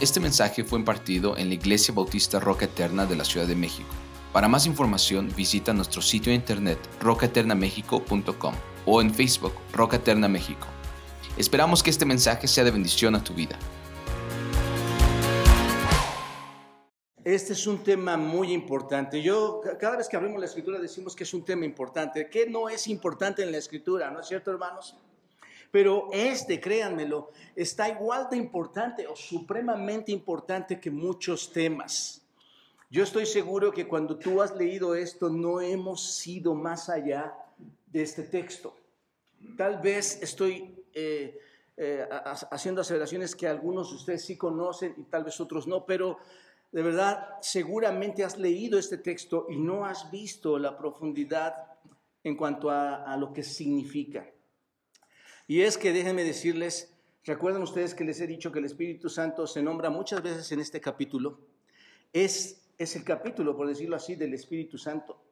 Este 0.00 0.20
mensaje 0.20 0.62
fue 0.62 0.78
impartido 0.78 1.36
en 1.36 1.48
la 1.48 1.54
Iglesia 1.54 1.92
Bautista 1.92 2.38
Roca 2.38 2.66
Eterna 2.66 3.04
de 3.04 3.16
la 3.16 3.24
Ciudad 3.24 3.48
de 3.48 3.56
México. 3.56 3.88
Para 4.32 4.46
más 4.46 4.64
información 4.64 5.28
visita 5.36 5.72
nuestro 5.72 6.00
sitio 6.02 6.30
de 6.30 6.36
internet 6.36 6.78
rocaeternamexico.com 7.00 8.54
o 8.86 9.00
en 9.00 9.12
Facebook 9.12 9.54
Roca 9.72 9.96
Eterna 9.96 10.28
México. 10.28 10.68
Esperamos 11.36 11.82
que 11.82 11.90
este 11.90 12.04
mensaje 12.04 12.46
sea 12.46 12.62
de 12.62 12.70
bendición 12.70 13.16
a 13.16 13.24
tu 13.24 13.34
vida. 13.34 13.58
Este 17.24 17.54
es 17.54 17.66
un 17.66 17.82
tema 17.82 18.16
muy 18.16 18.52
importante. 18.52 19.20
Yo, 19.20 19.60
cada 19.80 19.96
vez 19.96 20.08
que 20.08 20.16
abrimos 20.16 20.38
la 20.38 20.46
escritura 20.46 20.78
decimos 20.78 21.16
que 21.16 21.24
es 21.24 21.34
un 21.34 21.44
tema 21.44 21.64
importante. 21.64 22.30
¿Qué 22.30 22.48
no 22.48 22.68
es 22.68 22.86
importante 22.86 23.42
en 23.42 23.50
la 23.50 23.58
escritura? 23.58 24.12
¿No 24.12 24.20
es 24.20 24.28
cierto, 24.28 24.52
hermanos? 24.52 24.94
Pero 25.70 26.08
este, 26.12 26.60
créanmelo, 26.60 27.30
está 27.54 27.88
igual 27.88 28.28
de 28.30 28.36
importante 28.36 29.06
o 29.06 29.14
supremamente 29.14 30.12
importante 30.12 30.80
que 30.80 30.90
muchos 30.90 31.52
temas. 31.52 32.22
Yo 32.90 33.02
estoy 33.02 33.26
seguro 33.26 33.70
que 33.70 33.86
cuando 33.86 34.16
tú 34.16 34.40
has 34.40 34.56
leído 34.56 34.94
esto 34.94 35.28
no 35.28 35.60
hemos 35.60 36.26
ido 36.26 36.54
más 36.54 36.88
allá 36.88 37.34
de 37.86 38.02
este 38.02 38.22
texto. 38.22 38.74
Tal 39.58 39.82
vez 39.82 40.22
estoy 40.22 40.84
eh, 40.94 41.38
eh, 41.76 42.08
haciendo 42.50 42.80
aseveraciones 42.80 43.36
que 43.36 43.46
algunos 43.46 43.90
de 43.90 43.96
ustedes 43.96 44.24
sí 44.24 44.38
conocen 44.38 44.94
y 44.96 45.02
tal 45.02 45.24
vez 45.24 45.38
otros 45.38 45.66
no, 45.66 45.84
pero 45.84 46.16
de 46.72 46.82
verdad 46.82 47.36
seguramente 47.42 48.24
has 48.24 48.38
leído 48.38 48.78
este 48.78 48.96
texto 48.96 49.46
y 49.50 49.58
no 49.58 49.84
has 49.84 50.10
visto 50.10 50.58
la 50.58 50.78
profundidad 50.78 51.54
en 52.24 52.36
cuanto 52.36 52.70
a 52.70 53.14
lo 53.18 53.34
que 53.34 53.42
significa. 53.42 54.26
Y 55.50 55.62
es 55.62 55.78
que 55.78 55.94
déjenme 55.94 56.24
decirles, 56.24 56.92
recuerden 57.24 57.62
ustedes 57.62 57.94
que 57.94 58.04
les 58.04 58.20
he 58.20 58.26
dicho 58.26 58.52
que 58.52 58.58
el 58.58 58.66
Espíritu 58.66 59.08
Santo 59.08 59.46
se 59.46 59.62
nombra 59.62 59.88
muchas 59.88 60.22
veces 60.22 60.52
en 60.52 60.60
este 60.60 60.78
capítulo. 60.78 61.40
Es, 62.12 62.68
es 62.76 62.94
el 62.96 63.02
capítulo, 63.02 63.56
por 63.56 63.66
decirlo 63.66 63.96
así, 63.96 64.14
del 64.14 64.34
Espíritu 64.34 64.76
Santo. 64.76 65.22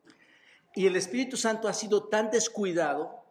Y 0.75 0.87
el 0.87 0.97
Espíritu 0.97 1.37
Santo 1.37 1.69
ha 1.69 1.75
sido 1.75 2.05
tan 2.05 2.31
descuidado, 2.31 3.25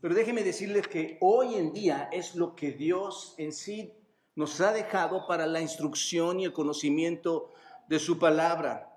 pero 0.00 0.12
déjenme 0.12 0.42
decirles 0.42 0.88
que 0.88 1.18
hoy 1.20 1.54
en 1.54 1.72
día 1.72 2.08
es 2.10 2.34
lo 2.34 2.56
que 2.56 2.72
Dios 2.72 3.36
en 3.38 3.52
sí 3.52 3.92
nos 4.34 4.60
ha 4.60 4.72
dejado 4.72 5.28
para 5.28 5.46
la 5.46 5.60
instrucción 5.60 6.40
y 6.40 6.46
el 6.46 6.52
conocimiento 6.52 7.52
de 7.88 8.00
su 8.00 8.18
palabra. 8.18 8.92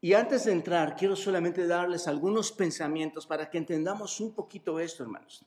Y 0.00 0.14
antes 0.14 0.46
de 0.46 0.52
entrar, 0.52 0.96
quiero 0.96 1.14
solamente 1.14 1.66
darles 1.66 2.08
algunos 2.08 2.52
pensamientos 2.52 3.26
para 3.26 3.50
que 3.50 3.58
entendamos 3.58 4.18
un 4.18 4.34
poquito 4.34 4.80
esto, 4.80 5.02
hermanos. 5.02 5.44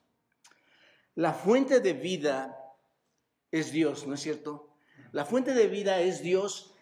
La 1.18 1.32
fuente 1.32 1.80
de 1.80 1.94
vida 1.94 2.56
es 3.50 3.72
Dios, 3.72 4.06
¿no 4.06 4.14
es 4.14 4.20
cierto? 4.20 4.68
La 5.10 5.24
fuente 5.24 5.52
de 5.52 5.66
vida 5.66 6.00
es 6.00 6.22
Dios, 6.22 6.76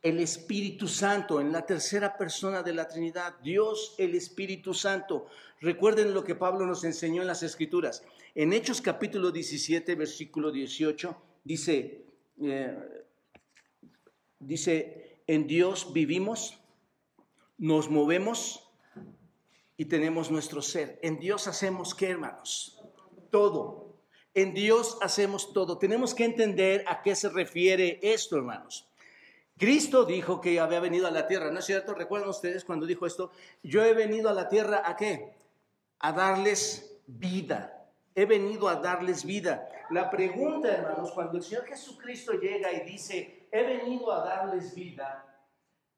el 0.00 0.20
Espíritu 0.20 0.88
Santo, 0.88 1.38
en 1.38 1.52
la 1.52 1.66
tercera 1.66 2.16
persona 2.16 2.62
de 2.62 2.72
la 2.72 2.88
Trinidad, 2.88 3.38
Dios 3.42 3.94
el 3.98 4.14
Espíritu 4.14 4.72
Santo. 4.72 5.26
Recuerden 5.60 6.14
lo 6.14 6.24
que 6.24 6.34
Pablo 6.34 6.64
nos 6.64 6.82
enseñó 6.84 7.20
en 7.20 7.28
las 7.28 7.42
Escrituras. 7.42 8.02
En 8.34 8.54
Hechos 8.54 8.80
capítulo 8.80 9.30
17, 9.30 9.96
versículo 9.96 10.50
18, 10.50 11.22
dice, 11.44 12.06
eh, 12.40 13.04
dice, 14.38 15.20
en 15.26 15.46
Dios 15.46 15.92
vivimos, 15.92 16.58
nos 17.58 17.90
movemos 17.90 18.66
y 19.76 19.84
tenemos 19.84 20.30
nuestro 20.30 20.62
ser. 20.62 20.98
En 21.02 21.18
Dios 21.18 21.48
hacemos 21.48 21.94
qué, 21.94 22.08
hermanos? 22.08 22.73
Todo. 23.34 23.96
En 24.32 24.54
Dios 24.54 24.96
hacemos 25.00 25.52
todo. 25.52 25.76
Tenemos 25.76 26.14
que 26.14 26.24
entender 26.24 26.84
a 26.86 27.02
qué 27.02 27.16
se 27.16 27.28
refiere 27.28 27.98
esto, 28.00 28.36
hermanos. 28.36 28.88
Cristo 29.58 30.04
dijo 30.04 30.40
que 30.40 30.60
había 30.60 30.78
venido 30.78 31.08
a 31.08 31.10
la 31.10 31.26
tierra, 31.26 31.50
¿no 31.50 31.58
es 31.58 31.64
cierto? 31.64 31.94
¿Recuerdan 31.94 32.28
ustedes 32.28 32.64
cuando 32.64 32.86
dijo 32.86 33.06
esto? 33.06 33.32
Yo 33.60 33.84
he 33.84 33.92
venido 33.92 34.28
a 34.28 34.34
la 34.34 34.48
tierra 34.48 34.82
a 34.84 34.94
qué? 34.94 35.34
A 35.98 36.12
darles 36.12 36.96
vida. 37.08 37.88
He 38.14 38.24
venido 38.24 38.68
a 38.68 38.76
darles 38.76 39.24
vida. 39.24 39.68
La 39.90 40.08
pregunta, 40.10 40.68
hermanos, 40.68 41.10
cuando 41.10 41.38
el 41.38 41.42
Señor 41.42 41.64
Jesucristo 41.64 42.34
llega 42.34 42.72
y 42.72 42.88
dice, 42.88 43.48
he 43.50 43.64
venido 43.64 44.12
a 44.12 44.24
darles 44.24 44.76
vida, 44.76 45.26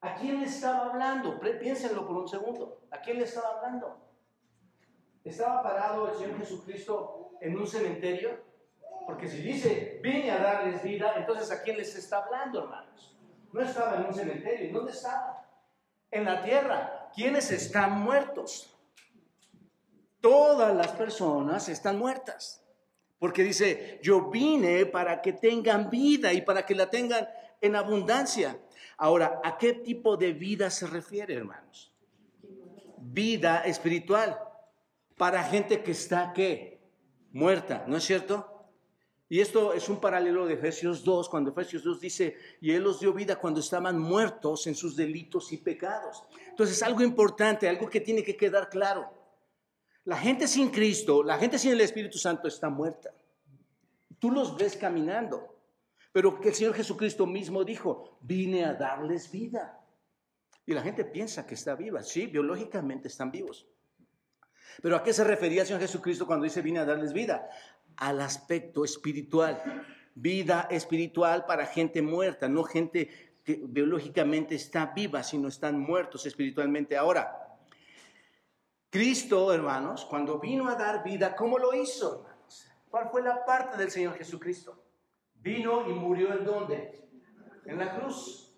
¿a 0.01 0.15
quién 0.15 0.41
le 0.41 0.47
estaba 0.47 0.87
hablando? 0.87 1.39
Piénsenlo 1.39 2.07
por 2.07 2.17
un 2.17 2.29
segundo. 2.29 2.81
¿A 2.91 3.03
quién 3.03 3.19
le 3.19 3.25
estaba 3.25 3.59
hablando? 3.59 3.99
¿Estaba 5.23 5.63
parado 5.63 6.09
el 6.09 6.17
Señor 6.17 6.39
Jesucristo 6.39 7.26
en 7.41 7.57
un 7.57 7.67
cementerio? 7.67 8.45
Porque 9.07 9.29
si 9.29 9.39
dice, 9.39 10.01
vine 10.03 10.31
a 10.33 10.39
darles 10.39 10.83
vida, 10.83 11.15
entonces 11.17 11.51
¿a 11.51 11.63
quién 11.63 11.77
les 11.77 11.95
está 11.95 12.25
hablando, 12.25 12.65
hermanos? 12.65 13.17
No 13.53 13.63
estaba 13.63 13.97
en 13.97 14.07
un 14.07 14.15
cementerio. 14.15 14.73
¿Dónde 14.73 14.93
estaba? 14.93 15.49
En 16.11 16.25
la 16.25 16.43
tierra. 16.43 17.11
¿Quiénes 17.15 17.51
están 17.53 18.01
muertos? 18.01 18.77
Todas 20.21 20.75
las 20.75 20.89
personas 20.89 21.69
están 21.69 21.99
muertas. 21.99 22.63
Porque 23.19 23.43
dice, 23.43 24.01
yo 24.03 24.29
vine 24.31 24.85
para 24.87 25.23
que 25.23 25.33
tengan 25.33 25.89
vida 25.89 26.33
y 26.33 26.43
para 26.43 26.67
que 26.67 26.75
la 26.75 26.91
tengan 26.91 27.29
en 27.61 27.77
abundancia. 27.77 28.59
Ahora, 28.99 29.41
¿a 29.45 29.57
qué 29.57 29.73
tipo 29.73 30.17
de 30.17 30.33
vida 30.33 30.69
se 30.69 30.87
refiere, 30.87 31.35
hermanos? 31.35 31.95
Vida 32.99 33.63
espiritual. 33.65 34.39
Para 35.17 35.43
gente 35.45 35.83
que 35.83 35.93
está, 35.93 36.33
¿qué? 36.35 36.76
Muerta, 37.33 37.85
¿no 37.87 37.97
es 37.97 38.05
cierto? 38.05 38.57
Y 39.29 39.41
esto 39.41 39.73
es 39.73 39.89
un 39.89 40.01
paralelo 40.01 40.47
de 40.47 40.55
Efesios 40.55 41.03
2, 41.03 41.29
cuando 41.29 41.51
Efesios 41.51 41.83
2 41.83 42.01
dice, 42.01 42.37
y 42.61 42.71
Él 42.71 42.85
los 42.85 43.01
dio 43.01 43.13
vida 43.13 43.37
cuando 43.37 43.59
estaban 43.59 43.99
muertos 43.99 44.67
en 44.69 44.75
sus 44.77 44.95
delitos 44.95 45.53
y 45.53 45.57
pecados. 45.57 46.23
Entonces, 46.49 46.81
algo 46.83 47.03
importante, 47.03 47.69
algo 47.69 47.91
que 47.91 48.01
tiene 48.01 48.23
que 48.23 48.37
quedar 48.37 48.71
claro. 48.71 49.11
La 50.05 50.17
gente 50.17 50.47
sin 50.47 50.71
Cristo, 50.71 51.25
la 51.25 51.39
gente 51.39 51.59
sin 51.59 51.73
el 51.73 51.81
Espíritu 51.81 52.19
Santo 52.19 52.47
está 52.47 52.71
muerta. 52.71 53.13
Tú 54.21 54.31
los 54.31 54.57
ves 54.57 54.77
caminando, 54.77 55.57
pero 56.13 56.39
el 56.43 56.55
Señor 56.55 56.75
Jesucristo 56.75 57.27
mismo 57.27 57.65
dijo, 57.65 58.17
vine 58.21 58.65
a 58.65 58.75
darles 58.75 59.31
vida. 59.31 59.85
Y 60.65 60.73
la 60.73 60.83
gente 60.83 61.05
piensa 61.05 61.45
que 61.47 61.55
está 61.55 61.75
viva. 61.75 62.03
Sí, 62.05 62.27
biológicamente 62.27 63.09
están 63.09 63.33
vivos. 63.33 63.67
Pero 64.83 64.97
¿a 64.97 65.03
qué 65.03 65.13
se 65.13 65.25
refería 65.25 65.63
el 65.63 65.67
Señor 65.67 65.81
Jesucristo 65.81 66.27
cuando 66.27 66.45
dice 66.45 66.63
vine 66.63 66.81
a 66.81 66.85
darles 66.85 67.13
vida? 67.13 67.49
Al 67.97 68.21
aspecto 68.21 68.85
espiritual. 68.85 69.63
Vida 70.15 70.67
espiritual 70.71 71.45
para 71.45 71.67
gente 71.67 72.01
muerta, 72.01 72.49
no 72.49 72.65
gente 72.65 73.37
que 73.45 73.61
biológicamente 73.63 74.55
está 74.55 74.87
viva, 74.87 75.23
sino 75.23 75.49
están 75.49 75.79
muertos 75.79 76.27
espiritualmente. 76.27 76.97
Ahora, 76.97 77.59
Cristo, 78.91 79.53
hermanos, 79.53 80.07
cuando 80.07 80.39
vino 80.39 80.69
a 80.69 80.75
dar 80.75 81.05
vida, 81.05 81.37
¿cómo 81.37 81.59
lo 81.59 81.75
hizo, 81.75 82.21
hermanos? 82.21 82.67
¿Cuál 82.89 83.11
fue 83.11 83.23
la 83.23 83.45
parte 83.45 83.77
del 83.77 83.91
Señor 83.91 84.17
Jesucristo? 84.17 84.83
Vino 85.35 85.89
y 85.89 85.93
murió 85.93 86.33
en 86.33 86.45
dónde? 86.45 87.09
En 87.67 87.79
la 87.79 87.95
cruz. 87.95 88.55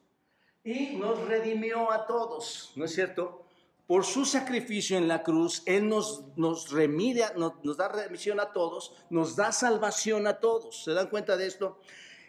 Y 0.62 0.97
nos 0.97 1.26
redimió 1.26 1.91
a 1.91 2.06
todos, 2.06 2.72
¿no 2.76 2.84
es 2.84 2.94
cierto? 2.94 3.47
Por 3.88 4.04
su 4.04 4.26
sacrificio 4.26 4.99
en 4.99 5.09
la 5.09 5.22
cruz, 5.22 5.62
Él 5.65 5.88
nos, 5.88 6.22
nos, 6.37 6.71
remide, 6.71 7.25
nos, 7.37 7.54
nos, 7.65 7.78
da 7.78 7.88
remisión 7.88 8.38
a 8.38 8.53
todos, 8.53 8.93
nos 9.09 9.34
da 9.34 9.50
salvación 9.50 10.26
a 10.26 10.41
todos. 10.41 10.84
¿Se 10.84 10.93
dan 10.93 11.09
cuenta 11.09 11.38
de 11.38 11.47
esto? 11.47 11.81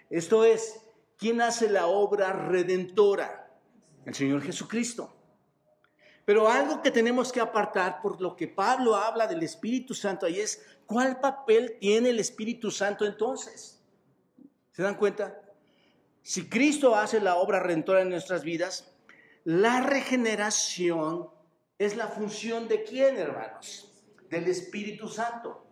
Esto 0.10 0.46
es, 0.46 0.80
¿quién 1.18 1.42
hace 1.42 1.70
la 1.70 1.88
obra 1.88 2.32
redentora? 2.32 3.52
El 4.06 4.16
Señor 4.16 4.42
Jesucristo. 4.42 5.14
Pero 6.24 6.48
algo 6.48 6.82
que 6.82 6.92
tenemos 6.92 7.30
que 7.30 7.42
apartar 7.42 8.02
por 8.02 8.22
lo 8.22 8.38
que 8.38 8.48
Pablo 8.48 8.96
habla 8.96 9.28
del 9.28 9.44
Espíritu 9.44 9.94
Santo 9.94 10.28
ahí 10.28 10.40
es, 10.40 10.66
¿cuál 10.86 11.20
papel 11.20 11.76
tiene 11.82 12.12
el 12.12 12.22
Espíritu 12.22 12.72
Santo 12.72 13.06
entonces? 13.06 13.84
¿Se 14.72 14.82
dan 14.82 14.96
cuenta? 14.96 15.42
Si 16.22 16.48
Cristo 16.48 16.96
hace 16.96 17.20
la 17.20 17.36
obra 17.36 17.60
redentora 17.60 18.02
en 18.02 18.12
nuestras 18.12 18.44
vidas, 18.46 18.94
la 19.44 19.82
regeneración 19.82 21.38
es 21.80 21.96
la 21.96 22.08
función 22.08 22.68
de 22.68 22.84
quién, 22.84 23.18
hermanos? 23.18 23.90
Del 24.30 24.48
Espíritu 24.50 25.08
Santo. 25.08 25.66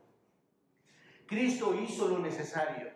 Cristo 1.27 1.75
hizo 1.75 2.07
lo 2.07 2.19
necesario. 2.19 2.93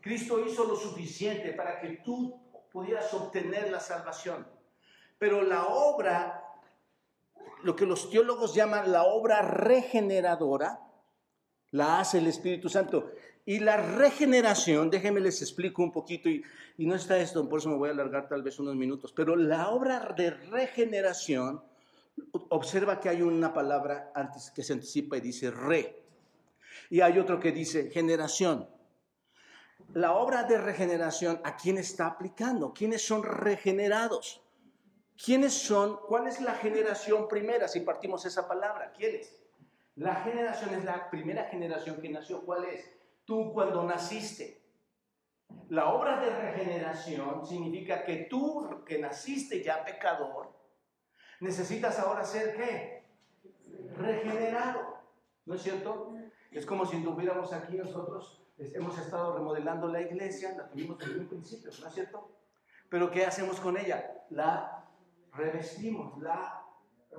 Cristo 0.00 0.42
hizo 0.46 0.64
lo 0.64 0.76
suficiente 0.76 1.52
para 1.52 1.80
que 1.80 2.00
tú 2.04 2.40
pudieras 2.70 3.12
obtener 3.12 3.70
la 3.70 3.80
salvación. 3.80 4.46
Pero 5.18 5.42
la 5.42 5.66
obra, 5.66 6.44
lo 7.64 7.74
que 7.74 7.84
los 7.84 8.08
teólogos 8.10 8.54
llaman 8.54 8.92
la 8.92 9.02
obra 9.02 9.42
regeneradora, 9.42 10.80
la 11.72 11.98
hace 11.98 12.18
el 12.18 12.28
Espíritu 12.28 12.68
Santo. 12.68 13.10
Y 13.44 13.58
la 13.58 13.76
regeneración, 13.76 14.88
déjenme 14.88 15.20
les 15.20 15.42
explico 15.42 15.82
un 15.82 15.90
poquito, 15.90 16.28
y, 16.28 16.44
no 16.78 16.94
está 16.94 17.18
esto, 17.18 17.46
por 17.48 17.58
eso 17.58 17.70
me 17.70 17.76
voy 17.76 17.88
a 17.88 17.92
alargar 17.92 18.28
tal 18.28 18.42
vez 18.42 18.58
unos 18.60 18.76
minutos, 18.76 19.12
pero 19.12 19.34
la 19.34 19.70
obra 19.70 20.14
de 20.16 20.30
regeneración 20.30 21.62
observa 22.50 23.00
que 23.00 23.08
hay 23.08 23.22
una 23.22 23.52
palabra 23.52 24.12
antes 24.14 24.50
que 24.50 24.62
se 24.62 24.72
anticipa 24.72 25.16
y 25.16 25.20
dice 25.20 25.50
re. 25.50 26.02
Y 26.90 27.00
hay 27.00 27.18
otro 27.18 27.40
que 27.40 27.52
dice 27.52 27.90
generación. 27.90 28.68
la 29.92 30.14
obra 30.14 30.44
de 30.44 30.58
regeneración, 30.58 31.40
¿a 31.44 31.56
quién 31.56 31.78
está 31.78 32.06
aplicando? 32.06 32.72
¿Quiénes 32.72 33.06
son 33.06 33.22
regenerados? 33.22 34.42
¿Quiénes 35.22 35.52
son? 35.52 35.98
¿Cuál 36.08 36.26
es 36.26 36.40
la 36.40 36.54
generación 36.54 37.28
primera? 37.28 37.68
Si 37.68 37.80
partimos 37.80 38.24
esa 38.24 38.48
palabra, 38.48 38.92
¿quién 38.96 39.16
es? 39.16 39.44
La 39.96 40.16
generación 40.16 40.74
es 40.74 40.84
la 40.84 41.08
primera 41.10 41.44
generación 41.44 42.00
que 42.00 42.08
nació. 42.08 42.44
¿Cuál 42.44 42.64
es? 42.64 42.90
Tú 43.24 43.52
cuando 43.52 43.84
naciste. 43.84 44.60
La 45.68 45.92
obra 45.92 46.20
de 46.20 46.30
regeneración 46.30 47.46
significa 47.46 48.04
que 48.04 48.26
tú 48.28 48.82
que 48.84 48.98
naciste 48.98 49.62
ya 49.62 49.84
pecador, 49.84 50.52
necesitas 51.44 51.98
ahora 51.98 52.24
ser 52.24 52.56
qué? 52.56 53.04
Regenerado. 53.96 54.94
¿No 55.44 55.54
es 55.54 55.62
cierto? 55.62 56.14
Es 56.50 56.64
como 56.64 56.86
si 56.86 57.02
tuviéramos 57.02 57.52
aquí 57.52 57.76
nosotros, 57.76 58.42
hemos 58.56 58.98
estado 58.98 59.36
remodelando 59.36 59.88
la 59.88 60.00
iglesia, 60.00 60.54
la 60.56 60.68
tuvimos 60.68 60.98
desde 60.98 61.18
un 61.18 61.28
principio, 61.28 61.70
¿no 61.80 61.88
es 61.88 61.94
cierto? 61.94 62.30
Pero 62.88 63.10
¿qué 63.10 63.26
hacemos 63.26 63.60
con 63.60 63.76
ella? 63.76 64.24
La 64.30 64.86
revestimos, 65.32 66.20
la, 66.22 66.64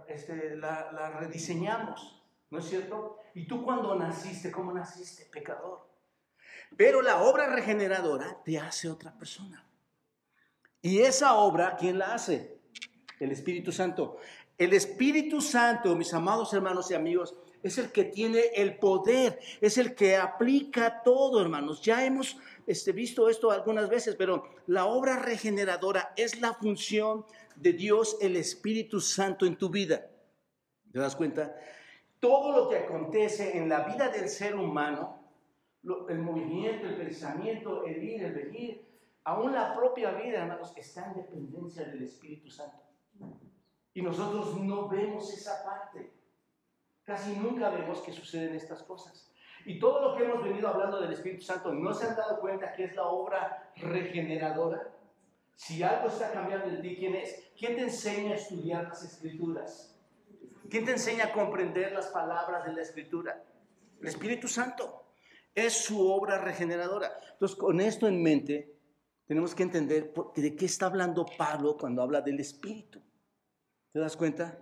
este, 0.07 0.56
la, 0.56 0.92
la 0.92 1.12
rediseñamos, 1.19 2.24
¿no 2.50 2.60
es 2.60 2.66
cierto? 2.66 3.19
Y 3.36 3.45
tú 3.45 3.63
cuando 3.63 3.94
naciste, 3.95 4.51
¿cómo 4.51 4.74
naciste? 4.74 5.25
Pecador. 5.25 5.86
Pero 6.75 7.01
la 7.01 7.22
obra 7.22 7.48
regeneradora 7.48 8.42
te 8.44 8.57
hace 8.57 8.89
otra 8.89 9.13
persona. 9.13 9.68
Y 10.81 11.01
esa 11.01 11.36
obra, 11.36 11.75
¿quién 11.77 12.00
la 12.00 12.13
hace? 12.13 12.55
El 13.20 13.32
Espíritu 13.32 13.72
Santo. 13.72 14.18
El 14.58 14.74
Espíritu 14.74 15.42
Santo, 15.42 15.96
mis 15.96 16.14
amados 16.14 16.54
hermanos 16.54 16.90
y 16.92 16.94
amigos, 16.94 17.36
es 17.64 17.78
el 17.78 17.92
que 17.92 18.04
tiene 18.04 18.42
el 18.56 18.78
poder, 18.78 19.40
es 19.60 19.78
el 19.78 19.96
que 19.96 20.16
aplica 20.18 21.02
todo, 21.04 21.42
hermanos. 21.42 21.82
Ya 21.82 22.06
hemos 22.06 22.38
este, 22.68 22.92
visto 22.92 23.28
esto 23.28 23.52
algunas 23.52 23.90
veces, 23.90 24.16
pero 24.16 24.44
la 24.68 24.86
obra 24.86 25.18
regeneradora 25.18 26.14
es 26.16 26.40
la 26.40 26.54
función 26.54 27.26
de 27.56 27.74
Dios, 27.74 28.18
el 28.22 28.36
Espíritu 28.36 29.02
Santo 29.02 29.46
en 29.46 29.58
tu 29.58 29.70
vida. 29.70 30.06
¿Te 30.92 31.00
das 31.00 31.16
cuenta? 31.16 31.56
Todo 32.20 32.52
lo 32.56 32.70
que 32.70 32.78
acontece 32.78 33.58
en 33.58 33.68
la 33.68 33.82
vida 33.82 34.10
del 34.10 34.30
ser 34.30 34.56
humano 34.56 35.26
el 36.10 36.20
movimiento, 36.20 36.88
el 36.88 36.98
pensamiento, 36.98 37.86
el 37.86 38.04
ir, 38.04 38.24
el 38.24 38.34
venir, 38.34 38.86
aún 39.24 39.54
la 39.54 39.74
propia 39.74 40.12
vida, 40.12 40.42
hermanos, 40.42 40.74
está 40.76 41.08
en 41.08 41.22
dependencia 41.22 41.86
del 41.86 42.04
Espíritu 42.04 42.50
Santo. 42.50 42.85
Y 43.94 44.02
nosotros 44.02 44.60
no 44.60 44.90
vemos 44.90 45.34
esa 45.34 45.64
parte. 45.64 46.14
Casi 47.04 47.36
nunca 47.38 47.70
vemos 47.70 48.02
que 48.02 48.12
suceden 48.12 48.56
estas 48.56 48.84
cosas. 48.84 49.32
Y 49.66 49.80
todo 49.80 50.02
lo 50.02 50.16
que 50.16 50.24
hemos 50.24 50.44
venido 50.44 50.68
hablando 50.68 51.00
del 51.00 51.14
Espíritu 51.14 51.44
Santo, 51.44 51.72
¿no 51.72 51.94
se 51.94 52.08
han 52.08 52.16
dado 52.16 52.40
cuenta 52.40 52.74
que 52.74 52.86
es 52.86 52.96
la 52.96 53.06
obra 53.06 53.72
regeneradora? 53.78 54.96
Si 55.56 55.82
algo 55.82 56.10
está 56.10 56.32
cambiando 56.32 56.68
en 56.68 56.82
ti, 56.82 56.96
¿quién 56.96 57.16
es? 57.16 57.52
¿Quién 57.58 57.76
te 57.76 57.84
enseña 57.84 58.34
a 58.34 58.36
estudiar 58.36 58.84
las 58.84 59.04
escrituras? 59.04 59.98
¿Quién 60.70 60.86
te 60.86 60.92
enseña 60.92 61.26
a 61.26 61.32
comprender 61.32 61.94
las 61.94 62.08
palabras 62.08 62.66
de 62.66 62.74
la 62.74 62.82
escritura? 62.82 63.44
El 64.02 64.08
Espíritu 64.08 64.48
Santo. 64.48 65.04
Es 65.54 65.86
su 65.86 66.12
obra 66.12 66.38
regeneradora. 66.38 67.18
Entonces, 67.32 67.58
con 67.58 67.80
esto 67.80 68.08
en 68.08 68.22
mente, 68.22 68.75
tenemos 69.27 69.56
que 69.56 69.63
entender 69.63 70.13
de 70.36 70.56
qué 70.56 70.66
está 70.66 70.86
hablando 70.86 71.25
Pablo 71.38 71.77
cuando 71.77 72.01
habla 72.01 72.22
del 72.22 72.39
Espíritu. 72.39 73.01
¿Te 73.92 74.00
das 74.00 74.16
cuenta? 74.16 74.60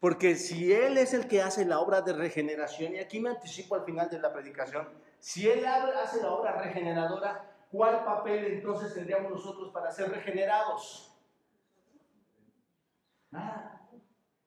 Porque 0.00 0.36
si 0.36 0.72
Él 0.72 0.98
es 0.98 1.14
el 1.14 1.26
que 1.26 1.42
hace 1.42 1.64
la 1.64 1.80
obra 1.80 2.00
de 2.02 2.12
regeneración, 2.12 2.94
y 2.94 2.98
aquí 2.98 3.20
me 3.20 3.30
anticipo 3.30 3.74
al 3.74 3.84
final 3.84 4.08
de 4.08 4.18
la 4.18 4.32
predicación, 4.32 4.88
si 5.18 5.48
Él 5.48 5.64
hace 5.66 6.22
la 6.22 6.32
obra 6.32 6.62
regeneradora, 6.62 7.66
¿cuál 7.70 8.04
papel 8.04 8.44
entonces 8.46 8.94
tendríamos 8.94 9.32
nosotros 9.32 9.72
para 9.72 9.90
ser 9.90 10.10
regenerados? 10.10 11.12
Nada. 13.30 13.88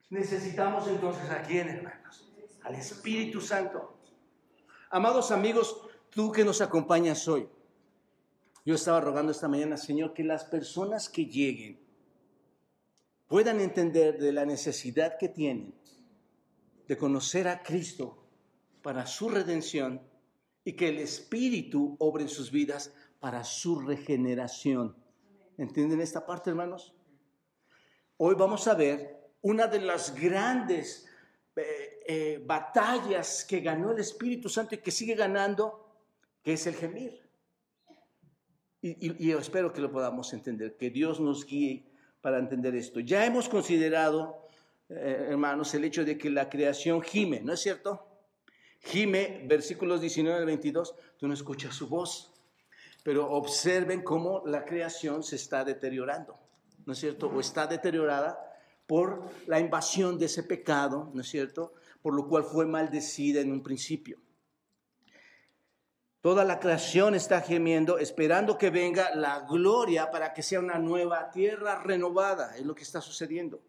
Necesitamos 0.09 0.87
entonces 0.87 1.29
a 1.29 1.41
quién, 1.43 1.69
hermanos? 1.69 2.31
Al 2.63 2.75
Espíritu 2.75 3.41
Santo. 3.41 3.99
Amados 4.89 5.31
amigos, 5.31 5.87
tú 6.09 6.31
que 6.31 6.43
nos 6.43 6.61
acompañas 6.61 7.27
hoy, 7.27 7.47
yo 8.69 8.75
estaba 8.75 9.01
rogando 9.01 9.31
esta 9.31 9.47
mañana, 9.47 9.77
Señor, 9.77 10.13
que 10.13 10.23
las 10.23 10.45
personas 10.45 11.09
que 11.09 11.25
lleguen 11.25 11.79
puedan 13.27 13.61
entender 13.61 14.19
de 14.19 14.31
la 14.31 14.45
necesidad 14.45 15.17
que 15.17 15.27
tienen 15.27 15.73
de 16.87 16.95
conocer 16.95 17.47
a 17.47 17.63
Cristo 17.63 18.27
para 18.83 19.07
su 19.07 19.27
redención 19.27 20.03
y 20.63 20.73
que 20.73 20.89
el 20.89 20.99
Espíritu 20.99 21.95
obre 21.97 22.25
en 22.25 22.29
sus 22.29 22.51
vidas 22.51 22.93
para 23.19 23.43
su 23.43 23.79
regeneración. 23.79 24.95
¿Entienden 25.57 25.99
esta 25.99 26.23
parte, 26.27 26.51
hermanos? 26.51 26.93
Hoy 28.17 28.35
vamos 28.35 28.67
a 28.67 28.75
ver 28.75 29.31
una 29.41 29.65
de 29.65 29.81
las 29.81 30.13
grandes 30.13 31.07
eh, 31.55 32.01
eh, 32.07 32.43
batallas 32.45 33.45
que 33.45 33.61
ganó 33.61 33.93
el 33.93 33.99
Espíritu 33.99 34.47
Santo 34.47 34.75
y 34.75 34.77
que 34.77 34.91
sigue 34.91 35.15
ganando, 35.15 35.91
que 36.43 36.53
es 36.53 36.67
el 36.67 36.75
gemir. 36.75 37.28
Y, 38.81 39.27
yo 39.27 39.39
espero 39.39 39.73
que 39.73 39.81
lo 39.81 39.91
podamos 39.91 40.31
entender, 40.33 40.77
que 40.77 40.89
Dios 40.89 41.19
nos 41.19 41.45
guíe 41.45 41.85
para 42.21 42.39
entender 42.39 42.75
esto. 42.75 42.99
Ya 42.99 43.25
hemos 43.25 43.49
considerado, 43.49 44.47
eh, 44.89 45.27
hermanos, 45.29 45.73
el 45.73 45.83
hecho 45.83 46.05
de 46.05 46.17
que 46.17 46.29
la 46.29 46.49
creación 46.49 47.01
gime, 47.01 47.41
¿no 47.41 47.53
es 47.53 47.59
cierto? 47.59 48.07
Gime, 48.81 49.43
versículos 49.45 49.99
19 49.99 50.39
al 50.39 50.45
22, 50.45 50.95
tú 51.17 51.27
no 51.27 51.33
escuchas 51.33 51.75
su 51.75 51.89
voz, 51.89 52.33
pero 53.03 53.29
observen 53.29 54.01
cómo 54.01 54.43
la 54.45 54.63
creación 54.63 55.23
se 55.23 55.35
está 55.35 55.65
deteriorando, 55.65 56.39
¿no 56.85 56.93
es 56.93 56.99
cierto? 56.99 57.27
O 57.27 57.39
está 57.41 57.67
deteriorada 57.67 58.39
por 58.87 59.29
la 59.45 59.59
invasión 59.59 60.17
de 60.17 60.25
ese 60.25 60.43
pecado, 60.43 61.11
¿no 61.13 61.21
es 61.21 61.27
cierto? 61.27 61.73
Por 62.01 62.15
lo 62.15 62.27
cual 62.27 62.43
fue 62.45 62.65
maldecida 62.65 63.41
en 63.41 63.51
un 63.51 63.61
principio. 63.61 64.19
Toda 66.21 66.43
la 66.43 66.59
creación 66.59 67.15
está 67.15 67.39
gemiendo, 67.39 67.97
esperando 67.97 68.57
que 68.57 68.69
venga 68.69 69.15
la 69.15 69.39
gloria 69.41 70.11
para 70.11 70.33
que 70.33 70.43
sea 70.43 70.59
una 70.59 70.77
nueva 70.77 71.31
tierra 71.31 71.81
renovada. 71.81 72.57
Es 72.57 72.65
lo 72.65 72.75
que 72.75 72.83
está 72.83 72.99
sucediendo. 72.99 73.61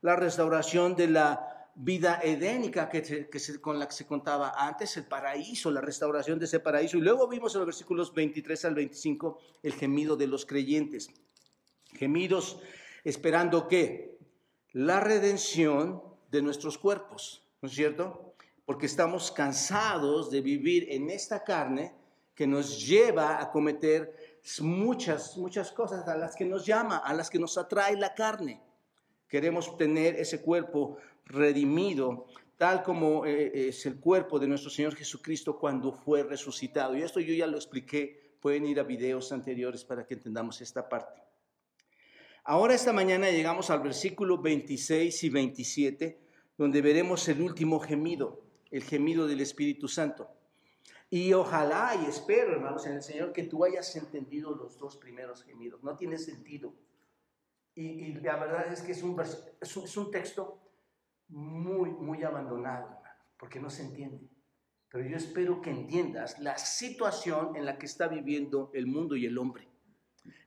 La 0.00 0.16
restauración 0.16 0.96
de 0.96 1.08
la 1.08 1.68
vida 1.74 2.18
edénica 2.22 2.88
que, 2.88 3.28
con 3.60 3.78
la 3.78 3.86
que 3.86 3.94
se 3.94 4.06
contaba 4.06 4.54
antes, 4.56 4.96
el 4.96 5.04
paraíso, 5.04 5.70
la 5.70 5.82
restauración 5.82 6.38
de 6.38 6.46
ese 6.46 6.60
paraíso. 6.60 6.96
Y 6.96 7.02
luego 7.02 7.28
vimos 7.28 7.54
en 7.54 7.60
los 7.60 7.66
versículos 7.66 8.14
23 8.14 8.64
al 8.64 8.74
25 8.74 9.38
el 9.62 9.74
gemido 9.74 10.16
de 10.16 10.28
los 10.28 10.46
creyentes. 10.46 11.10
Gemidos 11.92 12.58
esperando 13.04 13.68
que 13.68 14.18
la 14.72 15.00
redención 15.00 16.02
de 16.30 16.40
nuestros 16.40 16.78
cuerpos, 16.78 17.42
¿no 17.60 17.68
es 17.68 17.74
cierto? 17.74 18.34
Porque 18.64 18.86
estamos 18.86 19.30
cansados 19.30 20.30
de 20.30 20.40
vivir 20.40 20.86
en 20.90 21.10
esta 21.10 21.44
carne 21.44 21.97
que 22.38 22.46
nos 22.46 22.86
lleva 22.86 23.42
a 23.42 23.50
cometer 23.50 24.38
muchas, 24.60 25.36
muchas 25.36 25.72
cosas 25.72 26.06
a 26.06 26.16
las 26.16 26.36
que 26.36 26.44
nos 26.44 26.64
llama, 26.64 26.98
a 26.98 27.12
las 27.12 27.30
que 27.30 27.38
nos 27.40 27.58
atrae 27.58 27.96
la 27.96 28.14
carne. 28.14 28.62
Queremos 29.26 29.76
tener 29.76 30.14
ese 30.14 30.40
cuerpo 30.40 30.98
redimido, 31.24 32.26
tal 32.56 32.84
como 32.84 33.26
eh, 33.26 33.70
es 33.70 33.84
el 33.86 33.98
cuerpo 33.98 34.38
de 34.38 34.46
nuestro 34.46 34.70
Señor 34.70 34.94
Jesucristo 34.94 35.58
cuando 35.58 35.90
fue 35.90 36.22
resucitado. 36.22 36.96
Y 36.96 37.02
esto 37.02 37.18
yo 37.18 37.34
ya 37.34 37.48
lo 37.48 37.56
expliqué, 37.56 38.36
pueden 38.40 38.66
ir 38.66 38.78
a 38.78 38.84
videos 38.84 39.32
anteriores 39.32 39.84
para 39.84 40.06
que 40.06 40.14
entendamos 40.14 40.60
esta 40.60 40.88
parte. 40.88 41.20
Ahora 42.44 42.72
esta 42.72 42.92
mañana 42.92 43.32
llegamos 43.32 43.68
al 43.68 43.80
versículo 43.80 44.40
26 44.40 45.24
y 45.24 45.28
27, 45.28 46.20
donde 46.56 46.82
veremos 46.82 47.28
el 47.28 47.42
último 47.42 47.80
gemido, 47.80 48.44
el 48.70 48.84
gemido 48.84 49.26
del 49.26 49.40
Espíritu 49.40 49.88
Santo. 49.88 50.37
Y 51.10 51.32
ojalá 51.32 51.94
y 52.02 52.06
espero, 52.06 52.52
hermanos, 52.52 52.86
en 52.86 52.94
el 52.94 53.02
Señor, 53.02 53.32
que 53.32 53.44
tú 53.44 53.64
hayas 53.64 53.96
entendido 53.96 54.54
los 54.54 54.78
dos 54.78 54.96
primeros 54.96 55.42
gemidos. 55.42 55.82
No 55.82 55.96
tiene 55.96 56.18
sentido. 56.18 56.74
Y, 57.74 58.14
la 58.14 58.36
verdad 58.36 58.70
es 58.72 58.82
que 58.82 58.92
es 58.92 59.02
un, 59.02 59.18
es 59.60 59.96
un, 59.96 60.10
texto 60.10 60.60
muy, 61.28 61.90
muy 61.90 62.24
abandonado, 62.24 63.00
porque 63.38 63.60
no 63.60 63.70
se 63.70 63.84
entiende. 63.84 64.28
Pero 64.90 65.08
yo 65.08 65.16
espero 65.16 65.62
que 65.62 65.70
entiendas 65.70 66.38
la 66.40 66.58
situación 66.58 67.56
en 67.56 67.64
la 67.64 67.78
que 67.78 67.86
está 67.86 68.08
viviendo 68.08 68.70
el 68.74 68.86
mundo 68.86 69.16
y 69.16 69.26
el 69.26 69.38
hombre. 69.38 69.68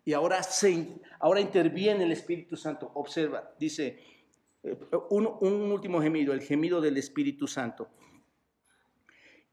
Y 0.03 0.13
ahora, 0.13 0.43
se, 0.43 1.01
ahora 1.19 1.41
interviene 1.41 2.03
el 2.03 2.11
Espíritu 2.11 2.57
Santo. 2.57 2.91
Observa, 2.95 3.53
dice 3.57 3.99
eh, 4.63 4.77
un, 5.09 5.27
un 5.39 5.71
último 5.71 6.01
gemido, 6.01 6.33
el 6.33 6.41
gemido 6.41 6.81
del 6.81 6.97
Espíritu 6.97 7.47
Santo. 7.47 7.89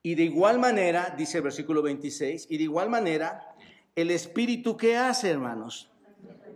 Y 0.02 0.14
de 0.14 0.24
igual 0.24 0.58
manera, 0.58 1.14
dice 1.16 1.38
el 1.38 1.44
versículo 1.44 1.82
26, 1.82 2.46
y 2.50 2.56
de 2.56 2.64
igual 2.64 2.88
manera, 2.88 3.54
el 3.94 4.10
Espíritu 4.10 4.76
que 4.76 4.96
hace, 4.96 5.30
hermanos, 5.30 5.90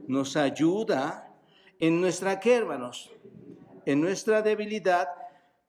nos 0.06 0.36
ayuda 0.36 1.34
en 1.80 2.00
nuestra, 2.00 2.38
¿qué, 2.38 2.54
hermanos? 2.54 3.10
En 3.84 4.00
nuestra 4.00 4.42
debilidad, 4.42 5.08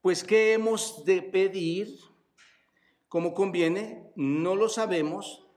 pues 0.02 0.24
¿qué 0.24 0.54
hemos 0.54 1.04
de 1.06 1.24
pedir? 1.24 1.98
Como 3.08 3.34
conviene, 3.34 4.12
no 4.16 4.56
lo 4.56 4.70
sabemos, 4.70 5.48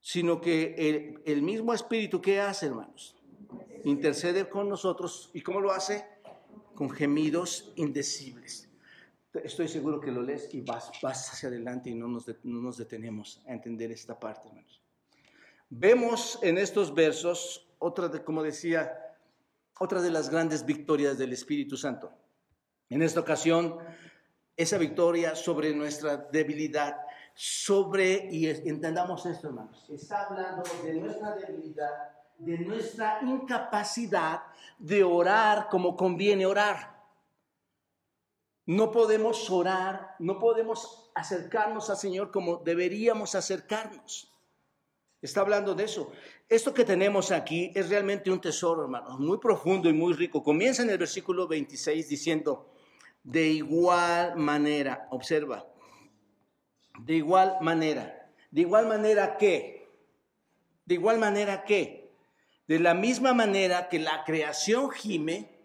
sino 0.00 0.40
que 0.40 1.20
el, 1.24 1.42
mismo 1.42 1.74
Espíritu, 1.74 2.20
¿qué 2.20 2.40
hace, 2.40 2.66
hermanos? 2.66 3.16
Intercede 3.84 4.48
con 4.48 4.68
nosotros. 4.68 5.30
¿Y 5.34 5.40
cómo 5.40 5.60
lo 5.60 5.72
hace? 5.72 6.06
Con 6.74 6.90
gemidos 6.90 7.72
indecibles. 7.76 8.69
Estoy 9.32 9.68
seguro 9.68 10.00
que 10.00 10.10
lo 10.10 10.22
lees 10.22 10.52
y 10.52 10.60
vas, 10.60 10.90
vas 11.02 11.32
hacia 11.32 11.48
adelante 11.48 11.88
y 11.88 11.94
no 11.94 12.08
nos, 12.08 12.26
no 12.42 12.60
nos 12.60 12.76
detenemos 12.78 13.42
a 13.46 13.52
entender 13.52 13.92
esta 13.92 14.18
parte, 14.18 14.48
hermanos. 14.48 14.82
Vemos 15.68 16.38
en 16.42 16.58
estos 16.58 16.92
versos 16.92 17.68
otra, 17.78 18.08
de, 18.08 18.24
como 18.24 18.42
decía, 18.42 18.92
otra 19.78 20.02
de 20.02 20.10
las 20.10 20.28
grandes 20.28 20.66
victorias 20.66 21.16
del 21.16 21.32
Espíritu 21.32 21.76
Santo. 21.76 22.12
En 22.88 23.02
esta 23.02 23.20
ocasión, 23.20 23.78
esa 24.56 24.78
victoria 24.78 25.36
sobre 25.36 25.72
nuestra 25.74 26.16
debilidad, 26.16 26.96
sobre, 27.34 28.28
y 28.32 28.46
entendamos 28.46 29.24
esto, 29.26 29.46
hermanos, 29.46 29.88
está 29.88 30.26
hablando 30.26 30.64
de 30.84 30.94
nuestra 30.94 31.36
debilidad, 31.36 32.10
de 32.36 32.58
nuestra 32.58 33.20
incapacidad 33.22 34.42
de 34.78 35.04
orar 35.04 35.68
como 35.70 35.96
conviene 35.96 36.46
orar. 36.46 36.89
No 38.70 38.92
podemos 38.92 39.50
orar, 39.50 40.14
no 40.20 40.38
podemos 40.38 41.10
acercarnos 41.16 41.90
al 41.90 41.96
Señor 41.96 42.30
como 42.30 42.58
deberíamos 42.58 43.34
acercarnos. 43.34 44.32
Está 45.20 45.40
hablando 45.40 45.74
de 45.74 45.82
eso. 45.82 46.12
Esto 46.48 46.72
que 46.72 46.84
tenemos 46.84 47.32
aquí 47.32 47.72
es 47.74 47.88
realmente 47.88 48.30
un 48.30 48.40
tesoro, 48.40 48.82
hermanos, 48.82 49.18
muy 49.18 49.38
profundo 49.38 49.88
y 49.88 49.92
muy 49.92 50.12
rico. 50.12 50.44
Comienza 50.44 50.84
en 50.84 50.90
el 50.90 50.98
versículo 50.98 51.48
26 51.48 52.08
diciendo, 52.08 52.70
de 53.24 53.48
igual 53.48 54.36
manera, 54.36 55.08
observa, 55.10 55.66
de 57.00 57.14
igual 57.14 57.56
manera, 57.62 58.30
de 58.52 58.60
igual 58.60 58.86
manera 58.86 59.36
que, 59.36 59.88
de 60.84 60.94
igual 60.94 61.18
manera 61.18 61.64
que, 61.64 62.12
de 62.68 62.78
la 62.78 62.94
misma 62.94 63.34
manera 63.34 63.88
que 63.88 63.98
la 63.98 64.22
creación 64.22 64.92
gime, 64.92 65.59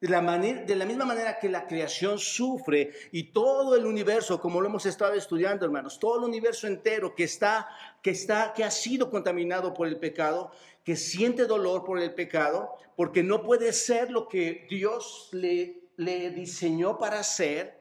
de 0.00 0.08
la, 0.08 0.22
manera, 0.22 0.62
de 0.62 0.76
la 0.76 0.84
misma 0.84 1.04
manera 1.04 1.38
que 1.40 1.48
la 1.48 1.66
creación 1.66 2.18
sufre 2.18 2.92
y 3.10 3.32
todo 3.32 3.74
el 3.74 3.84
universo, 3.84 4.40
como 4.40 4.60
lo 4.60 4.68
hemos 4.68 4.86
estado 4.86 5.14
estudiando, 5.14 5.64
hermanos, 5.64 5.98
todo 5.98 6.18
el 6.18 6.24
universo 6.24 6.68
entero 6.68 7.14
que 7.16 7.24
está, 7.24 7.68
que 8.00 8.10
está, 8.10 8.52
que 8.54 8.62
ha 8.62 8.70
sido 8.70 9.10
contaminado 9.10 9.74
por 9.74 9.88
el 9.88 9.98
pecado, 9.98 10.52
que 10.84 10.94
siente 10.94 11.46
dolor 11.46 11.84
por 11.84 11.98
el 11.98 12.14
pecado, 12.14 12.76
porque 12.96 13.22
no 13.24 13.42
puede 13.42 13.72
ser 13.72 14.10
lo 14.10 14.28
que 14.28 14.66
Dios 14.70 15.30
le, 15.32 15.82
le 15.96 16.30
diseñó 16.30 16.96
para 16.96 17.22
ser, 17.24 17.78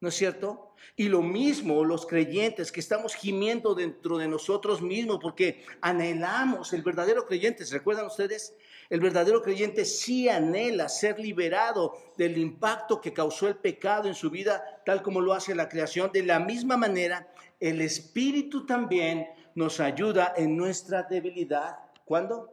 ¿no 0.00 0.08
es 0.08 0.14
cierto? 0.14 0.72
Y 0.96 1.08
lo 1.08 1.20
mismo 1.20 1.84
los 1.84 2.06
creyentes 2.06 2.72
que 2.72 2.80
estamos 2.80 3.14
gimiendo 3.14 3.74
dentro 3.74 4.16
de 4.16 4.28
nosotros 4.28 4.80
mismos 4.80 5.18
porque 5.20 5.62
anhelamos, 5.82 6.72
el 6.72 6.82
verdadero 6.82 7.26
creyente, 7.26 7.66
¿se 7.66 7.74
recuerdan 7.76 8.06
ustedes? 8.06 8.54
El 8.90 8.98
verdadero 8.98 9.40
creyente 9.40 9.84
sí 9.84 10.28
anhela 10.28 10.88
ser 10.88 11.20
liberado 11.20 11.96
del 12.16 12.36
impacto 12.36 13.00
que 13.00 13.12
causó 13.12 13.46
el 13.46 13.54
pecado 13.54 14.08
en 14.08 14.16
su 14.16 14.30
vida, 14.30 14.82
tal 14.84 15.00
como 15.00 15.20
lo 15.20 15.32
hace 15.32 15.54
la 15.54 15.68
creación. 15.68 16.10
De 16.12 16.24
la 16.24 16.40
misma 16.40 16.76
manera, 16.76 17.32
el 17.60 17.80
Espíritu 17.82 18.66
también 18.66 19.28
nos 19.54 19.78
ayuda 19.78 20.34
en 20.36 20.56
nuestra 20.56 21.04
debilidad. 21.04 21.78
¿Cuándo? 22.04 22.52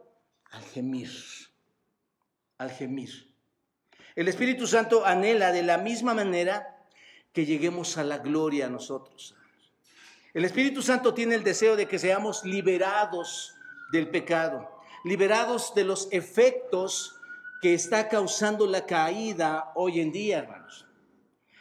Al 0.52 0.62
gemir. 0.62 1.10
Al 2.58 2.70
gemir. 2.70 3.34
El 4.14 4.28
Espíritu 4.28 4.68
Santo 4.68 5.04
anhela 5.04 5.50
de 5.50 5.64
la 5.64 5.76
misma 5.76 6.14
manera 6.14 6.86
que 7.32 7.46
lleguemos 7.46 7.98
a 7.98 8.04
la 8.04 8.18
gloria 8.18 8.66
a 8.66 8.70
nosotros. 8.70 9.34
El 10.32 10.44
Espíritu 10.44 10.82
Santo 10.82 11.14
tiene 11.14 11.34
el 11.34 11.42
deseo 11.42 11.74
de 11.74 11.88
que 11.88 11.98
seamos 11.98 12.44
liberados 12.44 13.56
del 13.90 14.08
pecado 14.08 14.77
liberados 15.08 15.74
de 15.74 15.84
los 15.84 16.08
efectos 16.12 17.16
que 17.60 17.74
está 17.74 18.08
causando 18.08 18.66
la 18.66 18.86
caída 18.86 19.72
hoy 19.74 20.00
en 20.00 20.12
día, 20.12 20.38
hermanos. 20.38 20.86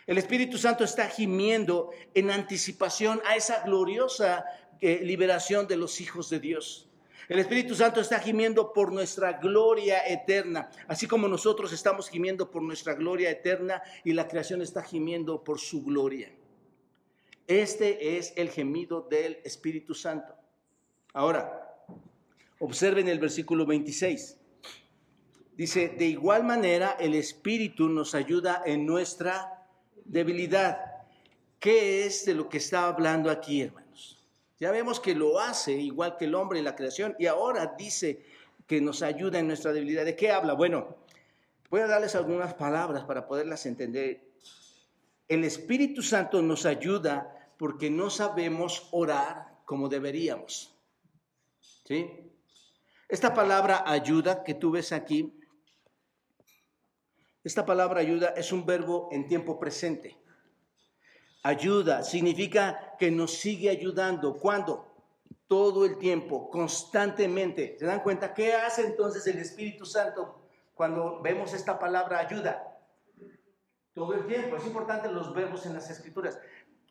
El 0.05 0.17
Espíritu 0.17 0.57
Santo 0.57 0.83
está 0.83 1.09
gimiendo 1.09 1.89
en 2.13 2.31
anticipación 2.31 3.21
a 3.25 3.35
esa 3.35 3.63
gloriosa 3.63 4.45
eh, 4.79 5.01
liberación 5.03 5.67
de 5.67 5.75
los 5.75 5.99
hijos 5.99 6.29
de 6.29 6.39
Dios. 6.39 6.89
El 7.27 7.39
Espíritu 7.39 7.75
Santo 7.75 7.99
está 7.99 8.19
gimiendo 8.19 8.71
por 8.71 8.93
nuestra 8.93 9.33
gloria 9.33 10.07
eterna, 10.07 10.69
así 10.87 11.07
como 11.07 11.27
nosotros 11.27 11.73
estamos 11.73 12.09
gimiendo 12.09 12.49
por 12.49 12.61
nuestra 12.61 12.93
gloria 12.93 13.29
eterna 13.29 13.81
y 14.05 14.13
la 14.13 14.29
creación 14.29 14.61
está 14.61 14.81
gimiendo 14.81 15.43
por 15.43 15.59
su 15.59 15.83
gloria. 15.83 16.31
Este 17.47 18.17
es 18.17 18.33
el 18.37 18.49
gemido 18.49 19.01
del 19.01 19.39
Espíritu 19.43 19.93
Santo. 19.93 20.35
Ahora, 21.11 21.66
Observen 22.59 23.07
el 23.07 23.19
versículo 23.19 23.65
26. 23.65 24.37
Dice, 25.55 25.89
de 25.89 26.05
igual 26.05 26.43
manera 26.43 26.97
el 26.99 27.15
Espíritu 27.15 27.89
nos 27.89 28.15
ayuda 28.15 28.63
en 28.65 28.85
nuestra 28.85 29.65
debilidad. 30.05 30.79
¿Qué 31.59 32.05
es 32.05 32.25
de 32.25 32.35
lo 32.35 32.47
que 32.47 32.57
está 32.57 32.87
hablando 32.87 33.31
aquí, 33.31 33.61
hermanos? 33.61 34.23
Ya 34.59 34.71
vemos 34.71 34.99
que 34.99 35.15
lo 35.15 35.39
hace 35.39 35.73
igual 35.73 36.17
que 36.17 36.25
el 36.25 36.35
hombre 36.35 36.59
en 36.59 36.65
la 36.65 36.75
creación 36.75 37.15
y 37.19 37.27
ahora 37.27 37.75
dice 37.77 38.23
que 38.65 38.81
nos 38.81 39.01
ayuda 39.01 39.39
en 39.39 39.47
nuestra 39.47 39.73
debilidad. 39.73 40.05
¿De 40.05 40.15
qué 40.15 40.31
habla? 40.31 40.53
Bueno, 40.53 40.97
voy 41.69 41.81
a 41.81 41.87
darles 41.87 42.15
algunas 42.15 42.53
palabras 42.53 43.03
para 43.05 43.27
poderlas 43.27 43.65
entender. 43.65 44.21
El 45.27 45.43
Espíritu 45.43 46.01
Santo 46.01 46.41
nos 46.41 46.65
ayuda 46.65 47.51
porque 47.57 47.89
no 47.89 48.09
sabemos 48.09 48.87
orar 48.91 49.57
como 49.65 49.89
deberíamos. 49.89 50.75
¿Sí? 51.85 52.26
Esta 53.09 53.33
palabra 53.33 53.83
ayuda 53.85 54.43
que 54.43 54.53
tú 54.53 54.71
ves 54.71 54.91
aquí, 54.91 55.33
esta 57.47 57.65
palabra 57.65 58.01
ayuda 58.01 58.33
es 58.35 58.51
un 58.51 58.65
verbo 58.65 59.07
en 59.09 59.25
tiempo 59.25 59.57
presente. 59.57 60.17
Ayuda 61.43 62.03
significa 62.03 62.97
que 62.99 63.09
nos 63.09 63.35
sigue 63.35 63.69
ayudando. 63.69 64.35
¿Cuándo? 64.35 64.85
Todo 65.47 65.85
el 65.85 65.97
tiempo, 65.97 66.49
constantemente. 66.49 67.77
¿Se 67.79 67.85
dan 67.85 68.01
cuenta? 68.01 68.33
¿Qué 68.33 68.53
hace 68.53 68.85
entonces 68.85 69.25
el 69.27 69.37
Espíritu 69.37 69.85
Santo 69.85 70.41
cuando 70.75 71.21
vemos 71.21 71.53
esta 71.53 71.79
palabra 71.79 72.19
ayuda? 72.19 72.77
Todo 73.93 74.13
el 74.15 74.27
tiempo. 74.27 74.57
Es 74.57 74.65
importante 74.65 75.09
los 75.09 75.33
verbos 75.33 75.65
en 75.65 75.73
las 75.73 75.89
escrituras. 75.89 76.37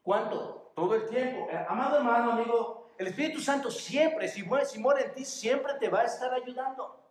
¿Cuánto? 0.02 0.72
Todo 0.74 0.94
el 0.94 1.06
tiempo. 1.06 1.48
Eh, 1.50 1.66
amado 1.68 1.98
hermano, 1.98 2.32
amigo, 2.32 2.85
el 2.98 3.08
Espíritu 3.08 3.40
Santo 3.40 3.70
siempre, 3.70 4.28
si, 4.28 4.42
si 4.42 4.78
en 4.78 5.14
ti, 5.14 5.24
siempre 5.24 5.74
te 5.74 5.88
va 5.88 6.00
a 6.00 6.04
estar 6.04 6.32
ayudando. 6.32 7.02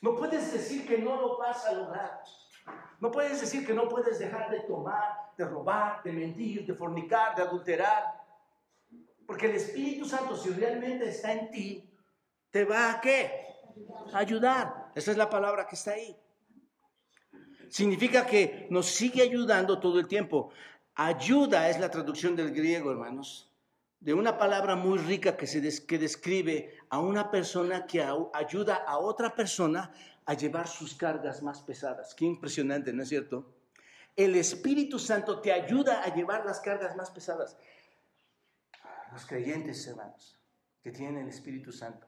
No 0.00 0.14
puedes 0.16 0.52
decir 0.52 0.86
que 0.86 0.98
no 0.98 1.20
lo 1.20 1.38
vas 1.38 1.64
a 1.66 1.72
lograr. 1.72 2.22
No 3.00 3.10
puedes 3.10 3.40
decir 3.40 3.66
que 3.66 3.74
no 3.74 3.88
puedes 3.88 4.18
dejar 4.18 4.50
de 4.50 4.60
tomar, 4.60 5.32
de 5.36 5.44
robar, 5.44 6.02
de 6.02 6.12
mentir, 6.12 6.66
de 6.66 6.74
fornicar, 6.74 7.34
de 7.34 7.42
adulterar. 7.42 8.24
Porque 9.26 9.46
el 9.46 9.56
Espíritu 9.56 10.06
Santo, 10.06 10.36
si 10.36 10.50
realmente 10.50 11.08
está 11.08 11.32
en 11.32 11.50
ti, 11.50 11.90
te 12.50 12.64
va 12.64 12.92
a 12.92 13.00
qué? 13.00 13.46
A 14.12 14.18
ayudar. 14.18 14.92
Esa 14.94 15.10
es 15.10 15.16
la 15.16 15.28
palabra 15.28 15.66
que 15.66 15.74
está 15.74 15.92
ahí. 15.92 16.16
Significa 17.68 18.24
que 18.24 18.66
nos 18.70 18.86
sigue 18.86 19.22
ayudando 19.22 19.78
todo 19.78 19.98
el 19.98 20.06
tiempo. 20.06 20.50
Ayuda 20.94 21.68
es 21.68 21.78
la 21.78 21.90
traducción 21.90 22.36
del 22.36 22.52
griego, 22.52 22.90
hermanos 22.90 23.50
de 24.00 24.14
una 24.14 24.38
palabra 24.38 24.76
muy 24.76 24.98
rica 24.98 25.36
que, 25.36 25.46
se 25.46 25.86
que 25.86 25.98
describe 25.98 26.78
a 26.90 27.00
una 27.00 27.30
persona 27.30 27.86
que 27.86 28.02
ayuda 28.02 28.76
a 28.86 28.98
otra 28.98 29.34
persona 29.34 29.92
a 30.24 30.34
llevar 30.34 30.68
sus 30.68 30.94
cargas 30.94 31.42
más 31.42 31.60
pesadas. 31.62 32.14
Qué 32.14 32.24
impresionante, 32.24 32.92
¿no 32.92 33.02
es 33.02 33.08
cierto? 33.08 33.54
El 34.14 34.34
Espíritu 34.34 34.98
Santo 34.98 35.40
te 35.40 35.52
ayuda 35.52 36.02
a 36.02 36.14
llevar 36.14 36.44
las 36.44 36.60
cargas 36.60 36.96
más 36.96 37.10
pesadas. 37.10 37.56
Los 39.12 39.24
creyentes, 39.26 39.86
hermanos, 39.86 40.38
que 40.82 40.90
tienen 40.90 41.22
el 41.22 41.28
Espíritu 41.28 41.72
Santo 41.72 42.06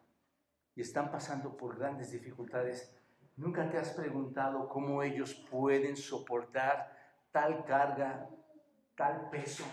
y 0.75 0.80
están 0.80 1.11
pasando 1.11 1.57
por 1.57 1.78
grandes 1.78 2.11
dificultades, 2.11 2.95
¿nunca 3.37 3.68
te 3.68 3.78
has 3.78 3.90
preguntado 3.90 4.68
cómo 4.68 5.02
ellos 5.02 5.35
pueden 5.35 5.97
soportar 5.97 6.97
tal 7.30 7.64
carga, 7.64 8.28
tal 8.97 9.30
peso? 9.30 9.64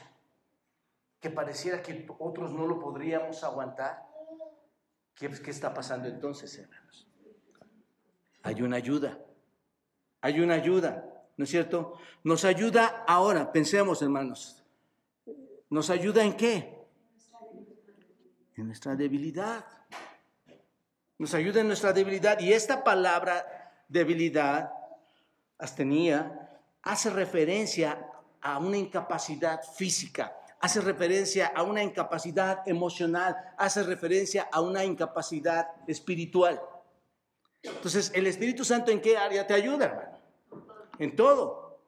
Que 1.26 1.32
pareciera 1.32 1.82
que 1.82 2.06
otros 2.20 2.54
no 2.54 2.68
lo 2.68 2.80
podríamos 2.80 3.44
aguantar. 3.44 4.06
¿Qué, 5.16 5.28
qué 5.28 5.50
está 5.50 5.74
pasando 5.74 6.08
entonces, 6.08 6.56
hermanos? 6.60 7.08
Hay 8.44 8.62
una 8.62 8.76
ayuda. 8.76 9.18
Hay 10.22 10.40
una 10.40 10.54
ayuda, 10.54 11.04
¿no 11.36 11.46
es 11.46 11.50
cierto? 11.50 11.98
Nos 12.24 12.46
ayuda 12.46 13.06
ahora, 13.08 13.52
pensemos, 13.52 14.04
hermanos. 14.04 14.64
¿Nos 15.72 15.90
ayuda 15.90 16.24
en 16.24 16.38
qué? 16.38 16.86
En 18.56 18.68
nuestra 18.68 18.96
debilidad. 18.96 19.66
Nos 21.18 21.34
ayuda 21.34 21.62
en 21.62 21.68
nuestra 21.70 21.92
debilidad. 21.92 22.40
Y 22.40 22.54
esta 22.54 22.84
palabra 22.84 23.82
debilidad, 23.88 24.72
astenía, 25.58 26.62
hace 26.84 27.10
referencia 27.10 28.12
a 28.42 28.60
una 28.60 28.78
incapacidad 28.78 29.64
física 29.64 30.32
hace 30.60 30.82
referencia 30.82 31.48
a 31.48 31.64
una 31.64 31.84
incapacidad 31.84 32.68
emocional, 32.68 33.36
hace 33.58 33.84
referencia 33.84 34.50
a 34.52 34.62
una 34.62 34.84
incapacidad 34.84 35.68
espiritual. 35.88 36.62
Entonces, 37.62 38.12
¿el 38.14 38.28
Espíritu 38.28 38.64
Santo 38.64 38.92
en 38.92 39.02
qué 39.02 39.18
área 39.18 39.46
te 39.46 39.54
ayuda, 39.54 39.86
hermano? 39.86 40.20
En 41.00 41.16
todo. 41.16 41.80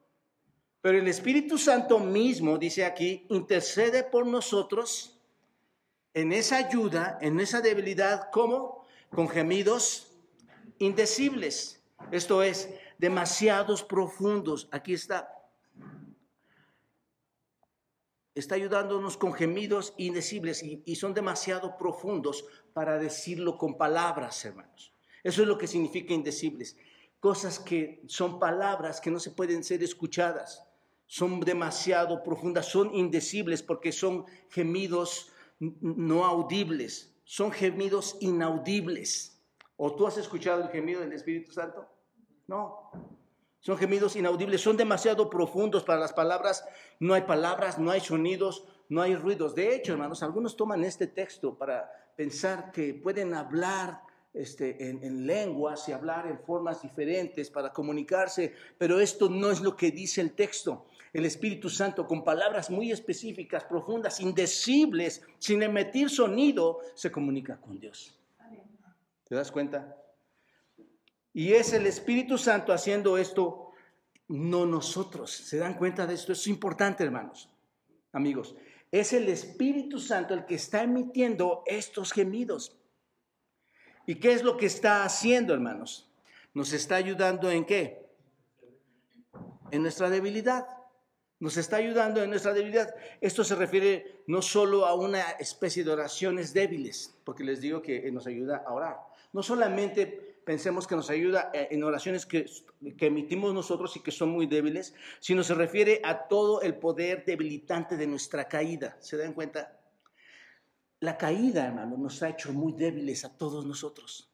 Pero 0.82 0.98
el 1.00 1.08
Espíritu 1.08 1.58
Santo 1.58 2.00
mismo, 2.00 2.58
dice 2.58 2.86
aquí, 2.86 3.26
intercede 3.30 4.04
por 4.04 4.26
nosotros 4.26 5.20
en 6.14 6.34
esa 6.34 6.58
ayuda, 6.58 7.18
en 7.22 7.40
esa 7.40 7.62
debilidad, 7.62 8.30
¿cómo? 8.32 8.86
Con 9.12 9.30
gemidos 9.30 10.12
indecibles. 10.80 11.84
Esto 12.12 12.44
es, 12.44 12.70
demasiados 12.98 13.84
profundos. 13.84 14.68
Aquí 14.72 14.94
está. 14.94 15.32
Está 18.38 18.54
ayudándonos 18.54 19.18
con 19.18 19.34
gemidos 19.34 19.96
indecibles 19.98 20.62
y, 20.62 20.96
son 20.96 21.16
demasiado 21.16 21.76
profundos 21.76 22.46
para 22.72 23.00
decirlo 23.00 23.58
con 23.58 23.80
palabras, 23.80 24.46
hermanos. 24.46 24.94
Eso 25.24 25.42
es 25.42 25.48
lo 25.48 25.58
que 25.58 25.66
significa 25.66 26.14
indecibles. 26.14 26.78
Cosas 27.20 27.58
que 27.58 28.04
son 28.06 28.38
palabras 28.38 29.02
que 29.02 29.10
no 29.10 29.20
se 29.20 29.32
pueden 29.32 29.64
ser 29.64 29.82
escuchadas. 29.82 30.64
Son 31.08 31.40
demasiado 31.40 32.22
profundas, 32.22 32.68
son 32.68 32.94
indecibles 32.94 33.64
porque 33.64 33.92
son 33.92 34.26
gemidos 34.52 35.32
no 35.60 36.24
audibles, 36.24 37.20
son 37.24 37.52
gemidos 37.52 38.18
inaudibles. 38.20 39.42
¿O 39.78 39.96
tú 39.96 40.06
has 40.06 40.18
escuchado 40.18 40.62
el 40.62 40.70
gemido 40.70 41.02
del 41.02 41.14
Espíritu 41.14 41.54
Santo? 41.54 41.88
No. 42.46 42.92
Son 43.68 43.78
gemidos 43.78 44.16
inaudibles, 44.16 44.62
son 44.62 44.78
demasiado 44.78 45.30
profundos 45.30 45.84
para 45.84 46.00
las 46.00 46.14
palabras. 46.14 46.64
No 47.02 47.14
hay 47.16 47.24
palabras, 47.24 47.78
no 47.78 47.92
hay 47.92 48.00
sonidos, 48.00 48.64
no 48.88 49.02
hay 49.02 49.14
ruidos. 49.14 49.56
De 49.56 49.76
hecho, 49.76 49.92
hermanos, 49.92 50.24
algunos 50.24 50.56
toman 50.56 50.86
este 50.86 51.08
texto 51.08 51.58
para 51.58 51.92
pensar 52.16 52.72
que 52.72 52.94
pueden 52.94 53.34
hablar 53.34 54.04
este, 54.34 54.90
en, 54.90 55.28
lenguas 55.28 55.90
y 55.90 55.92
hablar 55.92 56.28
en 56.28 56.40
formas 56.40 56.82
diferentes 56.82 57.52
para 57.52 57.74
comunicarse, 57.74 58.54
pero 58.78 59.02
esto 59.02 59.28
no 59.28 59.52
es 59.52 59.60
lo 59.60 59.76
que 59.76 59.92
dice 59.92 60.22
el 60.22 60.32
texto. 60.32 60.86
El 61.12 61.26
Espíritu 61.26 61.70
Santo, 61.70 62.08
con 62.08 62.24
palabras 62.24 62.70
muy 62.70 62.94
específicas, 62.94 63.66
profundas, 63.66 64.22
indecibles, 64.22 65.24
sin 65.40 65.62
emitir 65.62 66.10
sonido, 66.10 66.80
se 66.94 67.12
comunica 67.12 67.60
con 67.60 67.78
Dios. 67.78 68.18
¿Te 69.28 69.36
das 69.36 69.52
cuenta? 69.52 69.94
Y 71.38 71.54
es 71.54 71.72
el 71.72 71.86
Espíritu 71.86 72.36
Santo 72.40 72.74
haciendo 72.74 73.16
esto, 73.16 73.70
no 74.28 74.66
nosotros. 74.66 75.30
¿Se 75.30 75.58
dan 75.58 75.76
cuenta 75.76 76.08
de 76.08 76.16
esto? 76.16 76.32
Es 76.32 76.48
importante, 76.48 77.04
hermanos, 77.04 77.48
amigos. 78.12 78.56
Es 78.92 79.14
el 79.14 79.30
Espíritu 79.30 80.00
Santo 80.00 80.34
el 80.34 80.48
que 80.48 80.56
está 80.56 80.82
emitiendo 80.82 81.62
estos 81.68 82.12
gemidos. 82.12 82.76
¿Y 84.08 84.16
qué 84.16 84.32
es 84.32 84.42
lo 84.42 84.58
que 84.58 84.66
está 84.66 85.04
haciendo, 85.04 85.54
hermanos? 85.54 86.10
Nos 86.56 86.74
está 86.74 86.96
ayudando 86.96 87.52
en 87.52 87.66
qué? 87.66 88.10
En 89.70 89.84
nuestra 89.84 90.10
debilidad. 90.10 90.66
Nos 91.40 91.56
está 91.58 91.76
ayudando 91.76 92.24
en 92.24 92.32
nuestra 92.32 92.52
debilidad. 92.52 92.96
Esto 93.22 93.44
se 93.44 93.54
refiere 93.54 94.24
no 94.26 94.42
solo 94.42 94.88
a 94.88 94.96
una 94.96 95.22
especie 95.34 95.84
de 95.84 95.92
oraciones 95.92 96.52
débiles, 96.52 97.16
porque 97.24 97.44
les 97.44 97.62
digo 97.62 97.84
que 97.84 98.12
nos 98.12 98.26
ayuda 98.26 98.64
a 98.66 98.74
orar. 98.74 98.98
No 99.34 99.44
solamente 99.44 100.37
pensemos 100.48 100.88
que 100.88 100.96
nos 100.96 101.10
ayuda 101.10 101.52
eh, 101.54 101.68
en 101.72 101.84
oraciones 101.84 102.26
que, 102.26 102.46
emitimos 103.00 103.54
nosotros 103.54 103.98
y 103.98 104.00
que 104.00 104.12
son 104.12 104.30
muy 104.30 104.48
débiles, 104.48 104.96
sino 105.20 105.44
se 105.44 105.54
refiere 105.54 106.00
a 106.06 106.30
todo 106.30 106.62
el 106.62 106.76
poder 106.76 107.26
debilitante 107.26 107.98
de 107.98 108.08
nuestra 108.08 108.48
caída. 108.48 108.96
¿Se 109.02 109.18
dan 109.18 109.34
cuenta? 109.34 109.78
La 111.02 111.18
caída, 111.18 111.66
hermano, 111.66 111.98
nos 111.98 112.24
ha 112.24 112.30
hecho 112.30 112.54
muy 112.54 112.72
débiles 112.72 113.26
a 113.26 113.38
todos 113.38 113.66
nosotros. 113.66 114.32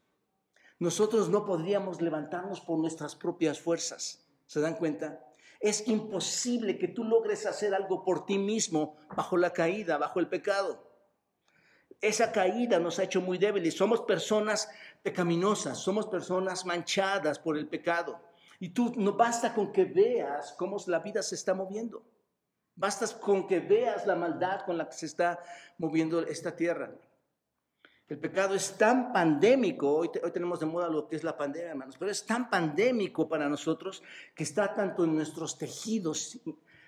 Nosotros 0.78 1.30
no 1.30 1.46
podríamos 1.46 2.00
levantarnos 2.00 2.62
por 2.62 2.78
nuestras 2.78 3.16
propias 3.16 3.60
fuerzas. 3.60 4.24
¿Se 4.46 4.60
dan 4.60 4.76
cuenta? 4.76 5.26
Es 5.60 5.88
imposible 5.88 6.78
que 6.78 6.90
tú 6.90 7.06
logres 7.06 7.48
hacer 7.48 7.74
algo 7.74 8.04
por 8.04 8.28
ti 8.28 8.38
mismo 8.38 8.98
bajo 9.16 9.36
la 9.36 9.52
caída, 9.52 9.98
bajo 9.98 10.20
el 10.20 10.28
pecado. 10.28 10.93
Esa 12.04 12.34
caída 12.34 12.80
nos 12.80 13.00
ha 13.00 13.04
hecho 13.04 13.22
muy 13.22 13.38
débiles. 13.38 13.76
Somos 13.76 14.02
personas 14.02 14.70
pecaminosas, 15.02 15.78
somos 15.78 16.06
personas 16.08 16.66
manchadas 16.66 17.40
por 17.40 17.58
el 17.58 17.66
pecado. 17.66 18.20
Y 18.60 18.70
tú 18.70 18.94
no 18.98 19.14
basta 19.14 19.54
con 19.54 19.72
que 19.72 19.86
veas 19.86 20.54
cómo 20.58 20.76
la 20.88 21.00
vida 21.00 21.24
se 21.24 21.36
está 21.36 21.54
moviendo. 21.54 22.04
Basta 22.76 23.08
con 23.22 23.48
que 23.48 23.62
veas 23.62 24.06
la 24.06 24.18
maldad 24.18 24.66
con 24.66 24.78
la 24.78 24.90
que 24.90 24.98
se 24.98 25.06
está 25.06 25.40
moviendo 25.78 26.20
esta 26.24 26.54
tierra. 26.54 26.92
El 28.10 28.20
pecado 28.20 28.54
es 28.54 28.78
tan 28.78 29.14
pandémico, 29.14 29.90
hoy, 29.96 30.10
tenemos 30.34 30.60
de 30.60 30.66
moda 30.66 30.90
lo 30.90 31.08
que 31.08 31.16
es 31.16 31.24
la 31.24 31.38
pandemia, 31.38 31.70
hermanos, 31.70 31.96
pero 31.98 32.12
es 32.12 32.26
tan 32.26 32.50
pandémico 32.50 33.30
para 33.30 33.48
nosotros 33.48 34.04
que 34.36 34.44
está 34.44 34.74
tanto 34.74 35.06
en 35.06 35.16
nuestros 35.16 35.58
tejidos 35.58 36.42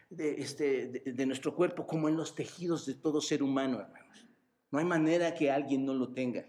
de, 0.09 0.41
este, 0.41 0.87
de 1.05 1.25
nuestro 1.25 1.55
cuerpo 1.55 1.87
como 1.87 2.09
en 2.09 2.17
los 2.17 2.35
tejidos 2.35 2.85
de 2.85 2.95
todo 2.95 3.21
ser 3.21 3.41
humano, 3.41 3.79
hermanos. 3.79 4.24
No 4.71 4.79
hay 4.79 4.85
manera 4.85 5.33
que 5.33 5.51
alguien 5.51 5.85
no 5.85 5.93
lo 5.93 6.13
tenga. 6.13 6.45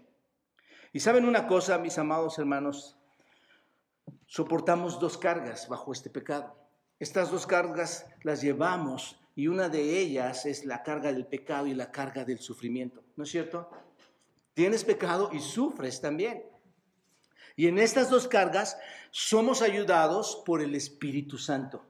Y 0.93 0.99
saben 0.99 1.25
una 1.25 1.47
cosa, 1.47 1.77
mis 1.77 1.97
amados 1.97 2.39
hermanos, 2.39 2.97
soportamos 4.25 4.99
dos 4.99 5.17
cargas 5.17 5.67
bajo 5.67 5.91
este 5.91 6.09
pecado. 6.09 6.57
Estas 6.99 7.31
dos 7.31 7.45
cargas 7.45 8.07
las 8.23 8.41
llevamos 8.41 9.19
y 9.35 9.47
una 9.47 9.69
de 9.69 9.99
ellas 9.99 10.45
es 10.45 10.65
la 10.65 10.81
carga 10.81 11.13
del 11.13 11.27
pecado 11.27 11.67
y 11.67 11.75
la 11.75 11.91
carga 11.91 12.25
del 12.25 12.39
sufrimiento, 12.39 13.03
¿no 13.15 13.23
es 13.23 13.29
cierto? 13.29 13.69
Tienes 14.55 14.83
pecado 14.83 15.29
y 15.31 15.39
sufres 15.39 16.01
también. 16.01 16.43
Y 17.55 17.67
en 17.67 17.77
estas 17.77 18.09
dos 18.09 18.27
cargas 18.27 18.77
somos 19.11 19.61
ayudados 19.61 20.41
por 20.45 20.61
el 20.61 20.73
Espíritu 20.73 21.37
Santo. 21.37 21.85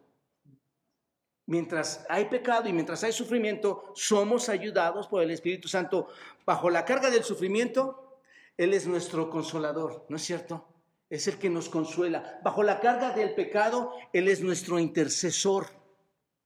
Mientras 1.48 2.06
hay 2.10 2.26
pecado 2.26 2.68
y 2.68 2.74
mientras 2.74 3.06
hay 3.06 3.14
sufrimiento, 3.14 3.94
somos 3.96 4.50
ayudados 4.50 5.08
por 5.08 5.24
el 5.24 5.32
Espíritu 5.32 5.70
Santo. 5.70 6.10
Bajo 6.46 6.70
la 6.70 6.84
carga 6.84 7.10
del 7.10 7.24
sufrimiento, 7.24 8.20
Él 8.58 8.74
es 8.74 8.86
nuestro 8.86 9.30
consolador, 9.30 10.06
¿no 10.10 10.18
es 10.18 10.24
cierto? 10.24 10.68
Es 11.10 11.26
el 11.28 11.38
que 11.38 11.50
nos 11.50 11.70
consuela. 11.70 12.42
Bajo 12.44 12.64
la 12.64 12.82
carga 12.82 13.12
del 13.12 13.34
pecado, 13.34 13.94
Él 14.12 14.28
es 14.28 14.42
nuestro 14.42 14.78
intercesor. 14.78 15.68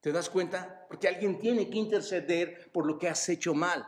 ¿Te 0.01 0.11
das 0.11 0.29
cuenta? 0.29 0.85
Porque 0.87 1.07
alguien 1.07 1.39
tiene 1.39 1.67
que 1.67 1.79
interceder 1.79 2.69
por 2.71 2.85
lo 2.85 2.99
que 2.99 3.09
has 3.09 3.27
hecho 3.27 3.55
mal. 3.55 3.87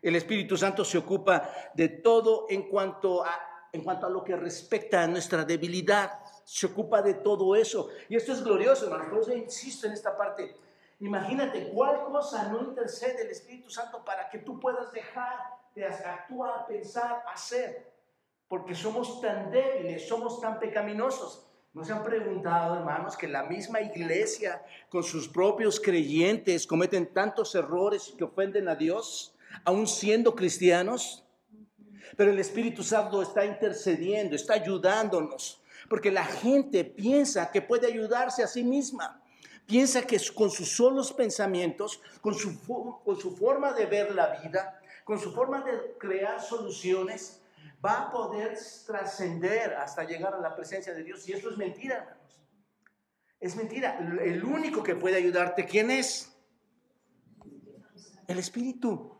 El 0.00 0.14
Espíritu 0.14 0.56
Santo 0.56 0.84
se 0.84 0.98
ocupa 0.98 1.50
de 1.74 1.88
todo 1.88 2.46
en 2.48 2.68
cuanto 2.68 3.24
a, 3.24 3.68
en 3.72 3.82
cuanto 3.82 4.06
a 4.06 4.10
lo 4.10 4.22
que 4.22 4.36
respecta 4.36 5.02
a 5.02 5.08
nuestra 5.08 5.44
debilidad. 5.44 6.21
Se 6.44 6.66
ocupa 6.66 7.02
de 7.02 7.14
todo 7.14 7.54
eso. 7.56 7.88
Y 8.08 8.16
esto 8.16 8.32
es 8.32 8.42
glorioso, 8.42 8.86
hermano. 8.86 9.10
Por 9.10 9.20
eso 9.20 9.32
insisto 9.32 9.86
en 9.86 9.92
esta 9.92 10.16
parte. 10.16 10.56
Imagínate 11.00 11.68
cuál 11.70 12.04
cosa 12.04 12.48
no 12.48 12.60
intercede 12.60 13.22
el 13.22 13.30
Espíritu 13.30 13.70
Santo 13.70 14.04
para 14.04 14.30
que 14.30 14.38
tú 14.38 14.60
puedas 14.60 14.92
dejar 14.92 15.36
de 15.74 15.84
actuar, 15.84 16.66
pensar, 16.66 17.24
hacer. 17.32 17.92
Porque 18.48 18.74
somos 18.74 19.20
tan 19.20 19.50
débiles, 19.50 20.06
somos 20.06 20.40
tan 20.40 20.60
pecaminosos. 20.60 21.46
¿No 21.74 21.84
se 21.84 21.92
han 21.92 22.04
preguntado, 22.04 22.76
hermanos, 22.76 23.16
que 23.16 23.26
la 23.26 23.44
misma 23.44 23.80
iglesia 23.80 24.62
con 24.90 25.02
sus 25.02 25.26
propios 25.26 25.80
creyentes 25.80 26.66
cometen 26.66 27.06
tantos 27.14 27.54
errores 27.54 28.12
que 28.16 28.24
ofenden 28.24 28.68
a 28.68 28.74
Dios, 28.74 29.34
aún 29.64 29.86
siendo 29.86 30.34
cristianos? 30.34 31.24
Pero 32.14 32.30
el 32.30 32.38
Espíritu 32.38 32.82
Santo 32.82 33.22
está 33.22 33.46
intercediendo, 33.46 34.36
está 34.36 34.52
ayudándonos, 34.52 35.61
porque 35.88 36.10
la 36.10 36.24
gente 36.24 36.84
piensa 36.84 37.50
que 37.50 37.62
puede 37.62 37.86
ayudarse 37.86 38.42
a 38.42 38.46
sí 38.46 38.64
misma. 38.64 39.22
Piensa 39.66 40.02
que 40.02 40.20
con 40.34 40.50
sus 40.50 40.68
solos 40.68 41.12
pensamientos, 41.12 42.00
con 42.20 42.34
su, 42.34 42.52
forma 43.36 43.72
de 43.72 43.86
ver 43.86 44.14
la 44.14 44.40
vida, 44.42 44.80
con 45.04 45.18
su 45.18 45.32
forma 45.32 45.62
de 45.62 45.96
crear 45.98 46.40
soluciones, 46.42 47.40
va 47.84 48.02
a 48.02 48.10
poder 48.10 48.58
trascender 48.86 49.74
hasta 49.74 50.04
llegar 50.04 50.34
a 50.34 50.40
la 50.40 50.54
presencia 50.54 50.92
de 50.94 51.04
Dios. 51.04 51.28
Y 51.28 51.32
eso 51.32 51.50
es 51.50 51.56
mentira, 51.56 51.96
hermanos. 51.96 52.40
Es 53.40 53.56
mentira. 53.56 53.98
El 53.98 54.44
único 54.44 54.82
que 54.82 54.94
puede 54.94 55.16
ayudarte, 55.16 55.66
¿quién 55.66 55.90
es? 55.90 56.36
El 58.28 58.38
Espíritu. 58.38 59.16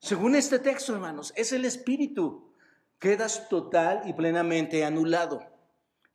Según 0.00 0.34
este 0.34 0.58
texto, 0.58 0.94
hermanos, 0.94 1.32
es 1.36 1.52
el 1.52 1.64
Espíritu. 1.64 2.54
Quedas 2.98 3.48
total 3.48 4.02
y 4.06 4.12
plenamente 4.12 4.84
anulado. 4.84 5.57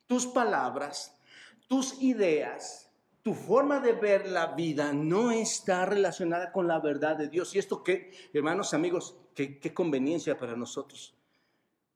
Tus 0.07 0.27
palabras, 0.27 1.19
tus 1.67 2.01
ideas, 2.01 2.91
tu 3.21 3.33
forma 3.33 3.79
de 3.79 3.93
ver 3.93 4.27
la 4.27 4.47
vida 4.47 4.91
no 4.93 5.31
está 5.31 5.85
relacionada 5.85 6.51
con 6.51 6.67
la 6.67 6.79
verdad 6.79 7.17
de 7.17 7.29
Dios. 7.29 7.55
Y 7.55 7.59
esto 7.59 7.83
que, 7.83 8.11
hermanos, 8.33 8.73
amigos, 8.73 9.17
qué, 9.33 9.59
qué 9.59 9.73
conveniencia 9.73 10.37
para 10.37 10.55
nosotros. 10.55 11.15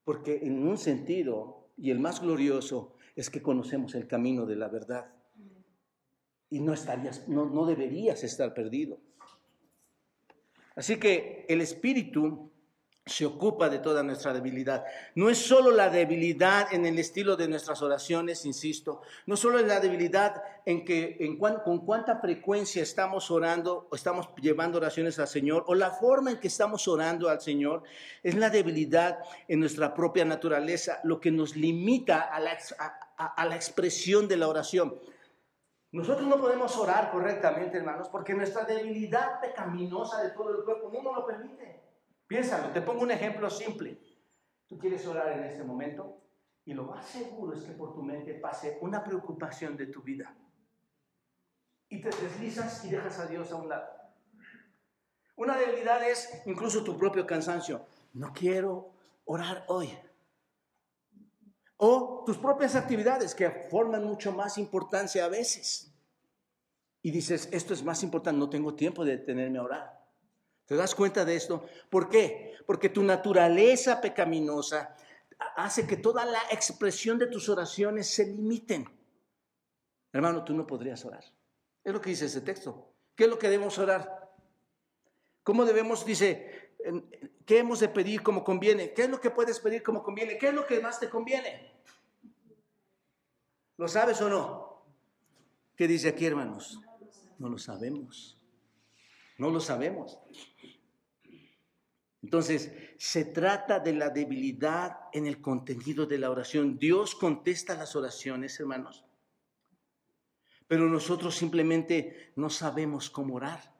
Porque 0.05 0.39
en 0.43 0.65
un 0.65 0.77
sentido, 0.77 1.67
y 1.77 1.91
el 1.91 1.99
más 1.99 2.21
glorioso, 2.21 2.95
es 3.17 3.29
que 3.29 3.41
conocemos 3.41 3.93
el 3.95 4.07
camino 4.07 4.45
de 4.45 4.55
la 4.55 4.69
verdad. 4.69 5.11
Y 6.49 6.61
no, 6.61 6.73
estarías, 6.73 7.27
no, 7.27 7.45
no 7.45 7.65
deberías 7.65 8.23
estar 8.23 8.53
perdido. 8.53 8.99
Así 10.75 10.97
que 10.97 11.45
el 11.49 11.59
Espíritu 11.59 12.51
se 13.07 13.25
ocupa 13.25 13.69
de 13.69 13.79
toda 13.79 14.03
nuestra 14.03 14.33
debilidad. 14.33 14.85
No 15.15 15.29
es 15.29 15.37
solo 15.37 15.71
la 15.71 15.89
debilidad 15.89 16.73
en 16.73 16.85
el 16.85 16.99
estilo 16.99 17.35
de 17.35 17.47
nuestras 17.47 17.81
oraciones, 17.81 18.45
insisto, 18.45 19.01
no 19.25 19.35
solo 19.35 19.59
es 19.59 19.65
la 19.65 19.79
debilidad 19.79 20.43
en 20.65 20.85
que 20.85 21.17
en 21.19 21.37
con 21.37 21.85
cuánta 21.85 22.19
frecuencia 22.19 22.83
estamos 22.83 23.31
orando 23.31 23.87
o 23.89 23.95
estamos 23.95 24.29
llevando 24.41 24.77
oraciones 24.77 25.17
al 25.19 25.27
Señor 25.27 25.63
o 25.67 25.75
la 25.75 25.91
forma 25.91 26.31
en 26.31 26.37
que 26.37 26.47
estamos 26.47 26.87
orando 26.87 27.29
al 27.29 27.41
Señor, 27.41 27.83
es 28.23 28.35
la 28.35 28.49
debilidad 28.49 29.19
en 29.47 29.59
nuestra 29.59 29.93
propia 29.93 30.25
naturaleza, 30.25 30.99
lo 31.03 31.19
que 31.19 31.31
nos 31.31 31.55
limita 31.55 32.21
a 32.21 32.39
la, 32.39 32.57
a 33.17 33.45
la 33.45 33.55
expresión 33.55 34.27
de 34.27 34.37
la 34.37 34.47
oración. 34.47 34.95
Nosotros 35.91 36.27
no 36.27 36.37
podemos 36.37 36.75
orar 36.77 37.11
correctamente, 37.11 37.77
hermanos, 37.77 38.09
porque 38.09 38.33
nuestra 38.33 38.65
debilidad 38.65 39.39
pecaminosa 39.39 40.21
de 40.21 40.31
todo 40.31 40.57
el 40.57 40.65
cuerpo 40.65 40.91
no 40.93 41.01
nos 41.01 41.15
lo 41.15 41.25
permite. 41.25 41.76
Piénsalo, 42.27 42.71
te 42.73 42.81
pongo 42.81 43.03
un 43.03 43.11
ejemplo 43.11 43.49
simple. 43.49 43.99
Tú 44.67 44.77
quieres 44.77 45.05
orar 45.07 45.31
en 45.31 45.45
este 45.45 45.63
momento 45.63 46.21
y 46.65 46.73
lo 46.73 46.83
más 46.83 47.05
seguro 47.05 47.53
es 47.53 47.63
que 47.63 47.71
por 47.71 47.93
tu 47.93 48.03
mente 48.03 48.33
pase 48.33 48.77
una 48.81 49.03
preocupación 49.03 49.77
de 49.77 49.87
tu 49.87 50.01
vida. 50.01 50.35
Y 51.87 52.01
te 52.01 52.09
deslizas 52.09 52.83
y 52.83 52.89
dejas 52.89 53.17
a 53.19 53.27
Dios 53.27 53.49
a 53.51 53.55
un 53.55 53.69
lado. 53.69 53.87
Una 55.37 55.55
debilidad 55.55 56.03
es 56.03 56.41
incluso 56.45 56.83
tu 56.83 56.97
propio 56.97 57.25
cansancio. 57.25 57.85
No 58.13 58.33
quiero 58.33 58.91
orar 59.23 59.63
hoy. 59.67 59.97
O 61.77 62.23
tus 62.25 62.37
propias 62.37 62.75
actividades 62.75 63.33
que 63.33 63.49
forman 63.69 64.03
mucho 64.03 64.33
más 64.33 64.57
importancia 64.57 65.23
a 65.23 65.29
veces. 65.29 65.93
Y 67.01 67.11
dices, 67.11 67.47
esto 67.53 67.73
es 67.73 67.83
más 67.83 68.03
importante, 68.03 68.39
no 68.39 68.49
tengo 68.49 68.73
tiempo 68.73 69.05
de 69.05 69.17
detenerme 69.17 69.59
a 69.59 69.63
orar. 69.63 69.96
¿Te 70.67 70.75
das 70.75 70.93
cuenta 70.93 71.23
de 71.25 71.35
esto? 71.35 71.65
¿Por 71.89 72.09
qué? 72.09 72.53
Porque 72.65 72.89
tu 72.89 73.01
naturaleza 73.01 74.01
pecaminosa 74.01 74.95
hace 75.55 75.87
que 75.87 75.95
toda 75.97 76.25
la 76.25 76.41
expresión 76.51 77.17
de 77.17 77.27
tus 77.27 77.47
oraciones 77.47 78.07
se 78.07 78.25
limiten. 78.25 78.85
Hermano, 80.11 80.43
tú 80.43 80.53
no 80.53 80.67
podrías 80.67 81.03
orar. 81.05 81.23
Es 81.83 81.93
lo 81.93 82.01
que 82.01 82.09
dice 82.09 82.25
ese 82.25 82.41
texto. 82.41 82.93
¿Qué 83.15 83.23
es 83.23 83.29
lo 83.29 83.39
que 83.39 83.49
debemos 83.49 83.77
orar? 83.77 84.29
¿Cómo 85.41 85.63
debemos, 85.63 86.05
dice, 86.05 86.73
qué 87.45 87.59
hemos 87.59 87.79
de 87.79 87.87
pedir 87.87 88.21
como 88.21 88.43
conviene? 88.43 88.93
¿Qué 88.93 89.03
es 89.03 89.09
lo 89.09 89.21
que 89.21 89.31
puedes 89.31 89.61
pedir 89.61 89.83
como 89.83 90.03
conviene? 90.03 90.37
¿Qué 90.37 90.49
es 90.49 90.53
lo 90.53 90.67
que 90.67 90.81
más 90.81 90.99
te 90.99 91.09
conviene? 91.09 91.71
¿Lo 93.77 93.87
sabes 93.87 94.19
o 94.19 94.27
no? 94.27 94.83
¿Qué 95.77 95.87
dice 95.87 96.09
aquí, 96.09 96.25
hermanos? 96.25 96.81
No 97.39 97.47
lo 97.47 97.57
sabemos. 97.57 98.37
No 99.37 99.51
lo 99.51 99.59
sabemos. 99.59 100.19
Entonces, 102.27 102.73
se 102.97 103.23
trata 103.23 103.79
de 103.79 103.93
la 103.93 104.09
debilidad 104.09 104.97
en 105.13 105.27
el 105.27 105.39
contenido 105.39 106.05
de 106.05 106.17
la 106.17 106.29
oración. 106.29 106.77
Dios 106.77 107.15
contesta 107.15 107.73
las 107.73 107.95
oraciones, 107.95 108.59
hermanos. 108.59 109.05
Pero 110.67 110.89
nosotros 110.89 111.37
simplemente 111.37 112.33
no 112.35 112.49
sabemos 112.49 113.09
cómo 113.09 113.35
orar. 113.35 113.73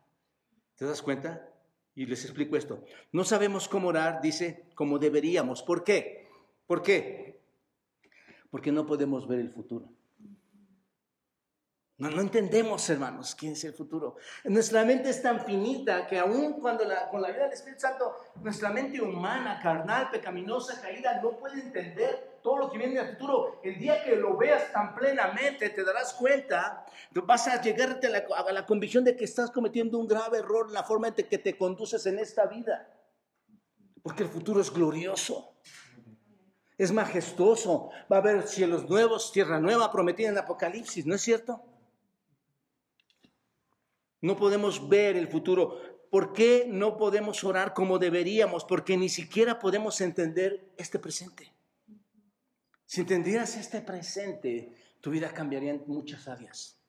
¿Te 0.77 0.86
das 0.86 1.01
cuenta? 1.01 1.45
Y 1.93 2.05
les 2.05 2.23
explico 2.23 2.55
esto. 2.55 2.86
No 3.12 3.25
sabemos 3.25 3.67
cómo 3.67 3.89
orar, 3.89 4.21
dice, 4.21 4.69
como 4.75 4.97
deberíamos. 4.97 5.62
¿Por 5.62 5.83
qué? 5.83 6.29
¿Por 6.67 6.81
qué? 6.81 7.41
Porque 8.49 8.71
no 8.71 8.86
podemos 8.86 9.27
ver 9.27 9.41
el 9.41 9.49
futuro. 9.49 9.89
No, 11.99 12.12
no 12.12 12.21
entendemos, 12.21 12.88
hermanos, 12.91 13.33
quién 13.33 13.53
es 13.53 13.63
el 13.63 13.73
futuro. 13.73 14.17
Nuestra 14.43 14.86
mente 14.86 15.10
es 15.10 15.19
tan 15.19 15.43
finita 15.43 16.05
que 16.05 16.19
aún 16.19 16.53
cuando 16.62 16.83
con 17.10 17.23
la 17.23 17.29
vida 17.29 17.45
del 17.45 17.53
Espíritu 17.53 17.81
Santo, 17.81 18.15
nuestra 18.36 18.69
mente 18.69 19.01
humana, 19.01 19.60
carnal, 19.63 20.12
pecaminosa, 20.12 20.79
caída, 20.79 21.19
no 21.23 21.31
puede 21.31 21.60
entender 21.60 22.39
todo 22.43 22.57
lo 22.57 22.69
que 22.69 22.77
viene 22.77 22.99
el 22.99 23.10
futuro. 23.13 23.60
El 23.63 23.79
día 23.79 24.03
que 24.03 24.15
lo 24.15 24.38
veas 24.38 24.71
tan 24.71 24.93
plenamente, 24.93 25.71
te 25.71 25.83
darás 25.83 26.13
cuenta, 26.13 26.86
vas 27.25 27.47
a 27.47 27.60
llegarte 27.60 28.05
a 28.05 28.10
la, 28.12 28.19
a 28.19 28.51
la 28.51 28.65
convicción 28.67 29.03
de 29.03 29.15
que 29.15 29.23
estás 29.23 29.49
cometiendo 29.49 29.97
un 29.97 30.07
grave 30.07 30.38
error 30.38 30.67
en 30.67 30.75
la 30.75 30.83
forma 30.83 31.07
en 31.07 31.15
que 31.15 31.38
te 31.39 31.57
conduces 31.57 32.05
en 32.05 32.19
esta 32.19 32.45
vida. 32.45 32.93
Porque 34.03 34.21
el 34.21 34.29
futuro 34.29 34.62
es 34.62 34.71
glorioso 34.71 35.55
es 36.77 36.91
majestuoso. 36.91 37.89
Va 38.12 38.17
a 38.17 38.19
haber 38.19 38.47
cielos 38.47 38.88
nuevos, 38.88 39.31
tierra 39.31 39.60
nueva 39.60 39.91
prometida 39.91 40.29
en 40.29 40.38
Apocalipsis, 40.38 41.07
¿no 41.07 41.15
es 41.15 41.21
cierto? 41.21 41.63
No 44.21 44.36
podemos 44.36 44.88
ver 44.88 45.15
el 45.15 45.27
futuro. 45.27 45.80
¿Por 46.10 46.34
qué 46.34 46.65
no 46.67 46.97
podemos 46.97 47.43
orar 47.43 47.73
como 47.73 47.99
deberíamos? 47.99 48.63
Porque 48.65 48.97
ni 48.97 49.10
siquiera 49.10 49.60
podemos 49.60 49.99
entender 50.01 50.73
este 50.77 50.99
presente. 50.99 51.53
Si 52.86 53.01
entendieras 53.01 53.56
este 53.58 53.82
presente, 53.82 54.73
tu 55.01 55.12
vida 55.12 55.34
cambiaría 55.34 55.71
en 55.71 55.84
muchas 55.88 56.27
áreas. 56.27 56.80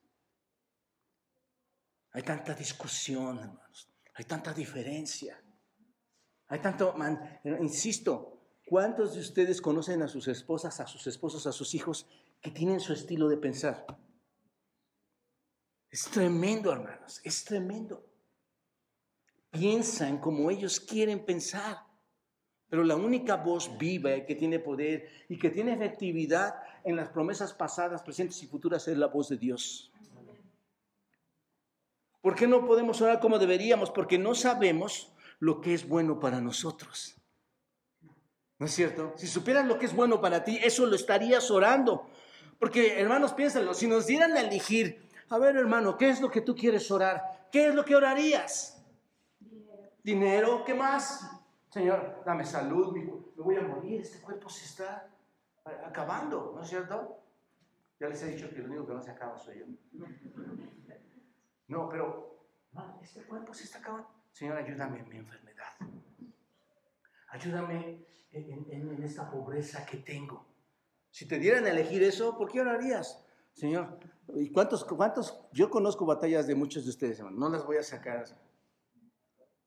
Hay 2.13 2.23
tanta 2.23 2.55
discusión, 2.55 3.39
hermanos. 3.39 3.91
Hay 4.15 4.25
tanta 4.25 4.53
diferencia. 4.53 5.43
Hay 6.49 6.61
tanto, 6.61 6.95
insisto, 7.61 8.41
¿cuántos 8.65 9.15
de 9.15 9.21
ustedes 9.21 9.61
conocen 9.61 10.03
a 10.03 10.09
sus 10.09 10.29
esposas, 10.29 10.81
a 10.81 10.87
sus 10.87 11.07
esposos, 11.07 11.47
a 11.47 11.53
sus 11.53 11.75
hijos 11.75 12.07
que 12.41 12.51
tienen 12.51 12.81
su 12.81 12.93
estilo 12.93 13.29
de 13.29 13.37
pensar? 13.37 13.85
Es 15.91 16.05
tremendo, 16.05 16.73
hermanos, 16.73 17.21
es 17.25 17.45
tremendo. 17.45 18.05
Piensan 19.51 20.19
como 20.19 20.51
ellos 20.51 20.81
quieren 20.81 21.25
pensar. 21.25 21.79
Pero 22.69 22.85
la 22.85 22.97
única 22.97 23.37
voz 23.37 23.79
viva 23.79 24.11
que 24.27 24.35
tiene 24.35 24.59
poder 24.59 25.09
y 25.29 25.39
que 25.39 25.49
tiene 25.49 25.73
efectividad 25.73 26.55
en 26.85 26.97
las 26.97 27.09
promesas 27.09 27.55
pasadas, 27.55 28.03
presentes 28.03 28.43
y 28.43 28.47
futuras 28.47 28.87
es 28.89 28.99
la 28.99 29.07
voz 29.07 29.31
de 29.31 29.39
Dios. 29.39 29.91
¿Por 32.21 32.35
qué 32.35 32.47
no 32.47 32.67
podemos 32.67 33.01
orar 33.01 33.21
como 33.21 33.39
deberíamos? 33.39 33.91
Porque 33.91 34.19
no 34.19 34.35
sabemos 34.35 35.15
lo 35.39 35.63
que 35.63 35.73
es 35.73 35.89
bueno 35.89 36.21
para 36.21 36.43
nosotros. 36.43 37.15
¿No 38.59 38.67
es 38.67 38.75
cierto? 38.75 39.15
Si 39.17 39.27
supieras 39.27 39.67
lo 39.67 39.79
que 39.79 39.87
es 39.87 39.95
bueno 39.95 40.21
para 40.21 40.45
ti, 40.45 40.59
eso 40.63 40.85
lo 40.85 40.97
estarías 40.97 41.51
orando. 41.51 42.11
Porque, 42.59 43.01
hermanos, 43.01 43.33
piénsenlo, 43.33 43.73
si 43.73 43.87
nos 43.87 44.07
dieran 44.07 44.37
a 44.37 44.41
elegir 44.41 45.08
a 45.31 45.39
ver, 45.39 45.57
hermano, 45.57 45.97
¿qué 45.97 46.09
es 46.09 46.21
lo 46.21 46.31
que 46.31 46.41
tú 46.41 46.55
quieres 46.55 46.91
orar? 46.91 47.49
¿Qué 47.53 47.69
es 47.69 47.75
lo 47.75 47.85
que 47.85 47.97
orarías? 47.97 48.83
Dinero. 50.03 50.65
¿qué 50.65 50.75
más? 50.75 51.31
Señor, 51.71 52.23
dame 52.25 52.45
salud, 52.45 52.95
me 52.95 53.05
voy 53.37 53.57
a 53.57 53.61
morir, 53.61 54.01
este 54.01 54.21
cuerpo 54.21 54.49
se 54.49 54.65
está 54.65 55.11
acabando, 55.85 56.53
¿no 56.55 56.63
es 56.63 56.69
cierto? 56.69 57.23
Ya 58.01 58.09
les 58.09 58.23
he 58.23 58.29
dicho 58.29 58.49
que 58.49 58.57
el 58.57 58.71
único 58.71 58.87
que 58.87 58.95
no 58.95 59.03
se 59.03 59.11
acaba 59.11 59.37
soy 59.39 59.59
yo. 59.59 59.67
No, 61.67 61.89
pero, 61.91 62.47
este 63.03 63.23
cuerpo 63.25 63.53
se 63.53 63.65
está 63.65 63.79
acabando. 63.81 64.09
Señor, 64.33 64.57
ayúdame 64.57 65.01
en 65.01 65.09
mi 65.09 65.17
enfermedad. 65.17 65.73
Ayúdame 67.29 68.07
en, 68.33 68.67
en 68.71 69.03
esta 69.03 69.31
pobreza 69.31 69.85
que 69.85 69.99
tengo. 69.99 70.47
Si 71.11 71.27
te 71.27 71.39
dieran 71.39 71.67
a 71.67 71.71
elegir 71.71 72.03
eso, 72.03 72.37
¿por 72.39 72.51
qué 72.51 72.61
orarías? 72.63 73.28
Señor, 73.59 73.99
¿y 74.37 74.51
cuántos, 74.51 74.85
cuántos? 74.85 75.37
Yo 75.53 75.69
conozco 75.69 76.07
batallas 76.07 76.47
de 76.47 76.55
muchos 76.55 76.85
de 76.85 76.91
ustedes, 76.91 77.19
hermano, 77.19 77.39
no 77.39 77.49
las 77.49 77.67
voy 77.67 77.77
a 77.77 77.83
sacar. 77.83 78.25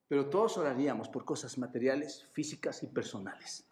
Pero 0.08 0.30
todos 0.30 0.58
oraríamos 0.58 1.10
por 1.10 1.25
cosas 1.25 1.58
materiales, 1.58 2.25
físicas 2.32 2.84
y 2.84 2.88
personales. 2.88 3.67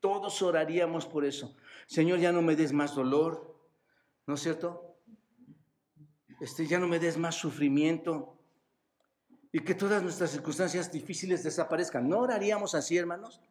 Todos 0.00 0.40
oraríamos 0.40 1.04
por 1.04 1.26
eso. 1.26 1.54
Señor, 1.86 2.20
ya 2.20 2.32
no 2.32 2.40
me 2.40 2.56
des 2.56 2.72
más 2.72 2.94
dolor, 2.94 3.60
¿no 4.26 4.32
es 4.32 4.40
cierto? 4.40 4.96
Este, 6.40 6.66
ya 6.66 6.78
no 6.78 6.88
me 6.88 6.98
des 6.98 7.18
más 7.18 7.34
sufrimiento 7.34 8.38
y 9.52 9.60
que 9.60 9.74
todas 9.74 10.02
nuestras 10.02 10.30
circunstancias 10.30 10.90
difíciles 10.90 11.44
desaparezcan. 11.44 12.08
¿No 12.08 12.20
oraríamos 12.20 12.74
así, 12.74 12.96
hermanos? 12.96 13.42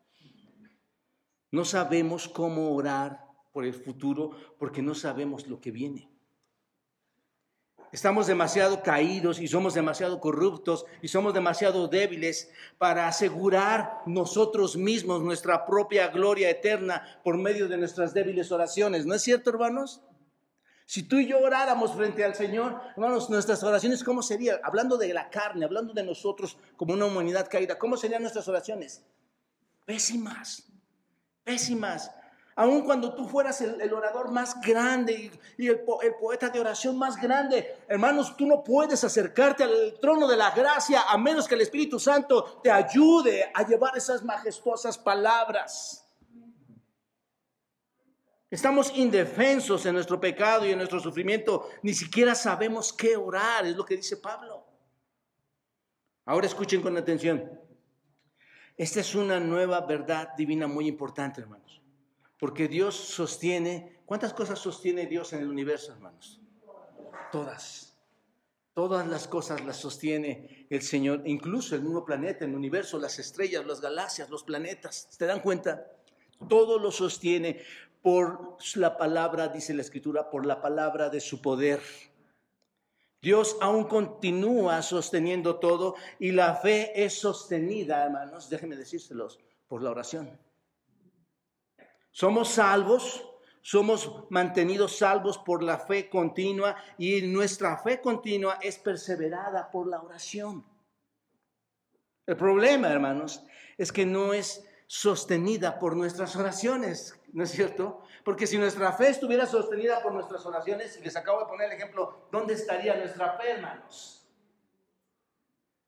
No 1.52 1.66
sabemos 1.66 2.28
cómo 2.28 2.74
orar 2.74 3.25
por 3.56 3.64
el 3.64 3.74
futuro 3.74 4.32
porque 4.60 4.82
no 4.82 4.94
sabemos 4.94 5.48
lo 5.48 5.62
que 5.62 5.72
viene. 5.72 6.10
Estamos 7.94 8.28
demasiado 8.28 8.84
caídos 8.84 9.40
y 9.40 9.48
somos 9.48 9.74
demasiado 9.74 10.20
corruptos 10.20 10.86
y 11.02 11.08
somos 11.08 11.34
demasiado 11.34 11.88
débiles 11.88 12.52
para 12.78 13.08
asegurar 13.08 14.02
nosotros 14.08 14.76
mismos 14.76 15.22
nuestra 15.22 15.66
propia 15.66 16.10
gloria 16.10 16.50
eterna 16.50 17.22
por 17.24 17.38
medio 17.38 17.70
de 17.70 17.78
nuestras 17.78 18.14
débiles 18.14 18.52
oraciones. 18.52 19.06
¿No 19.06 19.14
es 19.14 19.22
cierto, 19.22 19.52
hermanos? 19.52 20.02
Si 20.86 21.04
tú 21.04 21.16
y 21.20 21.28
yo 21.28 21.40
oráramos 21.40 21.94
frente 21.96 22.26
al 22.26 22.36
Señor, 22.36 22.82
hermanos, 22.98 23.30
nuestras 23.30 23.64
oraciones, 23.64 24.04
¿cómo 24.04 24.22
serían? 24.22 24.60
Hablando 24.66 24.98
de 24.98 25.14
la 25.14 25.30
carne, 25.30 25.64
hablando 25.64 25.94
de 25.94 26.04
nosotros 26.04 26.58
como 26.76 26.94
una 26.94 27.06
humanidad 27.06 27.48
caída, 27.50 27.80
¿cómo 27.80 27.96
serían 27.96 28.22
nuestras 28.22 28.50
oraciones? 28.50 29.06
Pésimas, 29.86 30.68
pésimas. 31.46 32.12
Aun 32.58 32.84
cuando 32.84 33.14
tú 33.14 33.28
fueras 33.28 33.60
el, 33.60 33.94
orador 33.94 34.32
más 34.32 34.62
grande 34.62 35.30
y, 35.58 35.68
el, 35.68 35.82
poeta 35.82 36.50
de 36.50 36.62
oración 36.62 36.98
más 36.98 37.18
grande, 37.18 37.80
hermanos, 37.86 38.38
tú 38.38 38.48
no 38.48 38.64
puedes 38.64 39.04
acercarte 39.04 39.66
al 39.66 40.00
trono 40.00 40.26
de 40.26 40.38
la 40.38 40.52
gracia 40.52 41.02
a 41.10 41.18
menos 41.18 41.50
que 41.50 41.56
el 41.56 41.62
Espíritu 41.62 42.00
Santo 42.00 42.62
te 42.64 42.72
ayude 42.72 43.52
a 43.54 43.68
llevar 43.68 43.98
esas 43.98 44.24
majestuosas 44.24 44.98
palabras. 44.98 46.02
Estamos 48.50 48.90
indefensos 48.96 49.86
en 49.86 49.96
nuestro 49.96 50.18
pecado 50.22 50.66
y 50.66 50.72
en 50.72 50.78
nuestro 50.78 51.02
sufrimiento. 51.02 51.68
Ni 51.82 51.94
siquiera 51.94 52.36
sabemos 52.36 52.94
qué 52.94 53.18
orar, 53.18 53.66
es 53.66 53.76
lo 53.76 53.84
que 53.84 53.98
dice 53.98 54.16
Pablo. 54.16 54.66
Ahora 56.24 56.48
escuchen 56.48 56.82
con 56.82 56.96
atención. 56.96 57.52
Esta 58.78 59.02
es 59.02 59.14
una 59.14 59.42
nueva 59.42 59.82
verdad 59.82 60.30
divina 60.38 60.68
muy 60.68 60.88
importante, 60.88 61.42
hermanos. 61.42 61.85
Porque 62.46 62.68
Dios 62.68 62.94
sostiene, 62.94 64.04
¿cuántas 64.06 64.32
cosas 64.32 64.60
sostiene 64.60 65.08
Dios 65.08 65.34
en 65.34 65.42
el 65.42 65.50
universo, 65.50 65.94
hermanos? 65.94 66.40
Todas. 67.32 67.98
Todas 68.76 69.08
las 69.08 69.28
cosas 69.28 69.66
las 69.66 69.78
sostiene 69.78 70.68
el 70.70 70.84
Señor, 70.84 71.24
incluso 71.26 71.74
el 71.74 71.82
mismo 71.82 72.06
planeta, 72.06 72.46
el 72.46 72.54
universo, 72.54 73.00
las 73.00 73.18
estrellas, 73.18 73.66
las 73.66 73.82
galaxias, 73.82 74.30
los 74.30 74.44
planetas. 74.44 75.08
¿Se 75.10 75.26
dan 75.26 75.40
cuenta? 75.40 75.92
Todo 76.48 76.78
lo 76.78 76.92
sostiene 76.92 77.64
por 78.04 78.58
la 78.76 78.96
palabra, 78.96 79.48
dice 79.48 79.74
la 79.74 79.82
Escritura, 79.82 80.30
por 80.30 80.46
la 80.46 80.62
palabra 80.62 81.10
de 81.10 81.22
su 81.22 81.42
poder. 81.42 81.82
Dios 83.24 83.58
aún 83.60 83.86
continúa 83.86 84.84
sosteniendo 84.84 85.56
todo 85.56 85.96
y 86.20 86.32
la 86.32 86.54
fe 86.54 86.92
es 87.06 87.20
sostenida, 87.20 88.06
hermanos, 88.06 88.52
déjenme 88.52 88.76
decírselos, 88.76 89.40
por 89.68 89.82
la 89.82 89.90
oración. 89.90 90.45
Somos 92.16 92.48
salvos, 92.48 93.30
somos 93.62 94.24
mantenidos 94.30 95.00
salvos 95.00 95.38
por 95.38 95.62
la 95.62 95.78
fe 95.78 96.10
continua 96.10 96.78
y 96.98 97.22
nuestra 97.24 97.78
fe 97.78 98.00
continua 98.00 98.58
es 98.62 98.80
perseverada 98.80 99.70
por 99.70 99.86
la 99.86 100.02
oración. 100.02 100.66
El 102.26 102.38
problema, 102.38 102.88
hermanos, 102.88 103.44
es 103.78 103.92
que 103.92 104.06
no 104.06 104.34
es 104.34 104.66
sostenida 104.88 105.78
por 105.78 105.98
nuestras 105.98 106.38
oraciones, 106.38 107.22
¿no 107.34 107.44
es 107.44 107.52
cierto? 107.52 108.02
Porque 108.24 108.48
si 108.48 108.58
nuestra 108.58 108.94
fe 108.94 109.10
estuviera 109.10 109.46
sostenida 109.46 110.02
por 110.02 110.14
nuestras 110.14 110.46
oraciones, 110.46 110.98
y 110.98 111.04
les 111.04 111.18
acabo 111.18 111.42
de 111.42 111.48
poner 111.48 111.70
el 111.70 111.76
ejemplo, 111.76 112.30
¿dónde 112.32 112.54
estaría 112.54 112.96
nuestra 112.96 113.34
fe, 113.34 113.52
hermanos? 113.52 114.26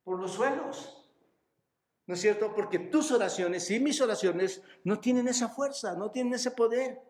Por 0.04 0.20
los 0.20 0.34
suelos. 0.34 0.97
¿No 2.08 2.14
es 2.14 2.22
cierto? 2.22 2.56
Porque 2.56 2.80
tus 2.80 3.12
oraciones 3.12 3.70
y 3.70 3.80
mis 3.80 4.00
oraciones 4.02 4.62
no 4.86 5.00
tienen 5.00 5.28
esa 5.28 5.50
fuerza, 5.50 5.94
no 5.96 6.10
tienen 6.10 6.34
ese 6.34 6.52
poder. 6.52 7.02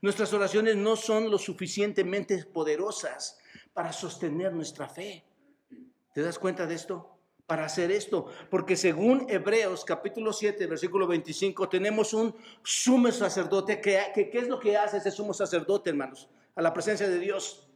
Nuestras 0.00 0.32
oraciones 0.32 0.76
no 0.76 0.96
son 0.96 1.30
lo 1.30 1.38
suficientemente 1.38 2.44
poderosas 2.44 3.38
para 3.72 3.92
sostener 3.92 4.52
nuestra 4.52 4.88
fe. 4.88 5.24
¿Te 6.12 6.22
das 6.22 6.38
cuenta 6.38 6.66
de 6.66 6.76
esto? 6.76 7.10
para 7.46 7.66
hacer 7.66 7.90
esto, 7.90 8.26
porque 8.50 8.74
según 8.74 9.26
Hebreos 9.28 9.84
capítulo 9.84 10.32
7, 10.32 10.66
versículo 10.66 11.06
25, 11.06 11.68
tenemos 11.68 12.14
un 12.14 12.34
sumo 12.62 13.12
sacerdote, 13.12 13.82
que, 13.82 14.00
¿qué 14.14 14.38
es 14.38 14.48
lo 14.48 14.58
que 14.58 14.78
hace 14.78 14.96
ese 14.96 15.10
sumo 15.10 15.34
sacerdote, 15.34 15.90
hermanos? 15.90 16.30
A 16.54 16.62
la 16.62 16.72
presencia 16.72 17.06
de 17.06 17.18
Dios. 17.18 17.68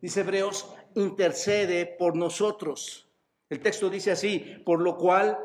Dice 0.00 0.20
Hebreos, 0.20 0.72
intercede 0.94 1.86
por 1.86 2.14
nosotros. 2.16 3.08
El 3.48 3.60
texto 3.60 3.90
dice 3.90 4.12
así, 4.12 4.62
por 4.64 4.80
lo 4.80 4.96
cual 4.96 5.36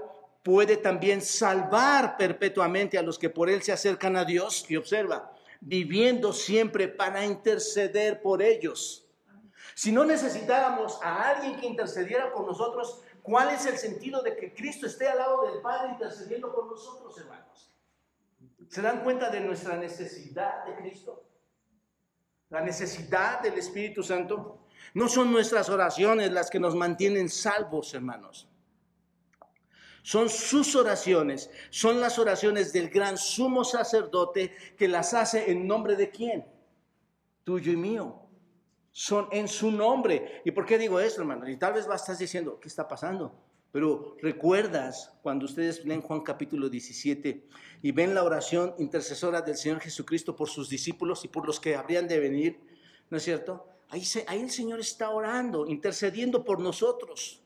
puede 0.45 0.77
también 0.77 1.21
salvar 1.21 2.15
perpetuamente 2.15 2.97
a 2.97 3.01
los 3.01 3.19
que 3.19 3.29
por 3.29 3.49
él 3.49 3.61
se 3.61 3.73
acercan 3.73 4.15
a 4.15 4.23
Dios, 4.23 4.65
y 4.69 4.77
observa, 4.77 5.33
viviendo 5.59 6.31
siempre 6.31 6.87
para 6.87 7.25
interceder 7.25 8.21
por 8.21 8.41
ellos. 8.41 9.05
Si 9.73 9.91
no 9.91 10.05
necesitáramos 10.05 11.01
a 11.03 11.31
alguien 11.31 11.59
que 11.59 11.65
intercediera 11.67 12.31
por 12.31 12.45
nosotros, 12.45 13.01
¿Cuál 13.25 13.49
es 13.49 13.65
el 13.65 13.75
sentido 13.79 14.21
de 14.21 14.35
que 14.35 14.53
Cristo 14.53 14.85
esté 14.85 15.07
al 15.07 15.17
lado 15.17 15.51
del 15.51 15.59
Padre 15.59 15.93
intercediendo 15.93 16.53
por 16.53 16.67
nosotros, 16.67 17.17
hermanos? 17.17 17.71
¿Se 18.69 18.83
dan 18.83 19.03
cuenta 19.03 19.31
de 19.31 19.39
nuestra 19.39 19.77
necesidad 19.77 20.63
de 20.65 20.75
Cristo? 20.75 21.23
La 22.49 22.61
necesidad 22.61 23.41
del 23.41 23.55
Espíritu 23.55 24.03
Santo. 24.03 24.67
No 24.93 25.09
son 25.09 25.31
nuestras 25.31 25.69
oraciones 25.69 26.31
las 26.31 26.51
que 26.51 26.59
nos 26.59 26.75
mantienen 26.75 27.27
salvos, 27.27 27.95
hermanos. 27.95 28.47
Son 30.05 30.29
sus 30.29 30.75
oraciones, 30.75 31.49
son 31.71 31.99
las 31.99 32.19
oraciones 32.19 32.71
del 32.71 32.91
gran 32.91 33.17
sumo 33.17 33.63
sacerdote 33.63 34.53
que 34.77 34.87
las 34.87 35.15
hace 35.15 35.49
en 35.49 35.65
nombre 35.65 35.95
de 35.95 36.11
quién? 36.11 36.45
Tuyo 37.43 37.71
y 37.71 37.75
mío 37.75 38.21
son 38.91 39.27
en 39.31 39.47
su 39.47 39.71
nombre. 39.71 40.43
¿Y 40.45 40.51
por 40.51 40.67
qué 40.67 40.77
digo 40.77 40.99
esto, 40.99 41.21
hermano? 41.21 41.49
Y 41.49 41.57
tal 41.57 41.73
vez 41.73 41.87
vas 41.87 42.01
a 42.01 42.03
estar 42.03 42.17
diciendo, 42.19 42.59
¿qué 42.61 42.67
está 42.67 42.87
pasando? 42.87 43.35
Pero 43.71 44.15
recuerdas 44.21 45.11
cuando 45.23 45.45
ustedes 45.45 45.83
leen 45.83 46.03
Juan 46.03 46.21
capítulo 46.21 46.69
17 46.69 47.47
y 47.81 47.91
ven 47.91 48.13
la 48.13 48.23
oración 48.23 48.75
intercesora 48.77 49.41
del 49.41 49.57
Señor 49.57 49.79
Jesucristo 49.79 50.35
por 50.35 50.49
sus 50.49 50.69
discípulos 50.69 51.25
y 51.25 51.29
por 51.29 51.47
los 51.47 51.59
que 51.59 51.75
habrían 51.75 52.07
de 52.07 52.19
venir, 52.19 52.59
¿no 53.09 53.17
es 53.17 53.23
cierto? 53.23 53.67
Ahí 53.89 54.05
el 54.39 54.51
Señor 54.51 54.79
está 54.79 55.09
orando, 55.09 55.65
intercediendo 55.65 56.45
por 56.45 56.59
nosotros, 56.59 57.41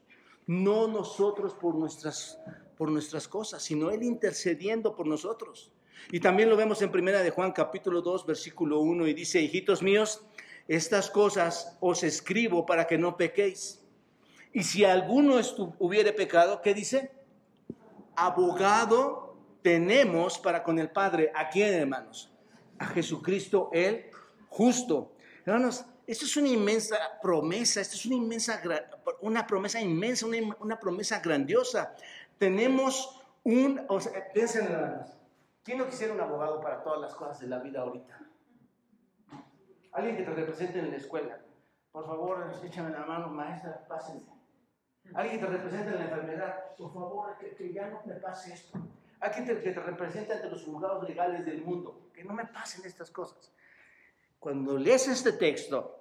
no 0.49 0.87
nosotros 0.87 1.53
por 1.53 1.75
nuestras, 1.75 2.39
por 2.75 2.89
nuestras 2.89 3.27
cosas, 3.27 3.61
sino 3.61 3.91
Él 3.91 4.01
intercediendo 4.01 4.95
por 4.95 5.05
nosotros. 5.05 5.71
Y 6.11 6.19
también 6.19 6.49
lo 6.49 6.57
vemos 6.57 6.81
en 6.81 6.91
primera 6.91 7.21
de 7.21 7.29
Juan 7.29 7.51
capítulo 7.51 8.01
2, 8.01 8.25
versículo 8.25 8.79
1 8.79 9.05
y 9.05 9.13
dice, 9.13 9.39
hijitos 9.39 9.83
míos, 9.83 10.25
estas 10.67 11.11
cosas 11.11 11.77
os 11.81 12.01
escribo 12.01 12.65
para 12.65 12.87
que 12.87 12.97
no 12.97 13.15
pequéis. 13.15 13.85
Y 14.51 14.63
si 14.63 14.83
alguno 14.85 15.35
hubiere 15.77 16.13
pecado, 16.13 16.63
¿qué 16.63 16.73
dice? 16.73 17.11
Abogado 18.15 19.35
tenemos 19.61 20.39
para 20.39 20.63
con 20.63 20.79
el 20.79 20.89
Padre. 20.89 21.31
¿A 21.35 21.49
quién, 21.49 21.75
hermanos? 21.75 22.31
A 22.79 22.87
Jesucristo 22.87 23.69
el 23.71 24.05
justo. 24.47 25.11
Hermanos, 25.45 25.85
esto 26.09 26.25
es 26.25 26.37
una 26.37 26.47
inmensa 26.47 26.97
promesa, 27.21 27.81
esto 27.81 27.95
es 27.95 28.03
una 28.07 28.15
inmensa, 28.15 28.59
una 29.21 29.45
promesa 29.45 29.79
inmensa, 29.79 30.25
una, 30.25 30.37
una 30.59 30.79
promesa 30.79 31.19
grandiosa. 31.19 31.95
Tenemos 32.39 33.21
un, 33.43 33.85
o 33.87 34.01
sea, 34.01 34.33
piensen 34.33 34.67
¿quién 35.63 35.77
no 35.77 35.85
quisiera 35.85 36.11
un 36.11 36.19
abogado 36.19 36.61
para 36.61 36.81
todas 36.81 36.99
las 36.99 37.13
cosas 37.13 37.39
de 37.39 37.45
la 37.45 37.59
vida 37.59 37.81
ahorita? 37.81 38.19
Alguien 39.91 40.17
que 40.17 40.23
te 40.23 40.31
represente 40.31 40.79
en 40.79 40.89
la 40.89 40.97
escuela. 40.97 41.41
Por 41.91 42.07
favor, 42.07 42.55
échame 42.63 42.89
la 42.89 43.05
mano, 43.05 43.27
maestra, 43.27 43.85
pásense. 43.87 44.31
Alguien 45.13 45.39
que 45.39 45.45
te 45.45 45.51
represente 45.51 45.91
en 45.91 45.95
la 45.95 46.05
enfermedad. 46.05 46.75
Por 46.75 46.91
favor, 46.91 47.37
que, 47.37 47.71
ya 47.71 47.87
no 47.87 48.01
me 48.05 48.15
pase 48.15 48.55
esto. 48.55 48.79
Alguien 49.19 49.45
que 49.45 49.53
te 49.53 49.79
represente 49.79 50.33
ante 50.33 50.49
los 50.49 50.63
juzgados 50.63 51.07
legales 51.07 51.45
del 51.45 51.61
mundo. 51.61 52.09
Que 52.15 52.23
no 52.23 52.33
me 52.33 52.47
pasen 52.47 52.83
estas 52.83 53.11
cosas. 53.11 53.53
Cuando 54.39 54.75
lees 54.75 55.07
este 55.07 55.33
texto 55.33 55.98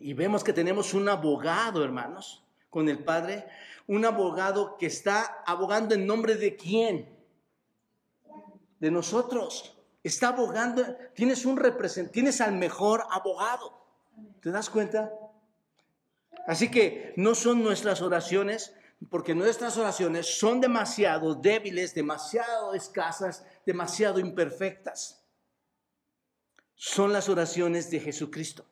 y 0.00 0.14
vemos 0.14 0.42
que 0.42 0.52
tenemos 0.52 0.94
un 0.94 1.08
abogado, 1.08 1.84
hermanos, 1.84 2.42
con 2.70 2.88
el 2.88 3.04
Padre, 3.04 3.46
un 3.86 4.04
abogado 4.04 4.76
que 4.78 4.86
está 4.86 5.42
abogando 5.46 5.94
en 5.94 6.06
nombre 6.06 6.36
de 6.36 6.56
quién? 6.56 7.08
De 8.78 8.90
nosotros. 8.90 9.76
Está 10.02 10.28
abogando, 10.28 10.82
tienes 11.14 11.44
un 11.44 11.56
representante, 11.56 12.14
tienes 12.14 12.40
al 12.40 12.52
mejor 12.52 13.04
abogado. 13.10 13.78
¿Te 14.40 14.50
das 14.50 14.70
cuenta? 14.70 15.12
Así 16.46 16.70
que 16.70 17.12
no 17.16 17.34
son 17.34 17.62
nuestras 17.62 18.00
oraciones, 18.00 18.74
porque 19.10 19.34
nuestras 19.34 19.76
oraciones 19.76 20.38
son 20.38 20.60
demasiado 20.60 21.34
débiles, 21.34 21.94
demasiado 21.94 22.74
escasas, 22.74 23.44
demasiado 23.66 24.18
imperfectas. 24.18 25.22
Son 26.74 27.12
las 27.12 27.28
oraciones 27.28 27.90
de 27.90 28.00
Jesucristo. 28.00 28.64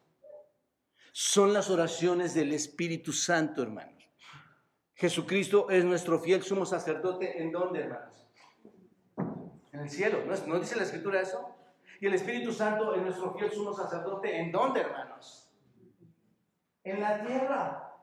Son 1.12 1.52
las 1.52 1.70
oraciones 1.70 2.34
del 2.34 2.52
Espíritu 2.52 3.12
Santo, 3.12 3.62
hermanos. 3.62 3.94
Jesucristo 4.94 5.70
es 5.70 5.84
nuestro 5.84 6.18
fiel 6.18 6.42
sumo 6.42 6.66
sacerdote. 6.66 7.40
¿En 7.40 7.52
dónde, 7.52 7.80
hermanos? 7.80 8.26
En 9.72 9.80
el 9.80 9.90
cielo. 9.90 10.18
¿No, 10.46 10.58
dice 10.58 10.76
la 10.76 10.82
escritura 10.82 11.20
eso? 11.20 11.54
Y 12.00 12.06
el 12.06 12.14
Espíritu 12.14 12.52
Santo 12.52 12.94
es 12.94 13.02
nuestro 13.02 13.32
fiel 13.34 13.50
sumo 13.52 13.72
sacerdote. 13.72 14.36
¿En 14.36 14.50
dónde, 14.50 14.80
hermanos? 14.80 15.52
En 16.82 17.00
la 17.00 17.24
tierra. 17.24 17.94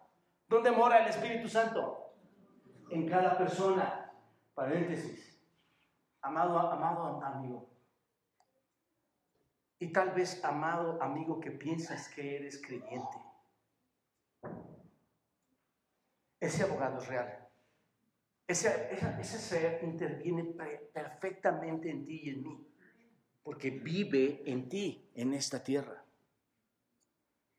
¿Dónde 0.47 0.71
mora 0.71 1.03
el 1.03 1.09
Espíritu 1.09 1.49
Santo? 1.49 2.13
En 2.89 3.09
cada 3.09 3.37
persona. 3.37 4.13
Paréntesis. 4.53 5.41
Amado, 6.21 6.57
amado 6.57 7.21
amigo. 7.23 7.74
Y 9.79 9.91
tal 9.91 10.11
vez, 10.11 10.43
amado 10.43 11.01
amigo, 11.01 11.39
que 11.39 11.51
piensas 11.51 12.07
que 12.09 12.37
eres 12.37 12.61
creyente. 12.61 13.17
Ese 16.39 16.63
abogado 16.63 16.99
es 16.99 17.07
real. 17.07 17.47
Ese, 18.47 18.89
ese, 19.19 19.39
ser 19.39 19.83
interviene 19.83 20.43
perfectamente 20.93 21.89
en 21.89 22.05
ti 22.05 22.21
y 22.23 22.29
en 22.29 22.43
mí. 22.43 22.67
porque 23.41 23.69
vive 23.69 24.41
en 24.45 24.67
ti, 24.69 25.07
en 25.13 25.33
esta 25.35 25.63
tierra. 25.63 26.03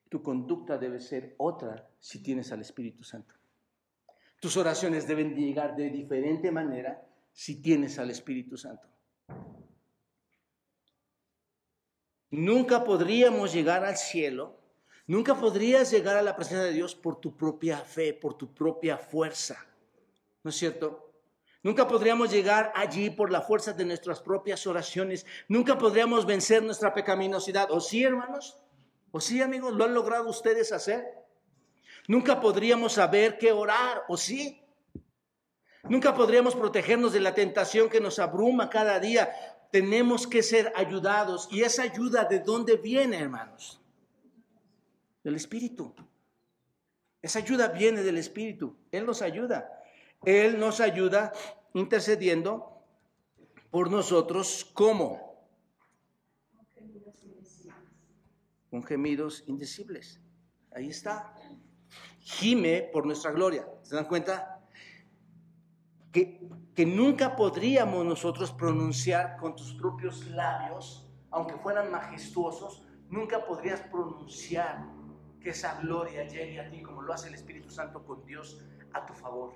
Tu 0.09 0.20
conducta 0.20 0.79
debe 0.79 0.98
ser 1.00 1.37
otra 1.38 1.88
si 2.00 2.22
tienes 2.24 2.50
al 2.50 2.61
Espíritu 2.61 3.05
Santo. 3.05 3.35
Tus 4.40 4.57
oraciones 4.57 5.07
deben 5.07 5.35
llegar 5.35 5.76
de 5.76 5.90
diferente 5.90 6.50
manera 6.50 7.07
si 7.33 7.62
tienes 7.62 7.98
al 8.00 8.11
Espíritu 8.11 8.57
Santo. 8.57 8.88
Nunca 12.37 12.85
podríamos 12.85 13.51
llegar 13.51 13.83
al 13.83 13.96
cielo, 13.96 14.59
nunca 15.07 15.35
podrías 15.35 15.90
llegar 15.90 16.18
a 16.18 16.22
la 16.22 16.37
presencia 16.37 16.66
de 16.66 16.75
Dios 16.75 16.94
por 16.94 17.18
tu 17.18 17.35
propia 17.35 17.79
fe, 17.79 18.12
por 18.12 18.35
tu 18.35 18.53
propia 18.53 18.99
fuerza. 18.99 19.64
¿No 20.42 20.51
es 20.51 20.57
cierto? 20.57 21.14
Nunca 21.62 21.88
podríamos 21.88 22.31
llegar 22.31 22.75
allí 22.75 23.09
por 23.09 23.33
la 23.33 23.40
fuerza 23.40 23.72
de 23.72 23.87
nuestras 23.87 24.20
propias 24.20 24.66
oraciones. 24.66 25.25
Nunca 25.49 25.79
podríamos 25.79 26.27
vencer 26.27 26.62
nuestra 26.62 26.92
pecaminosidad. 26.92 27.70
¿O 27.70 27.81
sí, 27.81 28.05
hermanos? 28.05 28.59
¿O 29.12 29.18
sí, 29.18 29.40
amigos? 29.40 29.72
¿Lo 29.72 29.85
han 29.85 29.94
logrado 29.94 30.29
ustedes 30.29 30.72
hacer? 30.72 31.07
Nunca 32.07 32.38
podríamos 32.38 32.92
saber 32.92 33.38
qué 33.38 33.51
orar. 33.51 34.03
¿O 34.09 34.18
sí? 34.18 34.62
Nunca 35.85 36.14
podríamos 36.14 36.55
protegernos 36.55 37.14
de 37.14 37.20
la 37.20 37.33
tentación 37.33 37.88
que 37.88 38.03
nos 38.03 38.18
abruma 38.18 38.68
cada 38.68 39.01
día. 39.01 39.56
Tenemos 39.70 40.26
que 40.26 40.42
ser 40.42 40.72
ayudados. 40.76 41.48
¿Y 41.50 41.62
esa 41.62 41.83
ayuda 41.83 42.24
de 42.24 42.40
dónde 42.40 42.76
viene, 42.76 43.18
hermanos? 43.18 43.81
Del 45.22 45.35
Espíritu. 45.35 45.94
Esa 47.22 47.40
ayuda 47.40 47.68
viene 47.68 48.02
del 48.02 48.18
Espíritu. 48.18 48.76
Él 48.92 49.05
nos 49.05 49.22
ayuda. 49.22 49.83
Él 50.24 50.59
nos 50.59 50.81
ayuda 50.81 51.33
intercediendo 51.74 52.83
por 53.70 53.90
nosotros. 53.90 54.70
¿Cómo? 54.72 55.44
Con 58.70 58.85
gemidos 58.85 59.44
indecibles. 59.46 60.20
Ahí 60.72 60.88
está. 60.88 61.35
Gime 62.20 62.88
por 62.92 63.07
nuestra 63.07 63.31
gloria. 63.31 63.68
¿Se 63.83 63.94
dan 63.94 64.07
cuenta? 64.07 64.56
Que, 66.74 66.87
nunca 66.87 67.37
podríamos 67.37 68.05
nosotros 68.05 68.50
pronunciar 68.52 69.37
con 69.37 69.55
tus 69.55 69.74
propios 69.74 70.26
labios, 70.29 71.07
aunque 71.31 71.57
fueran 71.57 71.90
majestuosos, 71.90 72.83
nunca 73.11 73.44
podrías 73.44 73.81
pronunciar 73.83 74.87
que 75.40 75.50
esa 75.50 75.79
gloria 75.81 76.26
llegue 76.26 76.61
a 76.61 76.70
ti 76.70 76.83
como 76.83 77.02
lo 77.02 77.12
hace 77.12 77.29
el 77.29 77.35
Espíritu 77.35 77.70
Santo 77.70 78.05
con 78.05 78.24
Dios 78.24 78.62
a 78.92 79.05
tu 79.05 79.12
favor. 79.12 79.55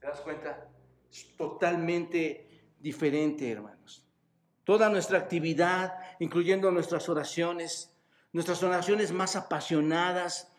¿Te 0.00 0.06
das 0.06 0.20
cuenta? 0.20 0.68
Es 1.10 1.34
totalmente 1.36 2.74
diferente, 2.78 3.50
hermanos. 3.50 4.04
Toda 4.64 4.90
nuestra 4.90 5.18
actividad, 5.18 5.94
incluyendo 6.18 6.70
nuestras 6.70 7.08
oraciones, 7.08 7.96
nuestras 8.32 8.62
oraciones 8.62 9.12
más 9.12 9.36
apasionadas, 9.36 10.52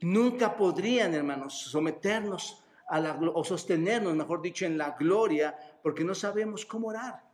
nunca 0.00 0.56
podrían, 0.56 1.14
hermanos, 1.14 1.70
someternos 1.70 2.59
o 2.90 3.44
sostenernos, 3.44 4.14
mejor 4.14 4.42
dicho, 4.42 4.66
en 4.66 4.76
la 4.76 4.96
gloria, 4.98 5.56
porque 5.82 6.04
no 6.04 6.14
sabemos 6.14 6.66
cómo 6.66 6.88
orar. 6.88 7.30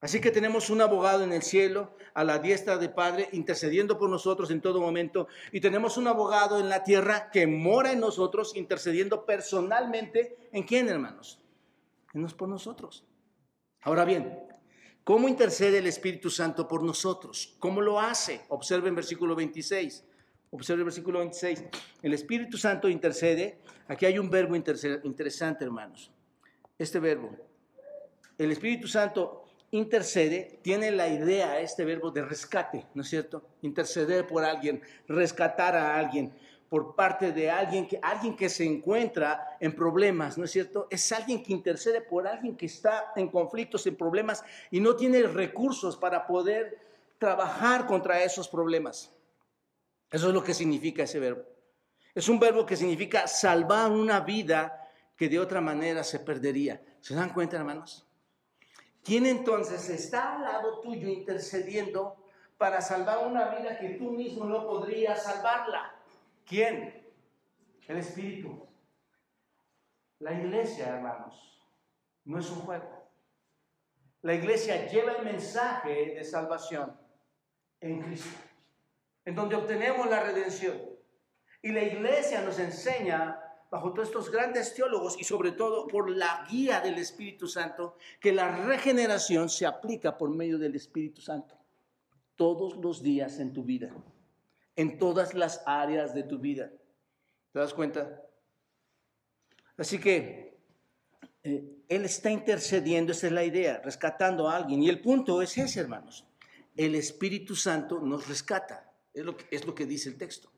Así 0.00 0.20
que 0.20 0.30
tenemos 0.30 0.70
un 0.70 0.80
abogado 0.80 1.24
en 1.24 1.32
el 1.32 1.42
cielo, 1.42 1.94
a 2.14 2.24
la 2.24 2.38
diestra 2.38 2.78
de 2.78 2.88
Padre, 2.88 3.28
intercediendo 3.32 3.98
por 3.98 4.08
nosotros 4.08 4.50
en 4.50 4.62
todo 4.62 4.80
momento. 4.80 5.28
Y 5.52 5.60
tenemos 5.60 5.98
un 5.98 6.08
abogado 6.08 6.58
en 6.58 6.70
la 6.70 6.82
tierra 6.82 7.30
que 7.30 7.46
mora 7.46 7.92
en 7.92 8.00
nosotros, 8.00 8.56
intercediendo 8.56 9.26
personalmente. 9.26 10.48
¿En 10.52 10.62
quién, 10.62 10.88
hermanos? 10.88 11.38
En 12.14 12.26
por 12.28 12.48
nosotros. 12.48 13.04
Ahora 13.82 14.06
bien, 14.06 14.40
¿cómo 15.04 15.28
intercede 15.28 15.78
el 15.78 15.86
Espíritu 15.86 16.30
Santo 16.30 16.66
por 16.66 16.82
nosotros? 16.82 17.56
¿Cómo 17.58 17.82
lo 17.82 18.00
hace? 18.00 18.40
Observen 18.48 18.94
versículo 18.94 19.36
26. 19.36 20.04
Observe 20.52 20.80
el 20.80 20.84
versículo 20.84 21.20
26. 21.20 21.64
El 22.02 22.12
Espíritu 22.12 22.56
Santo 22.56 22.88
intercede. 22.88 23.58
Aquí 23.86 24.06
hay 24.06 24.18
un 24.18 24.28
verbo 24.28 24.56
interesante, 24.56 25.64
hermanos. 25.64 26.10
Este 26.78 26.98
verbo. 26.98 27.30
El 28.36 28.50
Espíritu 28.50 28.88
Santo 28.88 29.44
intercede, 29.70 30.58
tiene 30.62 30.90
la 30.90 31.08
idea, 31.08 31.60
este 31.60 31.84
verbo 31.84 32.10
de 32.10 32.24
rescate, 32.24 32.86
¿no 32.94 33.02
es 33.02 33.08
cierto? 33.08 33.44
Interceder 33.62 34.26
por 34.26 34.44
alguien, 34.44 34.82
rescatar 35.06 35.76
a 35.76 35.96
alguien 35.96 36.32
por 36.68 36.94
parte 36.94 37.32
de 37.32 37.50
alguien 37.50 37.86
que, 37.86 37.98
alguien 38.02 38.36
que 38.36 38.48
se 38.48 38.64
encuentra 38.64 39.56
en 39.60 39.74
problemas, 39.74 40.38
¿no 40.38 40.44
es 40.44 40.52
cierto? 40.52 40.88
Es 40.90 41.12
alguien 41.12 41.42
que 41.42 41.52
intercede 41.52 42.00
por 42.00 42.26
alguien 42.26 42.56
que 42.56 42.66
está 42.66 43.12
en 43.16 43.28
conflictos, 43.28 43.86
en 43.86 43.96
problemas 43.96 44.42
y 44.70 44.80
no 44.80 44.96
tiene 44.96 45.22
recursos 45.24 45.96
para 45.96 46.26
poder 46.26 46.78
trabajar 47.18 47.86
contra 47.86 48.22
esos 48.22 48.48
problemas. 48.48 49.12
Eso 50.10 50.28
es 50.28 50.34
lo 50.34 50.42
que 50.42 50.54
significa 50.54 51.04
ese 51.04 51.20
verbo. 51.20 51.44
Es 52.14 52.28
un 52.28 52.40
verbo 52.40 52.66
que 52.66 52.76
significa 52.76 53.28
salvar 53.28 53.92
una 53.92 54.20
vida 54.20 54.88
que 55.16 55.28
de 55.28 55.38
otra 55.38 55.60
manera 55.60 56.02
se 56.02 56.18
perdería. 56.18 56.82
¿Se 57.00 57.14
dan 57.14 57.32
cuenta, 57.32 57.56
hermanos? 57.56 58.06
¿Quién 59.04 59.26
entonces 59.26 59.88
está 59.88 60.36
al 60.36 60.42
lado 60.42 60.80
tuyo 60.80 61.08
intercediendo 61.08 62.16
para 62.58 62.80
salvar 62.80 63.26
una 63.26 63.54
vida 63.54 63.78
que 63.78 63.90
tú 63.90 64.10
mismo 64.10 64.44
no 64.44 64.66
podrías 64.66 65.22
salvarla? 65.22 65.94
¿Quién? 66.44 67.06
El 67.86 67.96
Espíritu. 67.98 68.66
La 70.18 70.32
iglesia, 70.32 70.88
hermanos, 70.88 71.62
no 72.24 72.38
es 72.38 72.50
un 72.50 72.60
juego. 72.60 73.08
La 74.22 74.34
iglesia 74.34 74.86
lleva 74.86 75.12
el 75.12 75.24
mensaje 75.24 76.14
de 76.16 76.24
salvación 76.24 76.94
en 77.80 78.02
Cristo 78.02 78.49
en 79.24 79.34
donde 79.34 79.56
obtenemos 79.56 80.08
la 80.08 80.22
redención. 80.22 80.80
Y 81.62 81.72
la 81.72 81.82
iglesia 81.82 82.42
nos 82.42 82.58
enseña, 82.58 83.38
bajo 83.70 83.92
todos 83.92 84.08
estos 84.08 84.30
grandes 84.30 84.74
teólogos 84.74 85.18
y 85.18 85.24
sobre 85.24 85.52
todo 85.52 85.86
por 85.86 86.10
la 86.10 86.46
guía 86.50 86.80
del 86.80 86.98
Espíritu 86.98 87.46
Santo, 87.46 87.96
que 88.20 88.32
la 88.32 88.64
regeneración 88.66 89.48
se 89.48 89.66
aplica 89.66 90.16
por 90.16 90.30
medio 90.30 90.58
del 90.58 90.74
Espíritu 90.74 91.20
Santo 91.20 91.56
todos 92.36 92.76
los 92.78 93.02
días 93.02 93.38
en 93.38 93.52
tu 93.52 93.62
vida, 93.64 93.94
en 94.74 94.98
todas 94.98 95.34
las 95.34 95.62
áreas 95.66 96.14
de 96.14 96.22
tu 96.22 96.38
vida. 96.38 96.70
¿Te 97.52 97.58
das 97.58 97.74
cuenta? 97.74 98.22
Así 99.76 99.98
que 100.00 100.58
eh, 101.42 101.84
Él 101.88 102.04
está 102.04 102.30
intercediendo, 102.30 103.12
esa 103.12 103.26
es 103.26 103.32
la 103.32 103.44
idea, 103.44 103.80
rescatando 103.84 104.48
a 104.48 104.56
alguien. 104.56 104.82
Y 104.82 104.88
el 104.88 105.00
punto 105.00 105.42
es 105.42 105.56
ese, 105.58 105.80
hermanos. 105.80 106.26
El 106.76 106.94
Espíritu 106.94 107.54
Santo 107.54 108.00
nos 108.00 108.26
rescata. 108.26 108.89
Es 109.12 109.24
lo, 109.64 109.74
que, 109.74 109.86
dice 109.86 110.08
el 110.08 110.18
texto. 110.18 110.50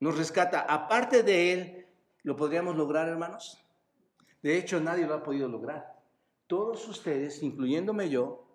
Nos 0.00 0.16
rescata. 0.16 0.60
Aparte 0.60 1.22
de 1.22 1.52
Él, 1.52 1.86
¿lo 2.22 2.36
podríamos 2.36 2.76
lograr, 2.76 3.08
hermanos? 3.08 3.64
De 4.42 4.58
hecho, 4.58 4.80
nadie 4.80 5.06
lo 5.06 5.14
ha 5.14 5.22
podido 5.22 5.48
lograr. 5.48 5.96
Todos 6.46 6.86
ustedes, 6.88 7.42
incluyéndome 7.42 8.08
yo, 8.08 8.46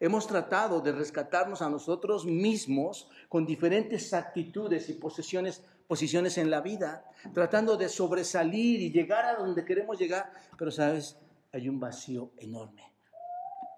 hemos 0.00 0.26
tratado 0.26 0.80
de 0.80 0.92
rescatarnos 0.92 1.62
a 1.62 1.70
nosotros 1.70 2.24
mismos 2.26 3.08
con 3.28 3.46
diferentes 3.46 4.12
actitudes 4.12 4.88
y 4.88 4.94
posiciones, 4.94 5.64
posiciones 5.86 6.38
en 6.38 6.50
la 6.50 6.60
vida, 6.60 7.04
tratando 7.32 7.76
de 7.76 7.88
sobresalir 7.88 8.80
y 8.80 8.92
llegar 8.92 9.24
a 9.24 9.36
donde 9.36 9.64
queremos 9.64 9.98
llegar, 9.98 10.32
pero 10.58 10.70
sabes, 10.70 11.16
hay 11.52 11.68
un 11.68 11.78
vacío 11.78 12.32
enorme. 12.38 12.92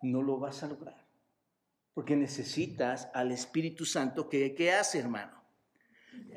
No 0.02 0.22
lo 0.22 0.38
vas 0.38 0.62
a 0.62 0.68
lograr. 0.68 1.03
Porque 1.94 2.16
necesitas 2.16 3.08
al 3.14 3.30
Espíritu 3.32 3.84
Santo 3.84 4.28
que, 4.28 4.54
¿qué 4.54 4.72
hace, 4.72 4.98
hermano? 4.98 5.42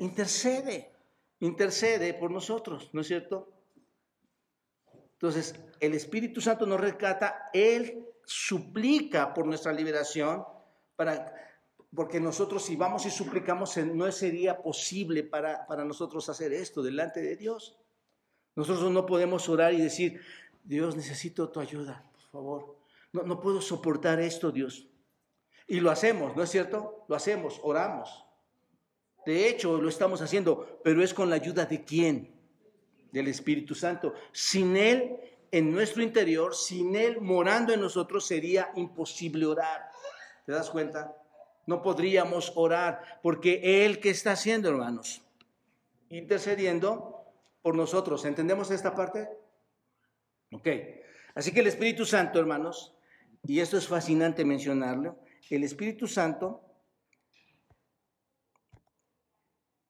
Intercede, 0.00 0.92
intercede 1.40 2.14
por 2.14 2.30
nosotros, 2.30 2.90
¿no 2.92 3.00
es 3.00 3.08
cierto? 3.08 3.52
Entonces, 5.14 5.56
el 5.80 5.94
Espíritu 5.94 6.40
Santo 6.40 6.64
nos 6.64 6.80
rescata, 6.80 7.50
Él 7.52 8.06
suplica 8.24 9.34
por 9.34 9.46
nuestra 9.46 9.72
liberación, 9.72 10.44
para, 10.94 11.34
porque 11.92 12.20
nosotros 12.20 12.64
si 12.64 12.76
vamos 12.76 13.04
y 13.06 13.10
suplicamos, 13.10 13.76
no 13.78 14.10
sería 14.12 14.62
posible 14.62 15.24
para, 15.24 15.66
para 15.66 15.84
nosotros 15.84 16.28
hacer 16.28 16.52
esto 16.52 16.82
delante 16.82 17.20
de 17.20 17.34
Dios. 17.34 17.76
Nosotros 18.54 18.92
no 18.92 19.06
podemos 19.06 19.48
orar 19.48 19.74
y 19.74 19.80
decir, 19.80 20.20
Dios, 20.62 20.94
necesito 20.94 21.48
tu 21.48 21.58
ayuda, 21.58 22.08
por 22.12 22.22
favor. 22.30 22.76
No, 23.12 23.22
no 23.22 23.40
puedo 23.40 23.60
soportar 23.60 24.20
esto, 24.20 24.52
Dios. 24.52 24.86
Y 25.68 25.80
lo 25.80 25.90
hacemos, 25.90 26.34
¿no 26.34 26.42
es 26.42 26.50
cierto? 26.50 27.04
Lo 27.08 27.14
hacemos, 27.14 27.60
oramos. 27.62 28.24
De 29.26 29.46
hecho, 29.46 29.80
lo 29.80 29.90
estamos 29.90 30.22
haciendo, 30.22 30.80
pero 30.82 31.02
es 31.02 31.12
con 31.12 31.28
la 31.28 31.36
ayuda 31.36 31.66
de 31.66 31.84
quién? 31.84 32.34
Del 33.12 33.28
Espíritu 33.28 33.74
Santo. 33.74 34.14
Sin 34.32 34.78
Él 34.78 35.20
en 35.52 35.70
nuestro 35.70 36.02
interior, 36.02 36.54
sin 36.54 36.96
Él 36.96 37.20
morando 37.20 37.74
en 37.74 37.80
nosotros, 37.80 38.26
sería 38.26 38.72
imposible 38.76 39.44
orar. 39.44 39.90
¿Te 40.46 40.52
das 40.52 40.70
cuenta? 40.70 41.14
No 41.66 41.82
podríamos 41.82 42.52
orar, 42.56 43.20
porque 43.22 43.84
Él, 43.84 44.00
¿qué 44.00 44.08
está 44.08 44.32
haciendo, 44.32 44.70
hermanos? 44.70 45.20
Intercediendo 46.08 47.26
por 47.60 47.74
nosotros. 47.74 48.24
¿Entendemos 48.24 48.70
esta 48.70 48.94
parte? 48.94 49.28
Ok. 50.50 50.68
Así 51.34 51.52
que 51.52 51.60
el 51.60 51.66
Espíritu 51.66 52.06
Santo, 52.06 52.38
hermanos, 52.38 52.94
y 53.46 53.60
esto 53.60 53.76
es 53.76 53.86
fascinante 53.86 54.46
mencionarlo, 54.46 55.18
el 55.56 55.64
Espíritu 55.64 56.06
Santo, 56.06 56.62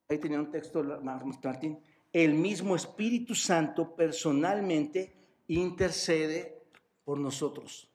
ahí 0.09 0.19
tenía 0.19 0.39
un 0.39 0.51
texto, 0.51 0.83
Martín, 1.03 1.79
el 2.13 2.35
mismo 2.35 2.77
Espíritu 2.77 3.35
Santo 3.35 3.95
personalmente 3.95 5.15
intercede 5.49 6.63
por 7.05 7.19
nosotros. 7.19 7.91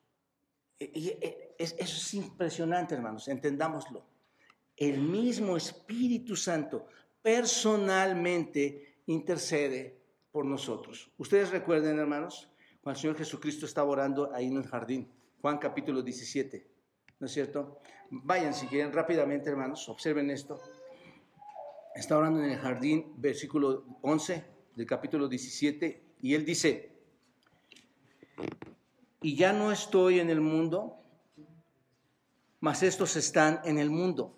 E, 0.80 0.91
y 0.93 1.07
e, 1.09 1.55
eso 1.57 1.76
es 1.78 2.14
impresionante, 2.14 2.95
hermanos, 2.95 3.28
entendámoslo. 3.28 4.05
El 4.76 4.99
mismo 4.99 5.55
Espíritu 5.55 6.36
Santo 6.36 6.88
personalmente 7.22 8.97
intercede 9.07 9.97
por 10.32 10.45
nosotros. 10.45 11.09
Ustedes 11.18 11.51
recuerden, 11.51 11.99
hermanos, 11.99 12.49
cuando 12.82 12.97
el 12.97 13.01
Señor 13.01 13.18
Jesucristo 13.18 13.66
estaba 13.66 13.89
orando 13.89 14.34
ahí 14.34 14.47
en 14.47 14.57
el 14.57 14.68
jardín, 14.68 15.09
Juan 15.41 15.57
capítulo 15.57 16.01
17, 16.01 16.73
¿no 17.24 17.28
es 17.28 17.34
cierto? 17.36 17.80
Vayan 18.10 18.54
si 18.54 18.68
quieren 18.68 18.92
rápidamente, 18.92 19.50
hermanos, 19.50 19.88
observen 19.88 20.30
esto. 20.30 20.60
Está 21.96 22.18
orando 22.18 22.44
en 22.44 22.50
el 22.50 22.58
jardín, 22.58 23.14
versículo 23.16 23.86
11 24.02 24.44
del 24.76 24.86
capítulo 24.86 25.30
17, 25.30 26.04
y 26.22 26.34
él 26.36 26.44
dice, 26.44 26.92
y 29.22 29.38
ya 29.38 29.54
no 29.54 29.72
estoy 29.72 30.20
en 30.20 30.30
el 30.30 30.42
mundo, 30.42 31.00
mas 32.60 32.84
estos 32.84 33.16
están 33.16 33.62
en 33.64 33.80
el 33.80 33.90
mundo. 33.90 34.36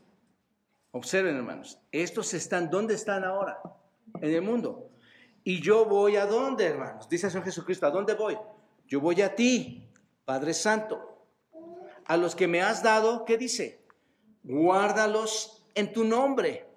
Observen, 0.92 1.38
hermanos, 1.38 1.80
estos 1.92 2.36
están, 2.36 2.70
¿dónde 2.70 2.94
están 2.94 3.24
ahora? 3.24 3.58
En 4.22 4.32
el 4.32 4.44
mundo. 4.44 4.92
Y 5.44 5.60
yo 5.60 5.86
voy 5.86 6.18
a 6.18 6.28
dónde, 6.28 6.66
hermanos? 6.66 7.10
Dice 7.10 7.26
el 7.26 7.32
Señor 7.32 7.46
Jesucristo, 7.46 7.88
¿a 7.88 7.90
dónde 7.90 8.14
voy? 8.14 8.38
Yo 8.88 9.02
voy 9.02 9.24
a 9.24 9.34
ti, 9.34 9.90
Padre 10.24 10.54
Santo. 10.54 11.14
A 12.06 12.18
los 12.18 12.36
que 12.36 12.47
me 12.47 12.62
has 12.62 12.84
dado, 12.84 13.26
¿qué 13.26 13.38
dice? 13.38 13.84
Guárdalos 14.43 15.66
en 15.74 15.91
tu 15.91 16.03
nombre, 16.03 16.68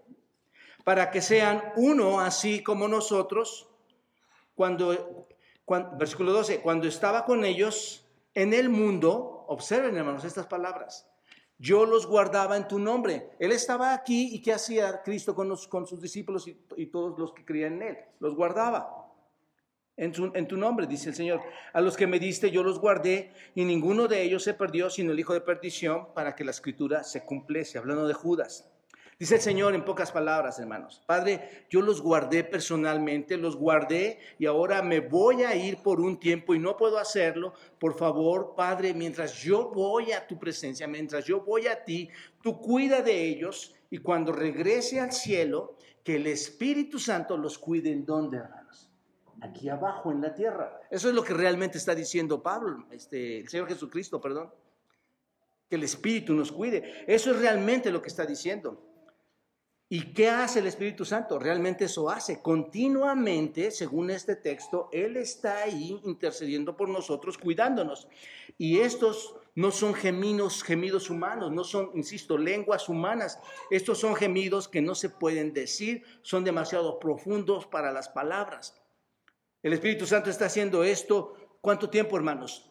para 0.85 1.11
que 1.11 1.21
sean 1.21 1.63
uno 1.77 2.21
así 2.21 2.63
como 2.63 2.89
nosotros. 2.89 3.69
Cuando, 4.55 5.29
versículo 5.99 6.33
12, 6.33 6.61
cuando 6.61 6.89
estaba 6.89 7.25
con 7.25 7.45
ellos 7.45 8.07
en 8.35 8.55
el 8.55 8.71
mundo, 8.71 9.45
observen 9.49 9.97
hermanos 9.97 10.25
estas 10.25 10.47
palabras, 10.47 11.09
yo 11.59 11.87
los 11.87 12.07
guardaba 12.07 12.57
en 12.57 12.69
tu 12.69 12.79
nombre. 12.79 13.31
Él 13.41 13.53
estaba 13.53 13.93
aquí 13.93 14.31
y 14.33 14.41
¿qué 14.41 14.53
hacía 14.53 15.03
Cristo 15.03 15.35
con, 15.35 15.55
con 15.69 15.87
sus 15.87 16.01
discípulos 16.01 16.47
y, 16.47 16.87
todos 16.87 17.19
los 17.19 17.33
que 17.33 17.45
creían 17.45 17.83
en 17.83 17.83
Él? 17.83 17.99
Los 18.21 18.35
guardaba. 18.37 19.08
En, 19.99 20.47
tu 20.47 20.57
nombre, 20.57 20.87
dice 20.87 21.09
el 21.09 21.17
Señor. 21.17 21.41
A 21.73 21.81
los 21.81 21.97
que 21.97 22.07
me 22.07 22.21
diste 22.21 22.53
yo 22.53 22.63
los 22.63 22.79
guardé 22.79 23.33
y 23.57 23.65
ninguno 23.65 24.07
de 24.07 24.23
ellos 24.23 24.45
se 24.45 24.55
perdió 24.55 24.89
sino 24.91 25.11
el 25.11 25.19
hijo 25.19 25.35
de 25.35 25.41
perdición 25.41 26.15
para 26.15 26.37
que 26.37 26.45
la 26.45 26.53
escritura 26.53 27.03
se 27.03 27.25
cumpliese. 27.25 27.79
Hablando 27.79 28.07
de 28.07 28.15
Judas. 28.15 28.71
Dice 29.19 29.35
el 29.35 29.41
Señor 29.41 29.75
en 29.75 29.85
pocas 29.85 30.13
palabras, 30.13 30.61
hermanos. 30.61 31.03
Padre, 31.05 31.67
yo 31.69 31.81
los 31.83 32.01
guardé 32.01 32.45
personalmente, 32.45 33.37
los 33.37 33.57
guardé 33.57 34.21
y 34.39 34.47
ahora 34.47 34.81
me 34.81 35.01
voy 35.01 35.43
a 35.43 35.57
ir 35.57 35.79
por 35.79 36.01
un 36.01 36.21
tiempo 36.21 36.55
y 36.55 36.61
no 36.61 36.77
puedo 36.77 36.97
hacerlo. 36.99 37.53
Por 37.81 37.99
favor, 37.99 38.55
Padre, 38.57 38.95
mientras 38.95 39.35
yo 39.43 39.73
voy 39.75 40.13
a 40.13 40.25
tu 40.25 40.39
presencia, 40.39 40.87
mientras 40.87 41.25
yo 41.25 41.41
voy 41.41 41.67
a 41.67 41.83
ti, 41.83 42.09
tú 42.41 42.61
cuida 42.61 43.03
de 43.03 43.21
ellos 43.25 43.75
y 43.91 43.99
cuando 43.99 44.31
regrese 44.31 45.01
al 45.01 45.11
cielo, 45.11 45.75
que 46.05 46.15
el 46.15 46.29
Espíritu 46.29 47.01
Santo 47.01 47.37
los 47.37 47.59
cuide 47.59 47.91
en 47.91 48.07
donde. 48.07 48.41
Aquí 49.41 49.69
abajo 49.69 50.11
en 50.11 50.21
la 50.21 50.35
tierra. 50.35 50.81
Eso 50.91 51.09
es 51.09 51.15
lo 51.15 51.23
que 51.23 51.35
realmente 51.35 51.79
está 51.79 51.95
diciendo 51.95 52.43
Pablo, 52.43 52.87
este, 52.91 53.41
el 53.41 53.49
Señor 53.49 53.69
Jesucristo, 53.69 54.21
perdón. 54.21 54.51
Que 55.69 55.77
el 55.77 55.85
Espíritu 55.85 56.35
nos 56.35 56.51
cuide. 56.51 57.05
Eso 57.07 57.31
es 57.31 57.39
realmente 57.39 57.91
lo 57.91 58.03
que 58.03 58.09
está 58.09 58.25
diciendo. 58.25 58.83
¿Y 59.91 60.13
qué 60.13 60.29
hace 60.29 60.59
el 60.59 60.67
Espíritu 60.67 61.07
Santo? 61.07 61.39
Realmente 61.39 61.87
eso 61.87 62.11
hace. 62.11 62.43
Continuamente, 62.43 63.71
según 63.71 64.11
este 64.11 64.37
texto, 64.37 64.91
Él 64.93 65.17
está 65.17 65.63
ahí 65.63 65.99
intercediendo 66.05 66.77
por 66.77 66.91
nosotros, 66.91 67.39
cuidándonos. 67.39 68.07
Y 68.59 68.81
estos 68.81 69.35
no 69.55 69.71
son 69.71 69.95
gemidos, 69.95 70.63
gemidos 70.63 71.09
humanos, 71.09 71.53
no 71.53 71.65
son, 71.65 71.91
insisto, 71.95 72.37
lenguas 72.37 72.91
humanas. 72.91 73.41
Estos 73.71 73.99
son 73.99 74.15
gemidos 74.15 74.69
que 74.69 74.83
no 74.83 74.95
se 74.95 75.09
pueden 75.09 75.55
decir, 75.55 76.05
son 76.21 76.45
demasiado 76.45 76.99
profundos 76.99 77.67
para 77.67 77.91
las 77.91 78.11
palabras. 78.11 78.79
El 79.63 79.73
Espíritu 79.73 80.07
Santo 80.07 80.31
está 80.31 80.47
haciendo 80.47 80.85
esto. 80.85 81.35
¿Cuánto 81.61 81.91
tiempo, 81.91 82.17
hermanos? 82.17 82.69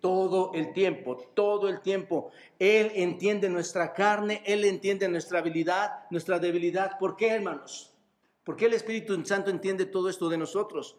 todo 0.00 0.52
el 0.54 0.72
tiempo, 0.72 1.16
todo 1.34 1.68
el 1.68 1.80
tiempo. 1.80 2.30
Él 2.58 2.92
entiende 2.94 3.48
nuestra 3.48 3.92
carne, 3.92 4.42
Él 4.46 4.64
entiende 4.64 5.08
nuestra 5.08 5.40
habilidad, 5.40 6.04
nuestra 6.10 6.38
debilidad. 6.38 6.98
¿Por 6.98 7.16
qué, 7.16 7.28
hermanos? 7.28 7.94
¿Por 8.44 8.56
qué 8.56 8.66
el 8.66 8.74
Espíritu 8.74 9.22
Santo 9.24 9.50
entiende 9.50 9.86
todo 9.86 10.08
esto 10.08 10.28
de 10.28 10.38
nosotros? 10.38 10.96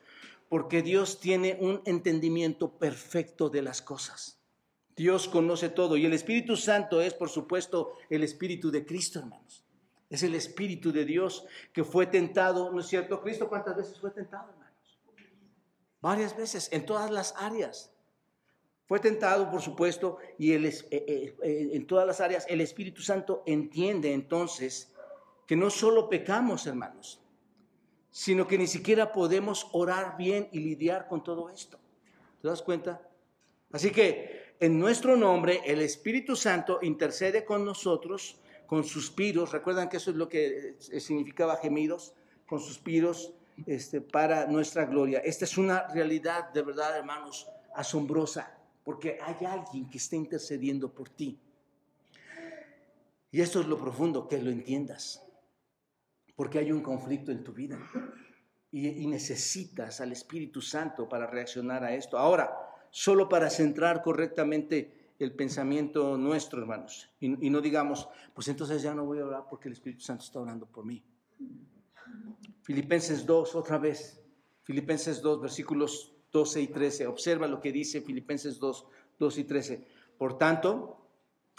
Porque 0.50 0.82
Dios 0.82 1.20
tiene 1.20 1.58
un 1.60 1.82
entendimiento 1.86 2.72
perfecto 2.72 3.50
de 3.50 3.62
las 3.62 3.82
cosas. 3.82 4.40
Dios 4.96 5.28
conoce 5.30 5.70
todo 5.70 5.96
y 5.96 6.06
el 6.06 6.14
Espíritu 6.14 6.58
Santo 6.58 7.02
es, 7.02 7.14
por 7.14 7.30
supuesto, 7.30 7.94
el 8.10 8.24
Espíritu 8.24 8.70
de 8.70 8.86
Cristo, 8.86 9.20
hermanos. 9.20 9.64
Es 10.10 10.24
el 10.24 10.36
Espíritu 10.36 10.92
de 10.92 11.06
Dios 11.06 11.46
que 11.72 11.84
fue 11.84 12.08
tentado, 12.08 12.72
¿no 12.72 12.82
es 12.82 12.88
cierto? 12.88 13.22
Cristo 13.22 13.48
cuántas 13.48 13.78
veces 13.78 14.00
fue 14.00 14.12
tentado? 14.12 14.59
Varias 16.02 16.36
veces, 16.36 16.70
en 16.72 16.86
todas 16.86 17.12
las 17.12 17.34
áreas. 17.38 17.92
Fue 18.88 19.00
tentado, 19.00 19.52
por 19.52 19.62
supuesto, 19.62 20.18
y 20.38 20.54
eh, 20.54 20.68
eh, 20.92 21.36
eh, 21.44 21.70
en 21.74 21.86
todas 21.86 22.08
las 22.08 22.22
áreas 22.22 22.46
el 22.50 22.62
Espíritu 22.62 23.02
Santo 23.02 23.44
entiende 23.46 24.14
entonces 24.14 24.94
que 25.46 25.56
no 25.56 25.70
solo 25.70 26.10
pecamos, 26.10 26.66
hermanos, 26.66 27.22
sino 28.12 28.48
que 28.48 28.58
ni 28.58 28.66
siquiera 28.66 29.12
podemos 29.12 29.68
orar 29.74 30.18
bien 30.18 30.50
y 30.52 30.60
lidiar 30.60 31.08
con 31.08 31.24
todo 31.24 31.50
esto. 31.50 31.80
¿Te 32.42 32.48
das 32.48 32.62
cuenta? 32.62 33.02
Así 33.72 33.92
que 33.92 34.56
en 34.60 34.80
nuestro 34.80 35.16
nombre 35.16 35.62
el 35.66 35.82
Espíritu 35.82 36.36
Santo 36.36 36.80
intercede 36.82 37.46
con 37.46 37.64
nosotros 37.64 38.40
con 38.70 38.84
suspiros. 38.84 39.52
Recuerdan 39.52 39.90
que 39.90 39.98
eso 39.98 40.12
es 40.12 40.18
lo 40.18 40.30
que 40.30 40.76
significaba 40.80 41.58
gemidos, 41.58 42.14
con 42.46 42.60
suspiros 42.60 43.34
este, 43.66 44.02
para 44.02 44.46
nuestra 44.48 44.86
gloria. 44.86 45.20
Esta 45.20 45.46
es 45.46 45.58
una 45.58 45.88
realidad 45.88 46.50
de 46.54 46.62
verdad, 46.62 46.98
hermanos, 46.98 47.48
asombrosa 47.76 48.60
porque 48.90 49.20
hay 49.22 49.46
alguien 49.46 49.88
que 49.88 50.00
está 50.00 50.16
intercediendo 50.16 50.92
por 50.92 51.10
ti. 51.10 51.40
Y 53.32 53.40
esto 53.40 53.62
es 53.62 53.68
lo 53.68 53.78
profundo, 53.78 54.28
que 54.28 54.42
lo 54.42 54.50
entiendas, 54.50 55.24
porque 56.36 56.58
hay 56.58 56.72
un 56.72 56.82
conflicto 56.82 57.32
en 57.32 57.44
tu 57.44 57.54
vida 57.54 57.78
y, 58.72 59.06
necesitas 59.06 60.02
al 60.02 60.12
Espíritu 60.12 60.60
Santo 60.60 61.08
para 61.08 61.28
reaccionar 61.28 61.84
a 61.84 61.94
esto. 61.94 62.18
Ahora, 62.18 62.52
solo 62.90 63.30
para 63.30 63.52
centrar 63.52 64.02
correctamente 64.02 65.14
el 65.20 65.36
pensamiento 65.36 66.18
nuestro, 66.18 66.60
hermanos, 66.60 67.12
y, 67.20 67.28
no 67.28 67.62
digamos, 67.62 68.10
pues 68.34 68.48
entonces 68.48 68.82
ya 68.82 68.96
no 68.96 69.06
voy 69.06 69.20
a 69.20 69.26
orar 69.26 69.44
porque 69.48 69.68
el 69.68 69.74
Espíritu 69.74 70.02
Santo 70.02 70.24
está 70.24 70.40
orando 70.40 70.66
por 70.66 70.84
mí. 70.84 71.04
Filipenses 72.64 73.26
2, 73.26 73.56
otra 73.56 73.78
vez. 73.78 74.22
Filipenses 74.64 75.22
2, 75.22 75.42
versículos 75.42 76.14
12 76.32 76.62
y 76.62 76.68
13. 76.68 77.08
Observa 77.08 77.48
lo 77.48 77.60
que 77.60 77.72
dice 77.72 78.02
Filipenses 78.02 78.60
2, 78.60 78.86
2 79.18 79.38
y 79.38 79.44
13. 79.44 79.88
Por 80.18 80.38
tanto, 80.38 80.98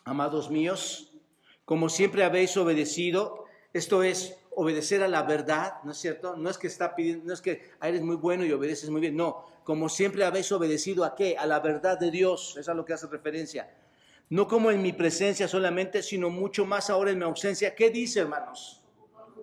amados 0.05 0.51
míos, 0.51 1.19
como 1.65 1.89
siempre 1.89 2.25
habéis 2.25 2.57
obedecido, 2.57 3.45
esto 3.73 4.03
es 4.03 4.37
obedecer 4.55 5.03
a 5.03 5.09
la 5.09 5.23
verdad, 5.23 5.75
¿no 5.85 5.93
es 5.93 5.99
cierto? 5.99 6.37
No 6.37 6.51
es 6.51 6.59
que 6.59 6.67
está 6.67 6.95
pidiendo, 6.95 7.27
no 7.27 7.33
es 7.33 7.41
que 7.41 7.71
ah, 7.81 7.89
eres 7.89 8.03
muy 8.03 8.17
bueno 8.17 8.45
y 8.45 8.53
obedeces 8.53 8.91
muy 8.91 9.01
bien, 9.01 9.17
no, 9.17 9.47
como 9.65 9.89
siempre 9.89 10.25
habéis 10.25 10.51
obedecido 10.53 11.05
a 11.05 11.15
qué? 11.15 11.37
A 11.39 11.47
la 11.47 11.61
verdad 11.61 11.99
de 11.99 12.11
Dios, 12.11 12.57
es 12.59 12.69
a 12.69 12.75
lo 12.75 12.85
que 12.85 12.93
hace 12.93 13.07
referencia. 13.07 13.71
No 14.29 14.47
como 14.47 14.71
en 14.71 14.83
mi 14.83 14.93
presencia 14.93 15.49
solamente, 15.49 16.03
sino 16.03 16.31
mucho 16.31 16.65
más 16.65 16.91
ahora 16.91 17.11
en 17.11 17.19
mi 17.19 17.25
ausencia. 17.25 17.75
¿Qué 17.75 17.91
dice, 17.91 18.21
hermanos? 18.21 18.80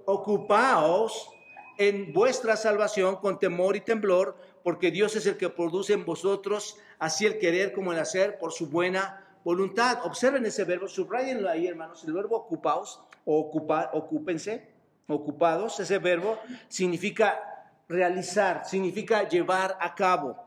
Ocupaos 0.09 1.29
en 1.77 2.13
vuestra 2.13 2.55
salvación 2.55 3.17
con 3.17 3.39
temor 3.39 3.75
y 3.75 3.81
temblor, 3.81 4.37
porque 4.63 4.89
Dios 4.89 5.17
es 5.17 5.25
el 5.25 5.35
que 5.35 5.49
produce 5.49 5.91
en 5.91 6.05
vosotros 6.05 6.77
así 6.97 7.25
el 7.25 7.37
querer 7.39 7.73
como 7.73 7.91
el 7.91 7.99
hacer 7.99 8.39
por 8.39 8.53
su 8.53 8.69
buena 8.69 9.37
voluntad. 9.43 10.05
Observen 10.05 10.45
ese 10.45 10.63
verbo, 10.63 10.87
subrayenlo 10.87 11.49
ahí, 11.49 11.67
hermanos, 11.67 12.05
el 12.05 12.13
verbo 12.13 12.37
ocupaos 12.37 13.01
o 13.25 13.37
ocupar, 13.37 13.89
ocúpense, 13.91 14.71
ocupados, 15.09 15.77
ese 15.81 15.97
verbo 15.97 16.39
significa 16.69 17.67
realizar, 17.89 18.65
significa 18.65 19.27
llevar 19.27 19.77
a 19.81 19.93
cabo. 19.93 20.37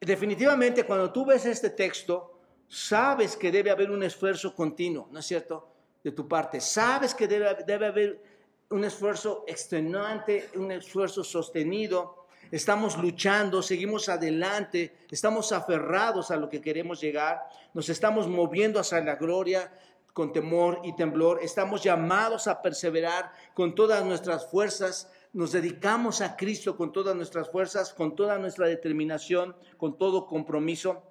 Definitivamente, 0.00 0.82
cuando 0.82 1.12
tú 1.12 1.26
ves 1.26 1.46
este 1.46 1.70
texto, 1.70 2.40
sabes 2.66 3.36
que 3.36 3.52
debe 3.52 3.70
haber 3.70 3.92
un 3.92 4.02
esfuerzo 4.02 4.52
continuo, 4.52 5.06
¿no 5.12 5.20
es 5.20 5.26
cierto? 5.26 5.75
De 6.06 6.12
tu 6.12 6.28
parte, 6.28 6.60
sabes 6.60 7.12
que 7.16 7.26
debe, 7.26 7.64
debe 7.66 7.86
haber 7.86 8.22
un 8.70 8.84
esfuerzo 8.84 9.42
extenuante, 9.48 10.50
un 10.54 10.70
esfuerzo 10.70 11.24
sostenido. 11.24 12.28
Estamos 12.52 12.96
luchando, 12.96 13.60
seguimos 13.60 14.08
adelante, 14.08 14.98
estamos 15.10 15.50
aferrados 15.50 16.30
a 16.30 16.36
lo 16.36 16.48
que 16.48 16.60
queremos 16.60 17.00
llegar, 17.00 17.42
nos 17.74 17.88
estamos 17.88 18.28
moviendo 18.28 18.78
hacia 18.78 19.00
la 19.00 19.16
gloria 19.16 19.76
con 20.12 20.32
temor 20.32 20.80
y 20.84 20.94
temblor, 20.94 21.40
estamos 21.42 21.82
llamados 21.82 22.46
a 22.46 22.62
perseverar 22.62 23.32
con 23.52 23.74
todas 23.74 24.04
nuestras 24.04 24.48
fuerzas, 24.48 25.10
nos 25.32 25.50
dedicamos 25.50 26.20
a 26.20 26.36
Cristo 26.36 26.76
con 26.76 26.92
todas 26.92 27.16
nuestras 27.16 27.50
fuerzas, 27.50 27.92
con 27.92 28.14
toda 28.14 28.38
nuestra 28.38 28.68
determinación, 28.68 29.56
con 29.76 29.98
todo 29.98 30.28
compromiso. 30.28 31.02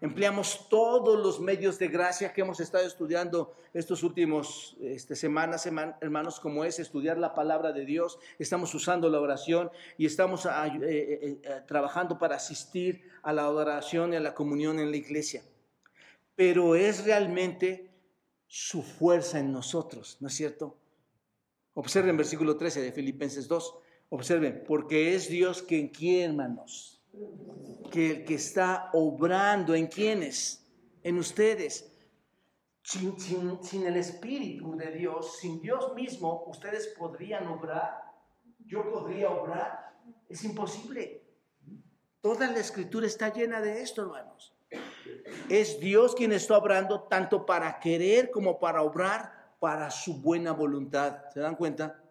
Empleamos 0.00 0.68
todos 0.68 1.18
los 1.18 1.40
medios 1.40 1.78
de 1.78 1.88
gracia 1.88 2.32
que 2.32 2.42
hemos 2.42 2.60
estado 2.60 2.86
estudiando 2.86 3.54
estos 3.74 4.02
últimos 4.02 4.76
este, 4.80 5.16
semanas, 5.16 5.66
hermanos, 5.66 6.38
como 6.38 6.64
es 6.64 6.78
estudiar 6.78 7.18
la 7.18 7.34
palabra 7.34 7.72
de 7.72 7.84
Dios. 7.84 8.18
Estamos 8.38 8.74
usando 8.74 9.08
la 9.10 9.20
oración 9.20 9.70
y 9.98 10.06
estamos 10.06 10.46
ah, 10.46 10.66
eh, 10.66 10.78
eh, 10.82 11.40
eh, 11.42 11.60
trabajando 11.66 12.18
para 12.18 12.36
asistir 12.36 13.02
a 13.22 13.32
la 13.32 13.42
adoración 13.42 14.12
y 14.12 14.16
a 14.16 14.20
la 14.20 14.34
comunión 14.34 14.78
en 14.78 14.90
la 14.90 14.96
iglesia. 14.96 15.42
Pero 16.36 16.76
es 16.76 17.04
realmente 17.04 17.90
su 18.46 18.82
fuerza 18.82 19.40
en 19.40 19.52
nosotros, 19.52 20.16
¿no 20.20 20.28
es 20.28 20.34
cierto? 20.34 20.76
Observen 21.74 22.16
versículo 22.16 22.56
13 22.56 22.82
de 22.82 22.92
Filipenses 22.92 23.48
2. 23.48 23.74
Observen, 24.10 24.62
porque 24.66 25.14
es 25.14 25.28
Dios 25.28 25.62
quien 25.62 25.88
quiere, 25.88 26.24
hermanos, 26.24 26.91
que 27.90 28.10
el 28.10 28.24
que 28.24 28.34
está 28.34 28.90
obrando 28.92 29.74
en 29.74 29.86
quienes, 29.86 30.66
en 31.02 31.18
ustedes. 31.18 31.88
Sin, 32.82 33.86
el 33.86 33.96
Espíritu 33.96 34.76
de 34.76 34.90
Dios, 34.90 35.38
sin 35.38 35.60
Dios 35.60 35.94
mismo, 35.94 36.44
ustedes 36.48 36.88
podrían 36.98 37.46
obrar. 37.46 38.02
Yo 38.66 38.90
podría 38.90 39.30
obrar. 39.30 39.94
Es 40.28 40.42
imposible. 40.44 41.22
Toda 42.20 42.50
la 42.50 42.58
escritura 42.58 43.06
está 43.06 43.32
llena 43.32 43.60
de 43.60 43.82
esto, 43.82 44.02
hermanos. 44.02 44.54
Es 45.48 45.78
Dios 45.78 46.14
quien 46.14 46.32
está 46.32 46.56
obrando 46.56 47.02
tanto 47.02 47.44
para 47.44 47.78
querer 47.78 48.30
como 48.30 48.58
para 48.58 48.82
obrar 48.82 49.54
para 49.60 49.90
su 49.90 50.20
buena 50.20 50.52
voluntad. 50.52 51.30
¿Se 51.32 51.40
dan 51.40 51.56
cuenta? 51.56 52.02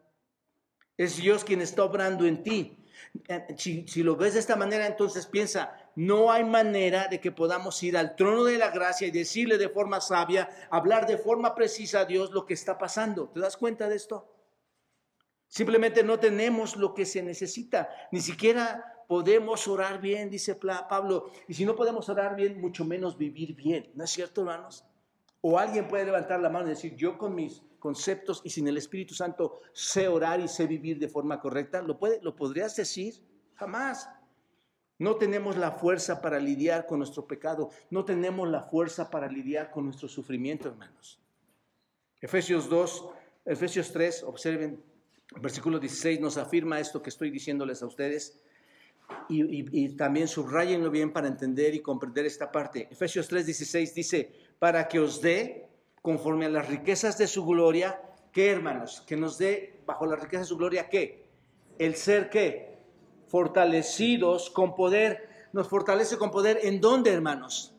Es 0.95 1.17
Dios 1.17 1.43
quien 1.43 1.61
está 1.61 1.83
obrando 1.83 2.25
en 2.25 2.43
ti. 2.43 2.80
Eh, 3.27 3.55
si, 3.57 4.03
lo 4.03 4.15
ves 4.15 4.33
de 4.33 4.39
esta 4.39 4.55
manera, 4.55 4.87
entonces 4.87 5.25
piensa, 5.25 5.77
no 5.95 6.31
hay 6.31 6.43
manera 6.43 7.07
de 7.07 7.19
que 7.19 7.31
podamos 7.31 7.81
ir 7.83 7.97
al 7.97 8.15
trono 8.15 8.43
de 8.43 8.57
la 8.57 8.69
gracia 8.71 9.07
y 9.07 9.11
decirle 9.11 9.57
de 9.57 9.69
forma 9.69 10.01
sabia, 10.01 10.49
hablar 10.69 11.05
de 11.07 11.17
forma 11.17 11.55
precisa 11.55 12.01
a 12.01 12.05
Dios 12.05 12.31
lo 12.31 12.45
que 12.45 12.53
está 12.53 12.77
pasando. 12.77 13.29
¿Te 13.29 13.39
das 13.39 13.57
cuenta 13.57 13.87
de 13.87 13.95
esto? 13.95 14.27
Simplemente 15.47 16.03
no 16.03 16.19
tenemos 16.19 16.77
lo 16.77 16.93
que 16.93 17.05
se 17.05 17.21
necesita. 17.21 17.89
Ni 18.11 18.21
siquiera 18.21 19.03
podemos 19.07 19.67
orar 19.67 19.99
bien, 19.99 20.29
dice 20.29 20.55
Pablo. 20.55 21.29
Y 21.49 21.53
si 21.53 21.65
no 21.65 21.75
podemos 21.75 22.07
orar 22.07 22.37
bien, 22.37 22.61
mucho 22.61 22.85
menos 22.85 23.17
vivir 23.17 23.53
bien. 23.55 23.91
¿No 23.95 24.05
es 24.05 24.11
cierto, 24.11 24.41
hermanos? 24.41 24.85
O 25.41 25.59
alguien 25.59 25.89
puede 25.89 26.05
levantar 26.05 26.39
la 26.39 26.49
mano 26.49 26.67
y 26.67 26.69
decir, 26.69 26.95
yo 26.95 27.17
con 27.17 27.35
mis 27.35 27.61
conceptos 27.81 28.41
y 28.45 28.51
sin 28.51 28.67
el 28.67 28.77
Espíritu 28.77 29.13
Santo 29.13 29.59
sé 29.73 30.07
orar 30.07 30.39
y 30.39 30.47
sé 30.47 30.67
vivir 30.67 30.99
de 30.99 31.09
forma 31.09 31.41
correcta. 31.41 31.81
¿Lo, 31.81 31.97
puede, 31.97 32.21
¿Lo 32.21 32.33
podrías 32.33 32.75
decir? 32.77 33.15
Jamás. 33.55 34.07
No 34.99 35.15
tenemos 35.15 35.57
la 35.57 35.71
fuerza 35.71 36.21
para 36.21 36.39
lidiar 36.39 36.85
con 36.85 36.99
nuestro 36.99 37.25
pecado. 37.25 37.71
No 37.89 38.05
tenemos 38.05 38.47
la 38.47 38.61
fuerza 38.61 39.09
para 39.09 39.27
lidiar 39.27 39.71
con 39.71 39.85
nuestro 39.85 40.07
sufrimiento, 40.07 40.69
hermanos. 40.69 41.19
Efesios 42.21 42.69
2, 42.69 43.09
Efesios 43.45 43.91
3, 43.91 44.23
observen, 44.23 44.79
versículo 45.41 45.79
16 45.79 46.19
nos 46.21 46.37
afirma 46.37 46.79
esto 46.79 47.01
que 47.01 47.09
estoy 47.09 47.31
diciéndoles 47.31 47.81
a 47.81 47.87
ustedes. 47.87 48.39
Y, 49.27 49.65
y, 49.77 49.89
también 49.97 50.27
subrayenlo 50.27 50.91
bien 50.91 51.11
para 51.11 51.27
entender 51.27 51.73
y 51.73 51.81
comprender 51.81 52.27
esta 52.27 52.51
parte. 52.51 52.87
Efesios 52.91 53.27
3, 53.27 53.45
16 53.47 53.95
dice, 53.95 54.31
para 54.59 54.87
que 54.87 54.99
os 54.99 55.19
dé 55.19 55.70
conforme 56.01 56.45
a 56.45 56.49
las 56.49 56.67
riquezas 56.67 57.17
de 57.17 57.27
su 57.27 57.45
gloria, 57.45 58.01
¿qué 58.31 58.51
hermanos? 58.51 59.03
Que 59.05 59.15
nos 59.15 59.37
dé 59.37 59.81
bajo 59.85 60.05
la 60.05 60.15
riqueza 60.15 60.39
de 60.39 60.47
su 60.47 60.57
gloria, 60.57 60.89
¿qué? 60.89 61.29
El 61.77 61.95
ser 61.95 62.29
qué? 62.29 62.79
Fortalecidos 63.27 64.49
con 64.49 64.75
poder. 64.75 65.29
Nos 65.53 65.67
fortalece 65.67 66.17
con 66.17 66.31
poder 66.31 66.59
en 66.63 66.81
dónde, 66.81 67.11
hermanos? 67.11 67.75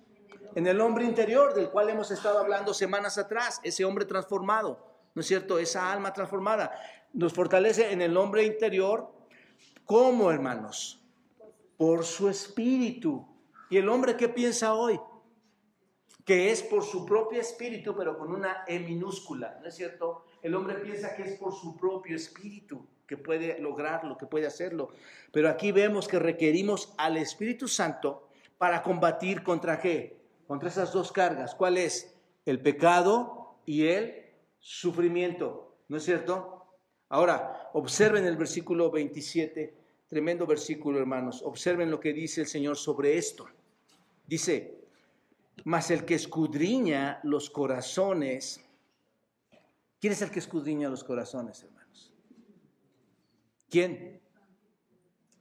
En 0.54 0.66
el 0.66 0.80
hombre 0.80 1.04
interior 1.04 1.54
del 1.54 1.70
cual 1.70 1.88
hemos 1.88 2.10
estado 2.10 2.38
hablando 2.38 2.74
semanas 2.74 3.16
atrás, 3.16 3.60
ese 3.62 3.84
hombre 3.84 4.04
transformado, 4.04 4.86
¿no 5.14 5.20
es 5.20 5.26
cierto? 5.26 5.58
Esa 5.58 5.90
alma 5.90 6.12
transformada. 6.12 6.72
Nos 7.12 7.32
fortalece 7.32 7.92
en 7.92 8.02
el 8.02 8.16
hombre 8.16 8.44
interior. 8.44 9.10
¿Cómo, 9.84 10.30
hermanos? 10.30 11.02
Por 11.76 12.04
su 12.04 12.28
espíritu. 12.28 13.26
¿Y 13.70 13.78
el 13.78 13.88
hombre 13.88 14.16
qué 14.16 14.28
piensa 14.28 14.74
hoy? 14.74 15.00
Que 16.24 16.50
es 16.50 16.62
por 16.62 16.84
su 16.84 17.04
propio 17.04 17.40
espíritu, 17.40 17.94
pero 17.96 18.16
con 18.16 18.32
una 18.32 18.64
E 18.66 18.78
minúscula, 18.78 19.58
¿no 19.60 19.68
es 19.68 19.74
cierto? 19.74 20.24
El 20.42 20.54
hombre 20.54 20.76
piensa 20.76 21.14
que 21.16 21.22
es 21.22 21.38
por 21.38 21.52
su 21.52 21.76
propio 21.76 22.16
espíritu 22.16 22.86
que 23.06 23.16
puede 23.16 23.58
lograrlo, 23.58 24.16
que 24.16 24.26
puede 24.26 24.46
hacerlo. 24.46 24.88
Pero 25.32 25.48
aquí 25.48 25.72
vemos 25.72 26.08
que 26.08 26.18
requerimos 26.18 26.94
al 26.96 27.16
Espíritu 27.16 27.68
Santo 27.68 28.28
para 28.56 28.82
combatir 28.82 29.42
contra 29.42 29.80
qué? 29.80 30.16
Contra 30.46 30.68
esas 30.68 30.92
dos 30.92 31.12
cargas. 31.12 31.54
¿Cuál 31.54 31.76
es? 31.76 32.14
El 32.46 32.60
pecado 32.60 33.56
y 33.66 33.86
el 33.86 34.30
sufrimiento, 34.60 35.76
¿no 35.88 35.96
es 35.96 36.04
cierto? 36.04 36.66
Ahora, 37.08 37.70
observen 37.74 38.24
el 38.24 38.36
versículo 38.36 38.90
27, 38.90 39.74
tremendo 40.08 40.46
versículo, 40.46 40.98
hermanos. 40.98 41.42
Observen 41.44 41.90
lo 41.90 42.00
que 42.00 42.12
dice 42.12 42.40
el 42.40 42.46
Señor 42.46 42.76
sobre 42.76 43.18
esto. 43.18 43.46
Dice, 44.26 44.81
mas 45.64 45.90
el 45.90 46.04
que 46.04 46.14
escudriña 46.14 47.20
los 47.22 47.50
corazones, 47.50 48.64
¿quién 50.00 50.12
es 50.12 50.22
el 50.22 50.30
que 50.30 50.40
escudriña 50.40 50.88
los 50.88 51.04
corazones, 51.04 51.62
hermanos? 51.62 52.12
¿Quién? 53.68 54.20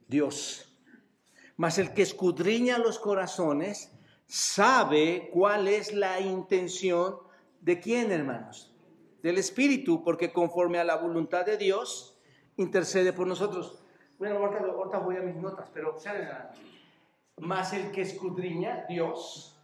Dios. 0.06 0.68
Mas 1.56 1.78
el 1.78 1.92
que 1.92 2.02
escudriña 2.02 2.78
los 2.78 2.98
corazones 2.98 3.92
sabe 4.26 5.30
cuál 5.32 5.68
es 5.68 5.92
la 5.92 6.20
intención 6.20 7.18
de 7.60 7.80
quién, 7.80 8.10
hermanos? 8.10 8.74
Del 9.22 9.38
Espíritu, 9.38 10.02
porque 10.02 10.32
conforme 10.32 10.78
a 10.78 10.84
la 10.84 10.96
voluntad 10.96 11.44
de 11.44 11.56
Dios, 11.56 12.18
intercede 12.56 13.12
por 13.12 13.26
nosotros. 13.26 13.82
Bueno, 14.18 14.36
ahorita, 14.38 14.98
voy 14.98 15.16
a 15.16 15.20
mis 15.20 15.36
notas, 15.36 15.70
pero 15.72 15.90
observen, 15.90 16.28
Mas 17.38 17.72
el 17.72 17.90
que 17.90 18.02
escudriña, 18.02 18.84
Dios, 18.88 19.61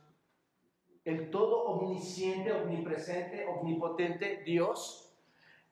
el 1.09 1.31
todo 1.31 1.63
omnisciente, 1.65 2.53
omnipresente, 2.53 3.47
omnipotente 3.47 4.43
Dios, 4.45 5.11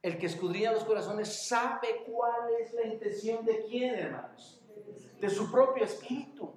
el 0.01 0.18
que 0.18 0.26
escudriña 0.26 0.72
los 0.72 0.84
corazones, 0.84 1.47
sabe 1.47 2.05
cuál 2.11 2.55
es 2.59 2.72
la 2.72 2.87
intención 2.87 3.45
de 3.45 3.64
quién, 3.66 3.95
hermanos, 3.97 4.62
de 5.20 5.28
su 5.28 5.51
propio 5.51 5.84
espíritu. 5.84 6.55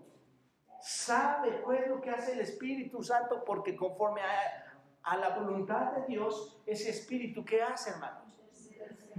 Sabe 0.80 1.60
cuál 1.62 1.80
es 1.80 1.88
lo 1.90 2.00
que 2.00 2.10
hace 2.10 2.32
el 2.32 2.40
Espíritu 2.40 3.04
Santo, 3.04 3.44
porque 3.44 3.76
conforme 3.76 4.22
a, 4.22 4.80
a 5.04 5.18
la 5.18 5.38
voluntad 5.38 5.92
de 5.92 6.06
Dios, 6.08 6.58
ese 6.66 6.90
espíritu, 6.90 7.44
¿qué 7.44 7.62
hace, 7.62 7.90
hermanos? 7.90 8.29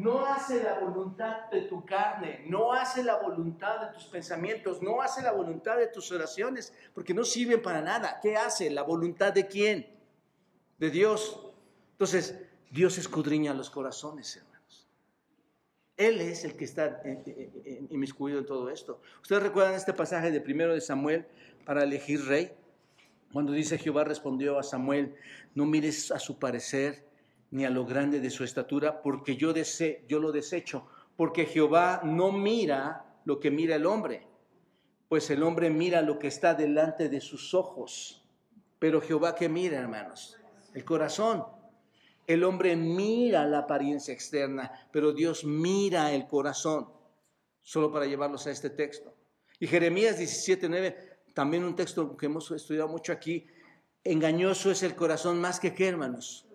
No 0.01 0.25
hace 0.25 0.63
la 0.63 0.79
voluntad 0.79 1.51
de 1.51 1.63
tu 1.63 1.85
carne, 1.85 2.45
no 2.47 2.73
hace 2.73 3.03
la 3.03 3.17
voluntad 3.17 3.81
de 3.81 3.93
tus 3.93 4.05
pensamientos, 4.05 4.83
no 4.83 5.03
hace 5.03 5.23
la 5.23 5.33
voluntad 5.33 5.77
de 5.77 5.89
tus 5.89 6.11
oraciones, 6.13 6.73
porque 6.95 7.15
no 7.15 7.25
sirven 7.25 7.61
para 7.61 7.83
nada. 7.83 8.19
¿Qué 8.23 8.37
hace? 8.37 8.71
¿La 8.71 8.83
voluntad 8.83 9.33
de 9.33 9.47
quién? 9.47 9.87
De 10.79 10.91
Dios. 10.91 11.41
Entonces, 11.93 12.41
Dios 12.71 12.99
escudriña 12.99 13.53
los 13.53 13.69
corazones, 13.69 14.37
hermanos. 14.37 14.89
Él 15.97 16.21
es 16.21 16.45
el 16.45 16.57
que 16.57 16.65
está 16.65 17.03
inmiscuido 17.91 18.39
en 18.39 18.47
todo 18.47 18.71
esto. 18.71 19.03
¿Ustedes 19.21 19.43
recuerdan 19.43 19.75
este 19.75 19.93
pasaje 19.93 20.31
de 20.31 20.41
primero 20.41 20.73
de 20.73 20.81
Samuel 20.81 21.27
para 21.67 21.83
elegir 21.83 22.25
rey? 22.25 22.53
Cuando 23.33 23.53
dice 23.53 23.77
Jehová 23.77 24.05
respondió 24.05 24.59
a 24.59 24.63
Samuel, 24.63 25.15
no 25.55 25.67
mires 25.67 26.11
a 26.11 26.19
su 26.19 26.39
parecer, 26.39 27.10
ni 27.51 27.65
a 27.65 27.71
lo 27.71 27.85
grande 27.85 28.21
de 28.21 28.31
su 28.31 28.45
estatura, 28.45 29.03
porque 29.03 29.37
yo, 29.37 29.53
dese, 29.53 30.05
yo 30.09 30.21
lo 30.21 30.33
desecho, 30.33 30.87
porque 31.17 31.47
Jehová 31.47 32.01
no 32.05 32.33
mira 32.33 33.21
lo 33.25 33.41
que 33.41 33.51
mira 33.51 33.77
el 33.77 33.87
hombre, 33.87 34.27
pues 35.09 35.29
el 35.31 35.43
hombre 35.43 35.71
mira 35.71 36.03
lo 36.03 36.19
que 36.19 36.29
está 36.29 36.55
delante 36.55 37.09
de 37.09 37.21
sus 37.21 37.53
ojos, 37.55 38.25
pero 38.79 39.01
Jehová 39.01 39.35
que 39.35 39.49
mira, 39.49 39.79
hermanos, 39.79 40.39
el 40.75 40.85
corazón. 40.85 41.45
El 42.27 42.45
hombre 42.45 42.77
mira 42.77 43.45
la 43.47 43.59
apariencia 43.59 44.15
externa, 44.15 44.71
pero 44.93 45.13
Dios 45.13 45.45
mira 45.45 46.13
el 46.13 46.29
corazón, 46.29 46.89
solo 47.61 47.91
para 47.91 48.07
llevarlos 48.07 48.47
a 48.47 48.53
este 48.53 48.71
texto. 48.71 49.13
Y 49.59 49.67
Jeremías 49.67 50.19
17:9, 50.19 50.97
también 51.35 51.65
un 51.65 51.75
texto 51.75 52.17
que 52.17 52.27
hemos 52.27 52.51
estudiado 52.53 52.89
mucho 52.89 53.13
aquí, 53.13 53.47
engañoso 54.05 54.71
es 54.71 54.83
el 54.83 54.95
corazón 54.95 55.41
más 55.41 55.59
que 55.59 55.75
qué, 55.75 55.89
hermanos, 55.89 56.47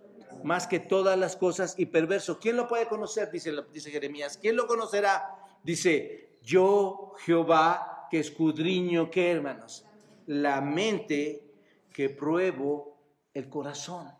más 0.43 0.67
que 0.67 0.79
todas 0.79 1.17
las 1.17 1.35
cosas 1.35 1.75
y 1.77 1.85
perverso. 1.87 2.39
¿Quién 2.39 2.55
lo 2.55 2.67
puede 2.67 2.87
conocer? 2.87 3.31
Dice, 3.31 3.53
dice 3.71 3.91
Jeremías. 3.91 4.37
¿Quién 4.37 4.55
lo 4.55 4.67
conocerá? 4.67 5.35
Dice, 5.63 6.39
yo 6.43 7.13
Jehová 7.19 8.07
que 8.09 8.19
escudriño, 8.19 9.09
¿qué 9.09 9.31
hermanos? 9.31 9.85
La 10.27 10.61
mente 10.61 11.45
que 11.91 12.09
pruebo 12.09 12.99
el 13.33 13.49
corazón. 13.49 14.11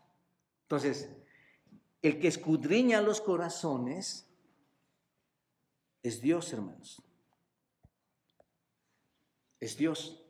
Entonces, 0.62 1.10
el 2.02 2.18
que 2.18 2.28
escudriña 2.28 3.00
los 3.00 3.20
corazones 3.20 4.28
es 6.02 6.20
Dios, 6.20 6.52
hermanos. 6.52 7.02
Es 9.58 9.76
Dios. 9.76 10.22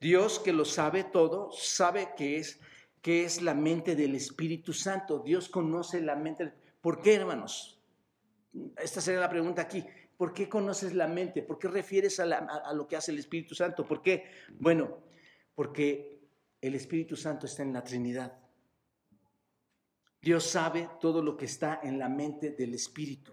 Dios 0.00 0.38
que 0.38 0.52
lo 0.52 0.64
sabe 0.64 1.04
todo, 1.04 1.50
sabe 1.52 2.14
que 2.16 2.38
es, 2.38 2.60
que 3.08 3.24
es 3.24 3.40
la 3.40 3.54
mente 3.54 3.96
del 3.96 4.14
Espíritu 4.14 4.74
Santo. 4.74 5.20
Dios 5.20 5.48
conoce 5.48 6.02
la 6.02 6.14
mente. 6.14 6.52
¿Por 6.78 7.00
qué, 7.00 7.14
hermanos? 7.14 7.80
Esta 8.76 9.00
sería 9.00 9.20
la 9.20 9.30
pregunta 9.30 9.62
aquí. 9.62 9.82
¿Por 10.14 10.34
qué 10.34 10.46
conoces 10.46 10.92
la 10.92 11.08
mente? 11.08 11.40
¿Por 11.40 11.58
qué 11.58 11.68
refieres 11.68 12.20
a, 12.20 12.24
a 12.24 12.74
lo 12.74 12.86
que 12.86 12.96
hace 12.96 13.12
el 13.12 13.18
Espíritu 13.18 13.54
Santo? 13.54 13.86
¿Por 13.86 14.02
qué? 14.02 14.30
Bueno, 14.58 14.98
porque 15.54 16.20
el 16.60 16.74
Espíritu 16.74 17.16
Santo 17.16 17.46
está 17.46 17.62
en 17.62 17.72
la 17.72 17.82
Trinidad. 17.82 18.38
Dios 20.20 20.44
sabe 20.44 20.90
todo 21.00 21.22
lo 21.22 21.34
que 21.34 21.46
está 21.46 21.80
en 21.82 21.98
la 21.98 22.10
mente 22.10 22.50
del 22.50 22.74
Espíritu. 22.74 23.32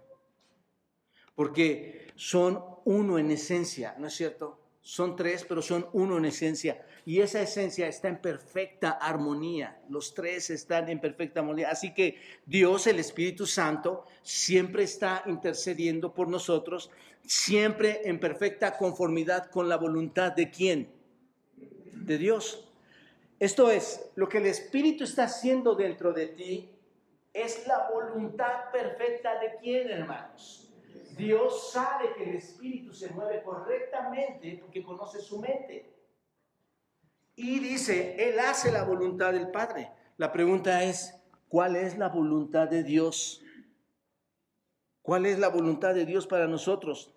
Porque 1.34 2.12
son 2.14 2.64
uno 2.86 3.18
en 3.18 3.30
esencia, 3.30 3.94
¿no 3.98 4.06
es 4.06 4.14
cierto? 4.14 4.65
Son 4.86 5.16
tres, 5.16 5.44
pero 5.48 5.62
son 5.62 5.88
uno 5.94 6.16
en 6.16 6.26
esencia. 6.26 6.80
Y 7.04 7.20
esa 7.20 7.42
esencia 7.42 7.88
está 7.88 8.06
en 8.06 8.18
perfecta 8.18 8.90
armonía. 8.90 9.80
Los 9.88 10.14
tres 10.14 10.48
están 10.50 10.88
en 10.88 11.00
perfecta 11.00 11.40
armonía. 11.40 11.70
Así 11.70 11.92
que 11.92 12.20
Dios, 12.46 12.86
el 12.86 13.00
Espíritu 13.00 13.46
Santo, 13.46 14.04
siempre 14.22 14.84
está 14.84 15.24
intercediendo 15.26 16.14
por 16.14 16.28
nosotros, 16.28 16.92
siempre 17.26 18.02
en 18.04 18.20
perfecta 18.20 18.76
conformidad 18.76 19.50
con 19.50 19.68
la 19.68 19.76
voluntad 19.76 20.30
de 20.30 20.52
quién? 20.52 20.88
De 21.92 22.16
Dios. 22.16 22.68
Esto 23.40 23.72
es, 23.72 24.12
lo 24.14 24.28
que 24.28 24.38
el 24.38 24.46
Espíritu 24.46 25.02
está 25.02 25.24
haciendo 25.24 25.74
dentro 25.74 26.12
de 26.12 26.28
ti 26.28 26.70
es 27.32 27.66
la 27.66 27.90
voluntad 27.90 28.70
perfecta 28.70 29.40
de 29.40 29.56
quién, 29.60 29.90
hermanos 29.90 30.65
Dios 31.16 31.72
sabe 31.72 32.14
que 32.14 32.24
el 32.24 32.36
espíritu 32.36 32.92
se 32.92 33.08
mueve 33.10 33.42
correctamente 33.42 34.58
porque 34.60 34.84
conoce 34.84 35.20
su 35.20 35.40
mente. 35.40 35.94
Y 37.34 37.58
dice, 37.58 38.28
Él 38.28 38.38
hace 38.38 38.70
la 38.70 38.84
voluntad 38.84 39.32
del 39.32 39.50
Padre. 39.50 39.90
La 40.18 40.30
pregunta 40.30 40.84
es, 40.84 41.18
¿cuál 41.48 41.76
es 41.76 41.96
la 41.96 42.08
voluntad 42.08 42.68
de 42.68 42.82
Dios? 42.82 43.42
¿Cuál 45.00 45.24
es 45.24 45.38
la 45.38 45.48
voluntad 45.48 45.94
de 45.94 46.04
Dios 46.04 46.26
para 46.26 46.46
nosotros? 46.46 47.14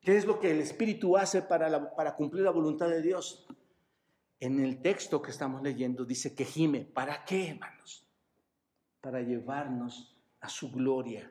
¿Qué 0.00 0.16
es 0.16 0.24
lo 0.24 0.40
que 0.40 0.50
el 0.50 0.60
Espíritu 0.60 1.16
hace 1.16 1.42
para, 1.42 1.94
para 1.94 2.16
cumplir 2.16 2.42
la 2.42 2.50
voluntad 2.50 2.88
de 2.88 3.02
Dios? 3.02 3.46
En 4.40 4.58
el 4.58 4.82
texto 4.82 5.22
que 5.22 5.30
estamos 5.30 5.62
leyendo 5.62 6.04
dice 6.04 6.34
que 6.34 6.44
gime. 6.44 6.80
¿Para 6.80 7.24
qué, 7.24 7.50
hermanos? 7.50 8.08
Para 9.00 9.20
llevarnos 9.20 10.16
a 10.40 10.48
su 10.48 10.72
gloria 10.72 11.30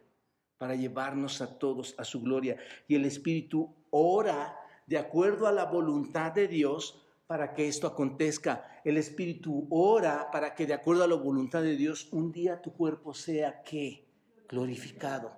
para 0.59 0.75
llevarnos 0.75 1.41
a 1.41 1.57
todos 1.57 1.95
a 1.97 2.03
su 2.03 2.21
gloria. 2.21 2.57
Y 2.87 2.93
el 2.93 3.05
Espíritu 3.05 3.73
ora 3.89 4.59
de 4.85 4.97
acuerdo 4.97 5.47
a 5.47 5.51
la 5.51 5.65
voluntad 5.65 6.33
de 6.33 6.47
Dios 6.47 7.01
para 7.25 7.53
que 7.53 7.67
esto 7.67 7.87
acontezca. 7.87 8.81
El 8.83 8.97
Espíritu 8.97 9.67
ora 9.71 10.29
para 10.31 10.53
que 10.53 10.67
de 10.67 10.73
acuerdo 10.73 11.03
a 11.03 11.07
la 11.07 11.15
voluntad 11.15 11.63
de 11.63 11.77
Dios 11.77 12.09
un 12.11 12.31
día 12.31 12.61
tu 12.61 12.73
cuerpo 12.73 13.13
sea 13.13 13.63
que 13.63 14.05
glorificado. 14.47 15.31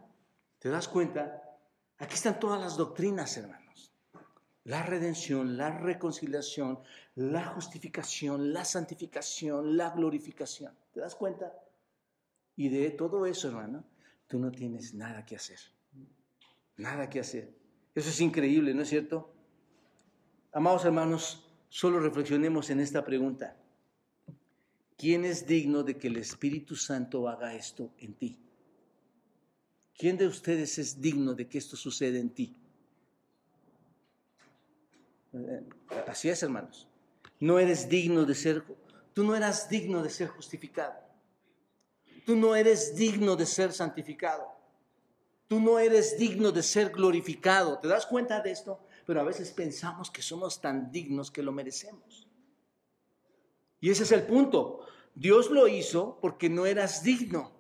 ¿Te 0.57 0.69
das 0.69 0.87
cuenta? 0.87 1.43
Aquí 1.99 2.15
están 2.15 2.39
todas 2.39 2.59
las 2.59 2.75
doctrinas, 2.75 3.37
hermanos. 3.37 3.93
La 4.63 4.83
redención, 4.83 5.55
la 5.55 5.77
reconciliación, 5.79 6.79
la 7.15 7.45
justificación, 7.45 8.53
la 8.53 8.65
santificación, 8.65 9.77
la 9.77 9.91
glorificación. 9.91 10.73
¿Te 10.93 10.99
das 10.99 11.15
cuenta? 11.15 11.53
Y 12.55 12.69
de 12.69 12.89
todo 12.91 13.25
eso, 13.25 13.49
hermano, 13.49 13.83
tú 14.31 14.39
no 14.39 14.49
tienes 14.49 14.93
nada 14.93 15.25
que 15.25 15.35
hacer. 15.35 15.59
Nada 16.77 17.09
que 17.09 17.19
hacer. 17.19 17.53
Eso 17.93 18.09
es 18.09 18.21
increíble, 18.21 18.73
¿no 18.73 18.83
es 18.83 18.87
cierto? 18.87 19.29
Amados 20.53 20.85
hermanos, 20.85 21.45
solo 21.67 21.99
reflexionemos 21.99 22.69
en 22.69 22.79
esta 22.79 23.03
pregunta. 23.03 23.57
¿Quién 24.97 25.25
es 25.25 25.45
digno 25.45 25.83
de 25.83 25.97
que 25.97 26.07
el 26.07 26.15
Espíritu 26.15 26.77
Santo 26.77 27.27
haga 27.27 27.53
esto 27.53 27.93
en 27.97 28.13
ti? 28.13 28.39
¿Quién 29.97 30.17
de 30.17 30.27
ustedes 30.27 30.77
es 30.77 31.01
digno 31.01 31.33
de 31.33 31.49
que 31.49 31.57
esto 31.57 31.75
suceda 31.75 32.17
en 32.17 32.29
ti? 32.29 32.55
Eh, 35.33 35.63
así 36.07 36.29
es, 36.29 36.41
hermanos. 36.41 36.87
No 37.41 37.59
eres 37.59 37.89
digno 37.89 38.23
de 38.23 38.35
ser, 38.35 38.63
tú 39.13 39.25
no 39.25 39.35
eras 39.35 39.67
digno 39.67 40.01
de 40.01 40.09
ser 40.09 40.29
justificado. 40.29 41.10
Tú 42.25 42.35
no 42.35 42.55
eres 42.55 42.95
digno 42.95 43.35
de 43.35 43.45
ser 43.45 43.73
santificado. 43.73 44.47
Tú 45.47 45.59
no 45.59 45.79
eres 45.79 46.17
digno 46.17 46.51
de 46.51 46.63
ser 46.63 46.91
glorificado. 46.91 47.79
¿Te 47.79 47.87
das 47.87 48.05
cuenta 48.05 48.41
de 48.41 48.51
esto? 48.51 48.79
Pero 49.05 49.19
a 49.19 49.23
veces 49.23 49.51
pensamos 49.51 50.09
que 50.09 50.21
somos 50.21 50.61
tan 50.61 50.91
dignos 50.91 51.31
que 51.31 51.43
lo 51.43 51.51
merecemos. 51.51 52.27
Y 53.79 53.89
ese 53.89 54.03
es 54.03 54.11
el 54.11 54.23
punto. 54.23 54.85
Dios 55.15 55.49
lo 55.49 55.67
hizo 55.67 56.19
porque 56.21 56.49
no 56.49 56.65
eras 56.65 57.03
digno. 57.03 57.51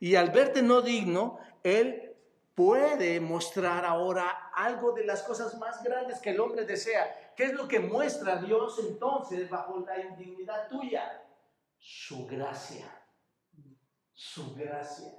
Y 0.00 0.16
al 0.16 0.30
verte 0.30 0.62
no 0.62 0.82
digno, 0.82 1.38
Él 1.62 2.16
puede 2.54 3.20
mostrar 3.20 3.84
ahora 3.84 4.50
algo 4.54 4.92
de 4.92 5.04
las 5.04 5.22
cosas 5.22 5.56
más 5.58 5.82
grandes 5.82 6.18
que 6.18 6.30
el 6.30 6.40
hombre 6.40 6.64
desea. 6.64 7.32
¿Qué 7.36 7.44
es 7.44 7.52
lo 7.52 7.68
que 7.68 7.80
muestra 7.80 8.36
Dios 8.36 8.78
entonces 8.78 9.48
bajo 9.50 9.80
la 9.80 10.00
indignidad 10.00 10.68
tuya? 10.68 11.22
Su 11.78 12.26
gracia 12.26 13.03
su 14.14 14.54
gracia. 14.54 15.12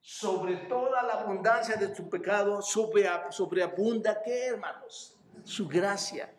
Sobre 0.00 0.56
toda 0.68 1.02
la 1.02 1.14
abundancia 1.14 1.76
de 1.76 1.88
tu 1.88 2.08
pecado, 2.08 2.62
sobre, 2.62 3.08
sobreabunda, 3.30 4.22
¿qué 4.22 4.46
hermanos? 4.46 5.18
Su 5.44 5.68
gracia. 5.68 6.32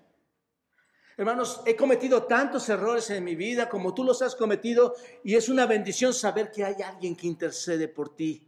Hermanos, 1.17 1.61
he 1.65 1.75
cometido 1.75 2.23
tantos 2.23 2.67
errores 2.69 3.09
en 3.09 3.23
mi 3.23 3.35
vida 3.35 3.69
como 3.69 3.93
tú 3.93 4.03
los 4.03 4.21
has 4.21 4.35
cometido 4.35 4.95
y 5.23 5.35
es 5.35 5.49
una 5.49 5.65
bendición 5.65 6.13
saber 6.13 6.51
que 6.51 6.63
hay 6.63 6.81
alguien 6.81 7.15
que 7.15 7.27
intercede 7.27 7.87
por 7.87 8.15
ti, 8.15 8.47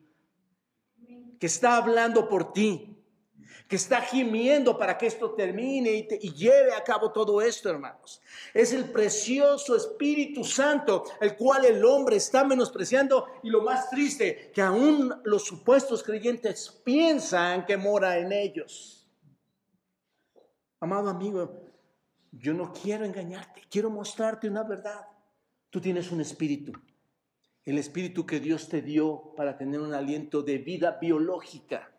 que 1.40 1.46
está 1.46 1.78
hablando 1.78 2.28
por 2.28 2.54
ti, 2.54 2.93
que 3.68 3.76
está 3.76 4.02
gimiendo 4.02 4.78
para 4.78 4.98
que 4.98 5.08
esto 5.08 5.32
termine 5.32 6.08
y, 6.22 6.34
lleve 6.34 6.74
a 6.74 6.84
cabo 6.84 7.12
todo 7.12 7.42
esto, 7.42 7.70
hermanos. 7.70 8.22
Es 8.54 8.74
el 8.74 8.86
precioso 8.86 9.76
Espíritu 9.76 10.44
Santo, 10.44 11.06
el 11.22 11.36
cual 11.36 11.66
el 11.66 11.84
hombre 11.84 12.18
está 12.18 12.44
menospreciando 12.44 13.28
y 13.44 13.50
lo 13.50 13.62
más 13.62 13.90
triste, 13.90 14.52
que 14.54 14.62
aún 14.62 15.14
los 15.24 15.44
supuestos 15.44 16.04
creyentes 16.04 16.82
piensan 16.84 17.66
que 17.66 17.78
mora 17.78 18.18
en 18.18 18.32
ellos. 18.32 19.08
Amado 20.80 21.10
amigo, 21.10 21.64
yo 22.32 22.54
no 22.54 22.74
quiero 22.74 23.06
engañarte, 23.06 23.62
quiero 23.70 23.90
mostrarte 23.90 24.48
una 24.48 24.64
verdad. 24.64 25.06
Tú 25.70 25.80
tienes 25.80 26.12
un 26.12 26.20
espíritu, 26.20 26.74
el 27.64 27.78
espíritu 27.78 28.26
que 28.26 28.40
Dios 28.40 28.68
te 28.68 28.82
dio 28.82 29.34
para 29.36 29.58
tener 29.58 29.80
un 29.80 29.94
aliento 29.94 30.42
de 30.42 30.58
vida 30.58 30.98
biológica. 31.00 31.93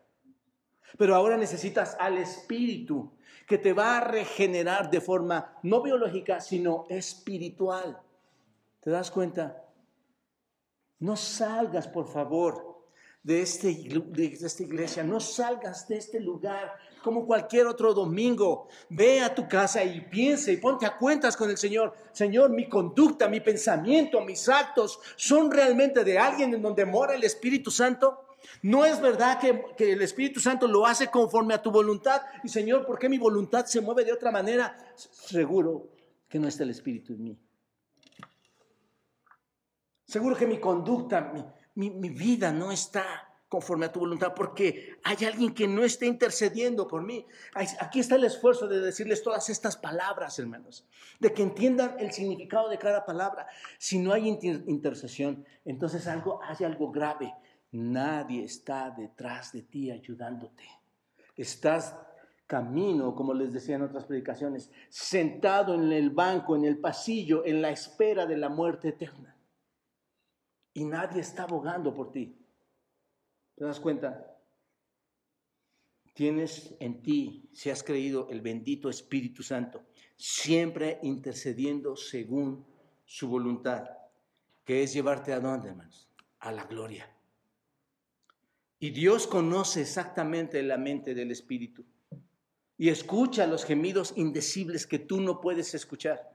Pero 0.97 1.15
ahora 1.15 1.37
necesitas 1.37 1.95
al 1.99 2.17
Espíritu 2.17 3.11
que 3.47 3.57
te 3.57 3.73
va 3.73 3.97
a 3.97 4.01
regenerar 4.01 4.89
de 4.89 5.01
forma 5.01 5.57
no 5.63 5.81
biológica, 5.81 6.41
sino 6.41 6.85
espiritual. 6.89 8.01
¿Te 8.79 8.89
das 8.89 9.11
cuenta? 9.11 9.63
No 10.99 11.15
salgas, 11.15 11.87
por 11.87 12.07
favor, 12.07 12.75
de, 13.25 13.41
este, 13.41 13.67
de 13.67 14.25
esta 14.25 14.61
iglesia, 14.63 15.03
no 15.03 15.19
salgas 15.19 15.87
de 15.87 15.97
este 15.97 16.19
lugar 16.19 16.75
como 17.03 17.25
cualquier 17.25 17.65
otro 17.65 17.93
domingo. 17.93 18.67
Ve 18.89 19.21
a 19.21 19.33
tu 19.33 19.47
casa 19.47 19.83
y 19.83 20.01
piensa 20.01 20.51
y 20.51 20.57
ponte 20.57 20.85
a 20.85 20.95
cuentas 20.95 21.35
con 21.35 21.49
el 21.49 21.57
Señor. 21.57 21.93
Señor, 22.11 22.51
mi 22.51 22.69
conducta, 22.69 23.27
mi 23.27 23.39
pensamiento, 23.39 24.21
mis 24.21 24.47
actos 24.47 24.99
son 25.15 25.51
realmente 25.51 26.03
de 26.03 26.19
alguien 26.19 26.53
en 26.53 26.61
donde 26.61 26.85
mora 26.85 27.15
el 27.15 27.23
Espíritu 27.23 27.71
Santo. 27.71 28.24
No 28.61 28.85
es 28.85 29.01
verdad 29.01 29.39
que, 29.39 29.91
el 29.91 30.01
Espíritu 30.01 30.39
Santo 30.39 30.67
lo 30.67 30.85
hace 30.85 31.07
conforme 31.07 31.53
a 31.53 31.61
tu 31.61 31.71
voluntad. 31.71 32.21
Y 32.43 32.49
Señor, 32.49 32.85
¿por 32.85 32.99
qué 32.99 33.09
mi 33.09 33.17
voluntad 33.17 33.65
se 33.65 33.81
mueve 33.81 34.03
de 34.03 34.13
otra 34.13 34.31
manera? 34.31 34.77
Seguro 34.95 35.89
que 36.27 36.39
no 36.39 36.47
está 36.47 36.63
el 36.63 36.71
Espíritu 36.71 37.13
en 37.13 37.23
mí. 37.23 37.39
Seguro 40.05 40.35
que 40.35 40.47
mi 40.47 40.59
conducta, 40.59 41.33
mi, 41.75 41.89
mi 41.89 42.09
vida 42.09 42.51
no 42.51 42.71
está 42.71 43.35
conforme 43.55 43.85
a 43.85 43.91
tu 43.91 43.99
voluntad, 43.99 44.33
porque 44.35 44.97
hay 45.03 45.25
alguien 45.25 45.53
que 45.53 45.67
no 45.67 45.83
está 45.83 46.05
intercediendo 46.05 46.87
por 46.87 47.03
mí. 47.03 47.25
Aquí 47.53 47.99
está 47.99 48.15
el 48.15 48.25
esfuerzo 48.25 48.67
de 48.67 48.81
decirles 48.81 49.23
todas 49.23 49.49
estas 49.49 49.77
palabras, 49.77 50.37
hermanos, 50.39 50.85
de 51.19 51.31
que 51.31 51.43
entiendan 51.43 51.95
el 51.99 52.11
significado 52.11 52.69
de 52.69 52.77
cada 52.77 53.05
palabra. 53.05 53.47
Si 53.77 53.99
no 53.99 54.13
hay 54.13 54.27
intercesión, 54.27 55.45
entonces 55.63 56.07
algo, 56.07 56.41
hay 56.43 56.65
algo 56.65 56.91
grave 56.91 57.33
nadie 57.75 58.43
está 58.43 58.91
detrás 58.91 59.51
de 59.51 59.63
ti 59.63 59.91
ayudándote. 59.91 60.63
Estás 61.35 61.95
camino, 62.47 63.15
como 63.15 63.33
les 63.33 63.53
decía 63.53 63.75
en 63.75 63.81
otras 63.81 64.05
predicaciones, 64.05 64.71
sentado 64.89 65.73
en 65.73 65.91
el 65.91 66.11
banco, 66.11 66.55
en 66.55 66.65
el 66.65 66.77
pasillo, 66.77 67.45
en 67.45 67.61
la 67.61 67.71
espera 67.71 68.25
de 68.25 68.37
la 68.37 68.49
muerte 68.49 68.89
eterna. 68.89 69.35
Y 70.73 70.85
nadie 70.85 71.21
está 71.21 71.43
abogando 71.43 71.93
por 71.93 72.11
ti. 72.11 72.37
¿Te 73.55 73.63
das 73.63 73.79
cuenta? 73.79 74.31
Tienes 76.13 76.75
en 76.79 77.01
ti, 77.01 77.49
si 77.53 77.69
has 77.69 77.83
creído, 77.83 78.29
el 78.29 78.41
bendito 78.41 78.89
Espíritu 78.89 79.43
Santo, 79.43 79.83
siempre 80.15 80.99
intercediendo 81.03 81.95
según 81.95 82.65
su 83.05 83.27
voluntad, 83.27 83.89
que 84.63 84.83
es 84.83 84.93
llevarte 84.93 85.33
a 85.33 85.39
dónde, 85.39 85.69
hermanos? 85.69 86.09
A 86.39 86.51
la 86.51 86.65
gloria. 86.65 87.14
Y 88.85 88.91
Dios 88.91 89.25
conoce 89.25 89.81
exactamente 89.81 90.61
la 90.61 90.77
mente 90.77 91.15
del 91.15 91.31
Espíritu 91.31 91.83
y 92.77 92.89
escucha 92.89 93.47
los 93.47 93.65
gemidos 93.65 94.13
indecibles 94.15 94.85
que 94.85 94.99
tú 94.99 95.19
no 95.21 95.41
puedes 95.41 95.73
escuchar. 95.73 96.31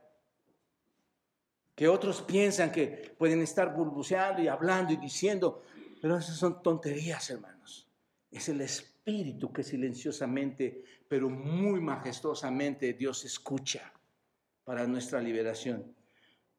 Que 1.73 1.87
otros 1.87 2.21
piensan 2.21 2.69
que 2.69 3.15
pueden 3.17 3.39
estar 3.39 3.73
burbuceando 3.73 4.41
y 4.41 4.49
hablando 4.49 4.91
y 4.91 4.97
diciendo, 4.97 5.63
pero 6.01 6.17
esas 6.17 6.35
son 6.35 6.61
tonterías, 6.61 7.29
hermanos. 7.29 7.87
Es 8.29 8.49
el 8.49 8.59
Espíritu 8.59 9.53
que 9.53 9.63
silenciosamente, 9.63 10.83
pero 11.07 11.29
muy 11.29 11.79
majestuosamente 11.79 12.91
Dios 12.91 13.23
escucha 13.23 13.93
para 14.65 14.85
nuestra 14.85 15.21
liberación, 15.21 15.95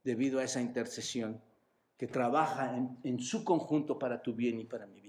debido 0.02 0.38
a 0.38 0.44
esa 0.44 0.62
intercesión 0.62 1.38
que 1.98 2.06
trabaja 2.06 2.78
en, 2.78 2.96
en 3.04 3.20
su 3.20 3.44
conjunto 3.44 3.98
para 3.98 4.22
tu 4.22 4.32
bien 4.32 4.58
y 4.58 4.64
para 4.64 4.86
mi. 4.86 5.01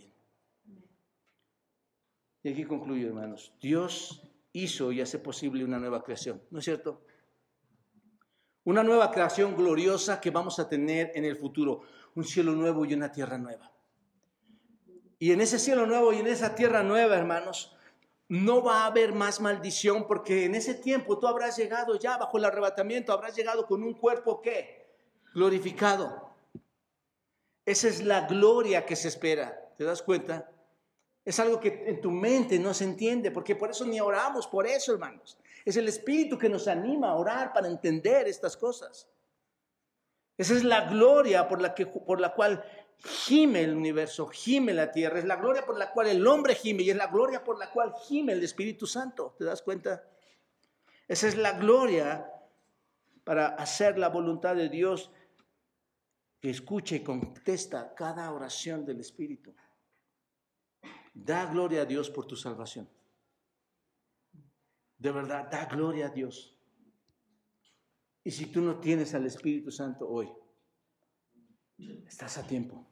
Y 2.44 2.52
aquí 2.52 2.66
concluyo, 2.66 3.08
hermanos. 3.08 3.54
Dios 3.62 4.22
hizo 4.52 4.92
y 4.92 5.02
hace 5.02 5.18
posible 5.18 5.64
una 5.64 5.80
nueva 5.80 6.04
creación, 6.04 6.42
¿no 6.52 6.60
es 6.60 6.66
cierto? 6.66 7.02
Una 8.66 8.84
nueva 8.84 9.12
creación 9.12 9.56
gloriosa 9.56 10.22
que 10.22 10.30
vamos 10.30 10.60
a 10.60 10.70
tener 10.70 11.12
en 11.16 11.26
el 11.26 11.38
futuro, 11.38 11.82
un 12.16 12.26
cielo 12.26 12.52
nuevo 12.54 12.86
y 12.86 12.94
una 12.94 13.12
tierra 13.12 13.38
nueva. 13.38 13.72
Y 15.20 15.32
en 15.32 15.42
ese 15.42 15.58
cielo 15.58 15.86
nuevo 15.86 16.12
y 16.12 16.18
en 16.18 16.28
esa 16.28 16.54
tierra 16.54 16.84
nueva, 16.84 17.16
hermanos, 17.16 17.76
no 18.28 18.62
va 18.62 18.84
a 18.84 18.86
haber 18.88 19.14
más 19.14 19.40
maldición 19.42 20.06
porque 20.06 20.46
en 20.46 20.56
ese 20.56 20.74
tiempo 20.74 21.20
tú 21.20 21.28
habrás 21.28 21.58
llegado 21.58 21.98
ya 21.98 22.18
bajo 22.18 22.38
el 22.38 22.46
arrebatamiento, 22.46 23.14
habrás 23.14 23.36
llegado 23.36 23.66
con 23.66 23.84
un 23.84 23.94
cuerpo 23.94 24.42
que 24.42 24.96
glorificado. 25.34 26.36
Esa 27.66 27.88
es 27.88 28.04
la 28.04 28.28
gloria 28.28 28.86
que 28.86 28.96
se 28.96 29.08
espera. 29.08 29.74
¿Te 29.78 29.86
das 29.86 30.02
cuenta? 30.02 30.53
Es 31.26 31.40
algo 31.40 31.60
que 31.60 31.84
en 31.88 32.02
tu 32.02 32.12
mente 32.12 32.60
no 32.60 32.74
se 32.74 32.84
entiende, 32.84 33.32
porque 33.32 33.56
por 33.56 33.72
eso 33.72 33.86
ni 33.86 34.00
oramos, 34.00 34.48
por 34.48 34.68
eso, 34.68 34.94
hermanos. 34.94 35.38
Es 35.64 35.78
el 35.78 35.88
Espíritu 35.88 36.38
que 36.38 36.50
nos 36.50 36.68
anima 36.68 37.10
a 37.10 37.16
orar 37.16 37.54
para 37.54 37.68
entender 37.68 38.28
estas 38.28 38.58
cosas. 38.58 39.08
Esa 40.38 40.54
es 40.54 40.64
la 40.64 40.90
gloria 40.90 41.48
por 41.48 41.62
la, 41.62 41.74
que, 41.74 41.86
por 41.86 42.20
la 42.20 42.34
cual 42.34 42.66
gime 42.98 43.62
el 43.62 43.76
universo, 43.76 44.28
gime 44.28 44.74
la 44.74 44.92
tierra. 44.92 45.20
Es 45.20 45.26
la 45.26 45.38
gloria 45.38 45.66
por 45.66 45.78
la 45.78 45.92
cual 45.92 46.08
el 46.08 46.26
hombre 46.28 46.56
gime 46.56 46.84
y 46.84 46.90
es 46.90 46.98
la 46.98 47.08
gloria 47.08 47.44
por 47.44 47.58
la 47.58 47.70
cual 47.72 47.94
gime 48.06 48.34
el 48.34 48.44
Espíritu 48.44 48.86
Santo. 48.86 49.36
¿Te 49.38 49.46
das 49.46 49.62
cuenta? 49.62 50.04
Esa 51.08 51.28
es 51.28 51.38
la 51.38 51.54
gloria 51.54 52.30
para 53.24 53.48
hacer 53.48 53.98
la 53.98 54.10
voluntad 54.10 54.56
de 54.56 54.70
Dios 54.70 55.12
que 56.42 56.50
escuche 56.50 56.98
y 56.98 57.04
contesta 57.04 57.94
cada 57.96 58.32
oración 58.32 58.86
del 58.86 59.00
Espíritu. 59.00 59.54
Da 61.14 61.46
gloria 61.46 61.84
a 61.84 61.86
Dios 61.86 62.10
por 62.10 62.26
tu 62.26 62.36
salvación. 62.36 62.90
De 64.98 65.12
verdad, 65.12 65.50
da 65.50 65.66
gloria 65.66 66.08
a 66.08 66.10
Dios. 66.10 66.58
Y 68.24 68.32
si 68.32 68.48
tú 68.48 68.62
no 68.62 68.80
tienes 68.80 69.14
al 69.14 69.26
Espíritu 69.26 69.70
Santo 69.70 70.10
hoy, 70.10 70.32
estás 72.08 72.38
a 72.38 72.48
tiempo. 72.48 72.88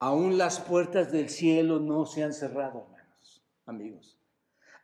Aún 0.00 0.36
las 0.36 0.60
puertas 0.60 1.10
del 1.10 1.28
cielo 1.28 1.78
no 1.80 2.04
se 2.04 2.24
han 2.24 2.32
cerrado, 2.32 2.82
hermanos, 2.82 3.42
amigos. 3.64 4.18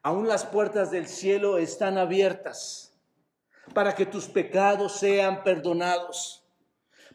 Aún 0.02 0.26
las 0.26 0.44
puertas 0.46 0.90
del 0.90 1.06
cielo 1.06 1.58
están 1.58 1.98
abiertas 1.98 2.96
para 3.74 3.94
que 3.94 4.06
tus 4.06 4.28
pecados 4.28 4.98
sean 4.98 5.42
perdonados, 5.42 6.44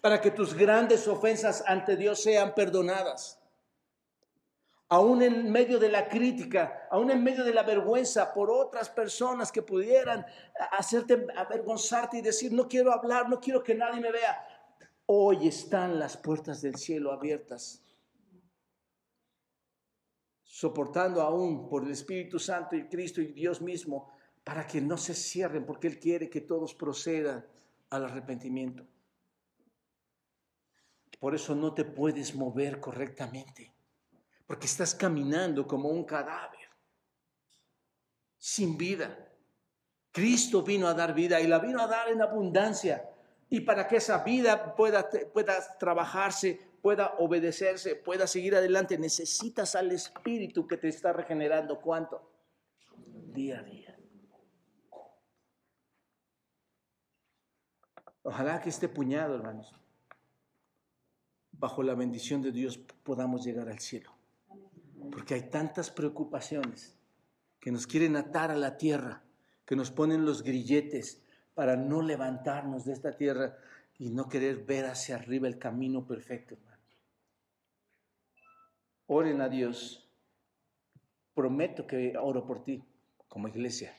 para 0.02 0.22
que 0.22 0.32
tus 0.32 0.54
grandes 0.54 1.08
ofensas 1.08 1.64
ante 1.68 1.96
Dios 1.96 2.22
sean 2.22 2.54
perdonadas 2.54 3.39
aún 4.90 5.22
en 5.22 5.52
medio 5.52 5.78
de 5.80 5.90
la 5.90 6.10
crítica, 6.10 6.88
aún 6.90 7.12
en 7.12 7.24
medio 7.24 7.44
de 7.44 7.54
la 7.54 7.62
vergüenza 7.62 8.34
por 8.34 8.50
otras 8.50 8.90
personas 8.90 9.52
que 9.52 9.62
pudieran 9.62 10.26
hacerte 10.72 11.28
avergonzarte 11.36 12.18
y 12.18 12.22
decir, 12.22 12.52
no 12.52 12.68
quiero 12.68 12.92
hablar, 12.92 13.30
no 13.30 13.40
quiero 13.40 13.64
que 13.64 13.76
nadie 13.76 14.02
me 14.02 14.12
vea. 14.12 14.46
Hoy 15.06 15.48
están 15.48 16.00
las 16.00 16.18
puertas 16.18 16.62
del 16.62 16.76
cielo 16.76 17.12
abiertas, 17.12 17.84
soportando 20.44 21.22
aún 21.22 21.70
por 21.70 21.84
el 21.84 21.92
Espíritu 21.92 22.40
Santo 22.40 22.76
y 22.76 22.88
Cristo 22.88 23.22
y 23.22 23.28
Dios 23.28 23.62
mismo, 23.62 24.12
para 24.44 24.66
que 24.66 24.82
no 24.82 24.98
se 24.98 25.14
cierren, 25.14 25.66
porque 25.66 25.88
Él 25.88 26.00
quiere 26.00 26.30
que 26.30 26.42
todos 26.42 26.74
procedan 26.74 27.46
al 27.92 28.06
arrepentimiento. 28.06 28.88
Por 31.20 31.36
eso 31.36 31.54
no 31.54 31.76
te 31.76 31.86
puedes 31.86 32.34
mover 32.34 32.80
correctamente 32.80 33.79
porque 34.50 34.66
estás 34.66 34.96
caminando 34.96 35.68
como 35.68 35.90
un 35.90 36.04
cadáver, 36.04 36.68
sin 38.36 38.76
vida. 38.80 39.30
Cristo 40.12 40.64
vino 40.64 40.88
a 40.88 40.96
dar 40.96 41.14
vida 41.14 41.40
y 41.40 41.46
la 41.46 41.60
vino 41.60 41.80
a 41.80 41.86
dar 41.86 42.10
en 42.10 42.20
abundancia. 42.20 43.08
Y 43.48 43.60
para 43.60 43.88
que 43.88 43.98
esa 43.98 44.24
vida 44.24 44.76
pueda, 44.76 45.08
pueda 45.32 45.78
trabajarse, 45.78 46.60
pueda 46.82 47.14
obedecerse, 47.20 47.96
pueda 47.96 48.26
seguir 48.26 48.56
adelante, 48.56 48.98
necesitas 48.98 49.76
al 49.76 49.92
Espíritu 49.92 50.68
que 50.68 50.78
te 50.78 50.88
está 50.88 51.14
regenerando. 51.14 51.80
¿Cuánto? 51.80 52.20
Día 53.32 53.60
a 53.60 53.62
día. 53.62 54.00
Ojalá 58.24 58.60
que 58.60 58.70
este 58.70 58.90
puñado, 58.90 59.36
hermanos, 59.36 59.76
bajo 61.52 61.84
la 61.84 61.94
bendición 61.94 62.42
de 62.42 62.52
Dios 62.52 62.80
podamos 63.04 63.46
llegar 63.46 63.70
al 63.70 63.78
cielo. 63.78 64.19
Porque 65.12 65.34
hay 65.34 65.50
tantas 65.50 65.90
preocupaciones 65.92 66.98
que 67.60 67.72
nos 67.72 67.88
quieren 67.88 68.16
atar 68.16 68.52
a 68.52 68.56
la 68.56 68.78
tierra, 68.78 69.24
que 69.66 69.76
nos 69.76 69.92
ponen 69.92 70.26
los 70.26 70.44
grilletes 70.44 71.22
para 71.54 71.76
no 71.76 72.02
levantarnos 72.02 72.86
de 72.86 72.94
esta 72.94 73.16
tierra 73.18 73.58
y 73.98 74.10
no 74.10 74.30
querer 74.30 74.64
ver 74.64 74.86
hacia 74.86 75.16
arriba 75.16 75.48
el 75.48 75.60
camino 75.60 76.06
perfecto, 76.06 76.56
hermano. 76.56 76.82
Oren 79.08 79.42
a 79.42 79.50
Dios. 79.50 80.08
Prometo 81.34 81.86
que 81.86 82.16
oro 82.18 82.46
por 82.46 82.64
ti 82.64 82.84
como 83.28 83.48
iglesia. 83.48 83.94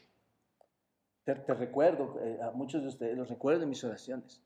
Te, 1.24 1.34
recuerdo, 1.34 2.18
eh, 2.22 2.38
a 2.42 2.50
muchos 2.50 2.82
de 2.82 2.88
ustedes 2.88 3.16
los 3.16 3.28
recuerdo 3.28 3.64
en 3.64 3.68
mis 3.68 3.84
oraciones. 3.84 4.42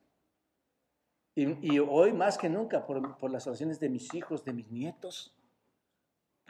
Y, 1.37 1.79
hoy 1.81 2.13
más 2.13 2.39
que 2.39 2.49
nunca 2.49 2.87
por, 2.87 3.19
por 3.19 3.31
las 3.31 3.47
oraciones 3.47 3.81
de 3.81 3.89
mis 3.89 4.15
hijos, 4.15 4.45
de 4.45 4.53
mis 4.53 4.71
nietos, 4.71 5.35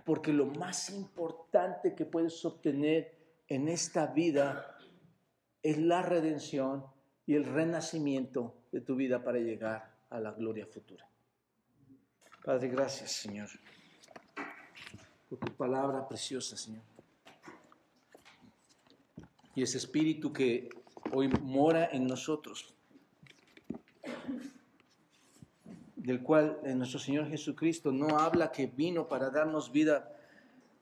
porque 0.05 0.32
lo 0.32 0.47
más 0.47 0.90
importante 0.90 1.95
que 1.95 2.05
puedes 2.05 2.45
obtener 2.45 3.16
en 3.49 3.68
esta 3.68 4.07
vida 4.07 4.76
es 5.62 5.78
la 5.78 6.03
redención 6.03 6.84
y 7.26 7.34
el 7.34 7.45
renacimiento 7.45 8.55
de 8.70 8.80
tu 8.80 8.97
vida 8.97 9.22
para 9.22 9.38
llegar 9.38 9.95
a 10.11 10.20
la 10.20 10.32
gloria 10.32 10.66
futura. 10.66 11.09
Padre, 12.45 12.68
gracias, 12.68 13.12
Señor, 13.12 13.49
por 15.28 15.38
tu 15.38 15.53
palabra 15.53 16.07
preciosa, 16.07 16.57
Señor. 16.57 16.82
Y 19.55 19.62
ese 19.62 19.78
espíritu 19.78 20.32
que 20.32 20.68
hoy 21.12 21.28
mora 21.28 21.88
en 21.90 22.07
nosotros 22.07 22.74
del 26.05 26.22
cual 26.22 26.59
eh, 26.64 26.74
nuestro 26.74 26.98
Señor 26.98 27.30
Jesucristo 27.30 27.90
no 27.90 28.18
habla 28.18 28.52
que 28.52 28.66
vino 28.66 29.09
para 29.09 29.30
darnos 29.30 29.72
vida 29.72 30.12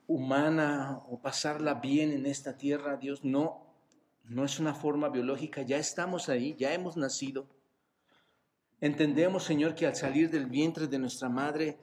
humana 0.08 1.00
o 1.08 1.20
pasarla 1.20 1.74
bien 1.74 2.10
en 2.10 2.26
esta 2.26 2.56
tierra, 2.56 2.96
Dios, 2.96 3.22
no, 3.22 3.64
no 4.24 4.44
es 4.44 4.58
una 4.58 4.74
forma 4.74 5.10
biológica, 5.10 5.62
ya 5.62 5.78
estamos 5.78 6.28
ahí, 6.28 6.56
ya 6.58 6.74
hemos 6.74 6.96
nacido. 6.96 7.46
Entendemos, 8.80 9.44
Señor, 9.44 9.76
que 9.76 9.86
al 9.86 9.94
salir 9.94 10.28
del 10.28 10.46
vientre 10.46 10.88
de 10.88 10.98
nuestra 10.98 11.28
madre, 11.28 11.78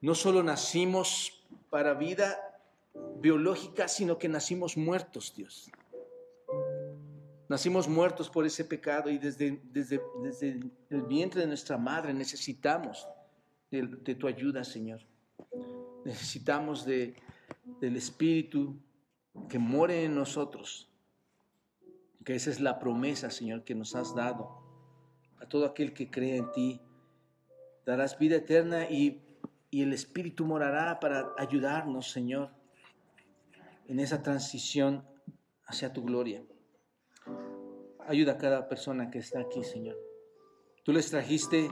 no 0.00 0.14
solo 0.14 0.42
nacimos 0.42 1.44
para 1.68 1.92
vida 1.92 2.38
biológica, 3.20 3.86
sino 3.86 4.16
que 4.16 4.30
nacimos 4.30 4.78
muertos, 4.78 5.34
Dios. 5.36 5.70
Nacimos 7.48 7.88
muertos 7.88 8.28
por 8.28 8.44
ese 8.44 8.64
pecado 8.64 9.08
y 9.08 9.16
desde, 9.16 9.62
desde, 9.72 10.02
desde 10.22 10.60
el 10.90 11.02
vientre 11.02 11.40
de 11.40 11.46
nuestra 11.46 11.78
madre 11.78 12.12
necesitamos 12.12 13.08
de, 13.70 14.14
tu 14.14 14.26
ayuda, 14.26 14.64
Señor. 14.64 15.00
Necesitamos 16.04 16.84
de, 16.84 17.16
del 17.80 17.96
Espíritu 17.96 18.78
que 19.48 19.58
more 19.58 20.04
en 20.04 20.14
nosotros, 20.14 20.90
que 22.24 22.34
esa 22.34 22.50
es 22.50 22.60
la 22.60 22.78
promesa, 22.78 23.30
Señor, 23.30 23.64
que 23.64 23.74
nos 23.74 23.94
has 23.94 24.14
dado 24.14 24.62
a 25.40 25.46
todo 25.46 25.64
aquel 25.64 25.94
que 25.94 26.10
cree 26.10 26.36
en 26.36 26.52
ti. 26.52 26.80
Darás 27.86 28.18
vida 28.18 28.36
eterna 28.36 28.90
y, 28.90 29.22
y 29.70 29.82
el 29.82 29.94
Espíritu 29.94 30.44
morará 30.44 31.00
para 31.00 31.32
ayudarnos, 31.38 32.10
Señor, 32.10 32.50
en 33.86 34.00
esa 34.00 34.22
transición 34.22 35.02
hacia 35.64 35.94
tu 35.94 36.02
gloria. 36.04 36.42
Ayuda 38.08 38.32
a 38.32 38.38
cada 38.38 38.68
persona 38.68 39.10
que 39.10 39.18
está 39.18 39.40
aquí, 39.40 39.62
Señor. 39.62 39.98
Tú 40.82 40.94
les 40.94 41.10
trajiste 41.10 41.70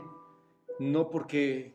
no 0.79 1.09
porque 1.09 1.75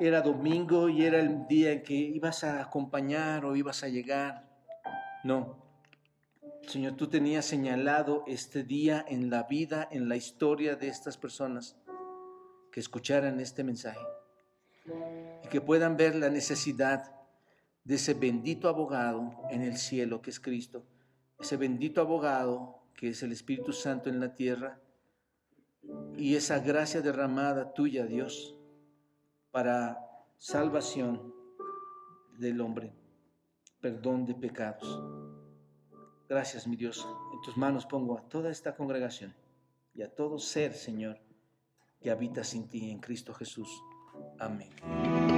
era 0.00 0.22
domingo 0.22 0.88
y 0.88 1.04
era 1.04 1.20
el 1.20 1.46
día 1.46 1.70
en 1.70 1.84
que 1.84 1.94
ibas 1.94 2.42
a 2.42 2.60
acompañar 2.60 3.44
o 3.44 3.54
ibas 3.54 3.84
a 3.84 3.88
llegar. 3.88 4.50
No. 5.22 5.56
Señor, 6.66 6.96
tú 6.96 7.06
tenías 7.06 7.44
señalado 7.44 8.24
este 8.26 8.64
día 8.64 9.04
en 9.06 9.30
la 9.30 9.44
vida, 9.44 9.86
en 9.92 10.08
la 10.08 10.16
historia 10.16 10.74
de 10.74 10.88
estas 10.88 11.16
personas 11.16 11.76
que 12.72 12.80
escucharan 12.80 13.38
este 13.38 13.62
mensaje 13.62 14.04
y 15.44 15.48
que 15.48 15.60
puedan 15.60 15.96
ver 15.96 16.16
la 16.16 16.28
necesidad 16.28 17.14
de 17.84 17.94
ese 17.94 18.14
bendito 18.14 18.68
abogado 18.68 19.30
en 19.50 19.62
el 19.62 19.76
cielo 19.76 20.22
que 20.22 20.30
es 20.30 20.40
Cristo, 20.40 20.84
ese 21.38 21.56
bendito 21.56 22.00
abogado 22.00 22.79
que 23.00 23.08
es 23.08 23.22
el 23.22 23.32
Espíritu 23.32 23.72
Santo 23.72 24.10
en 24.10 24.20
la 24.20 24.34
tierra 24.34 24.78
y 26.18 26.34
esa 26.34 26.58
gracia 26.58 27.00
derramada 27.00 27.72
tuya, 27.72 28.04
Dios, 28.04 28.54
para 29.50 29.98
salvación 30.36 31.34
del 32.38 32.60
hombre, 32.60 32.92
perdón 33.80 34.26
de 34.26 34.34
pecados. 34.34 35.02
Gracias, 36.28 36.66
mi 36.66 36.76
Dios. 36.76 37.08
En 37.32 37.40
tus 37.40 37.56
manos 37.56 37.86
pongo 37.86 38.18
a 38.18 38.28
toda 38.28 38.50
esta 38.50 38.76
congregación 38.76 39.34
y 39.94 40.02
a 40.02 40.14
todo 40.14 40.38
ser, 40.38 40.74
Señor, 40.74 41.18
que 42.02 42.10
habita 42.10 42.44
sin 42.44 42.68
ti 42.68 42.90
en 42.90 43.00
Cristo 43.00 43.32
Jesús. 43.32 43.82
Amén. 44.38 45.29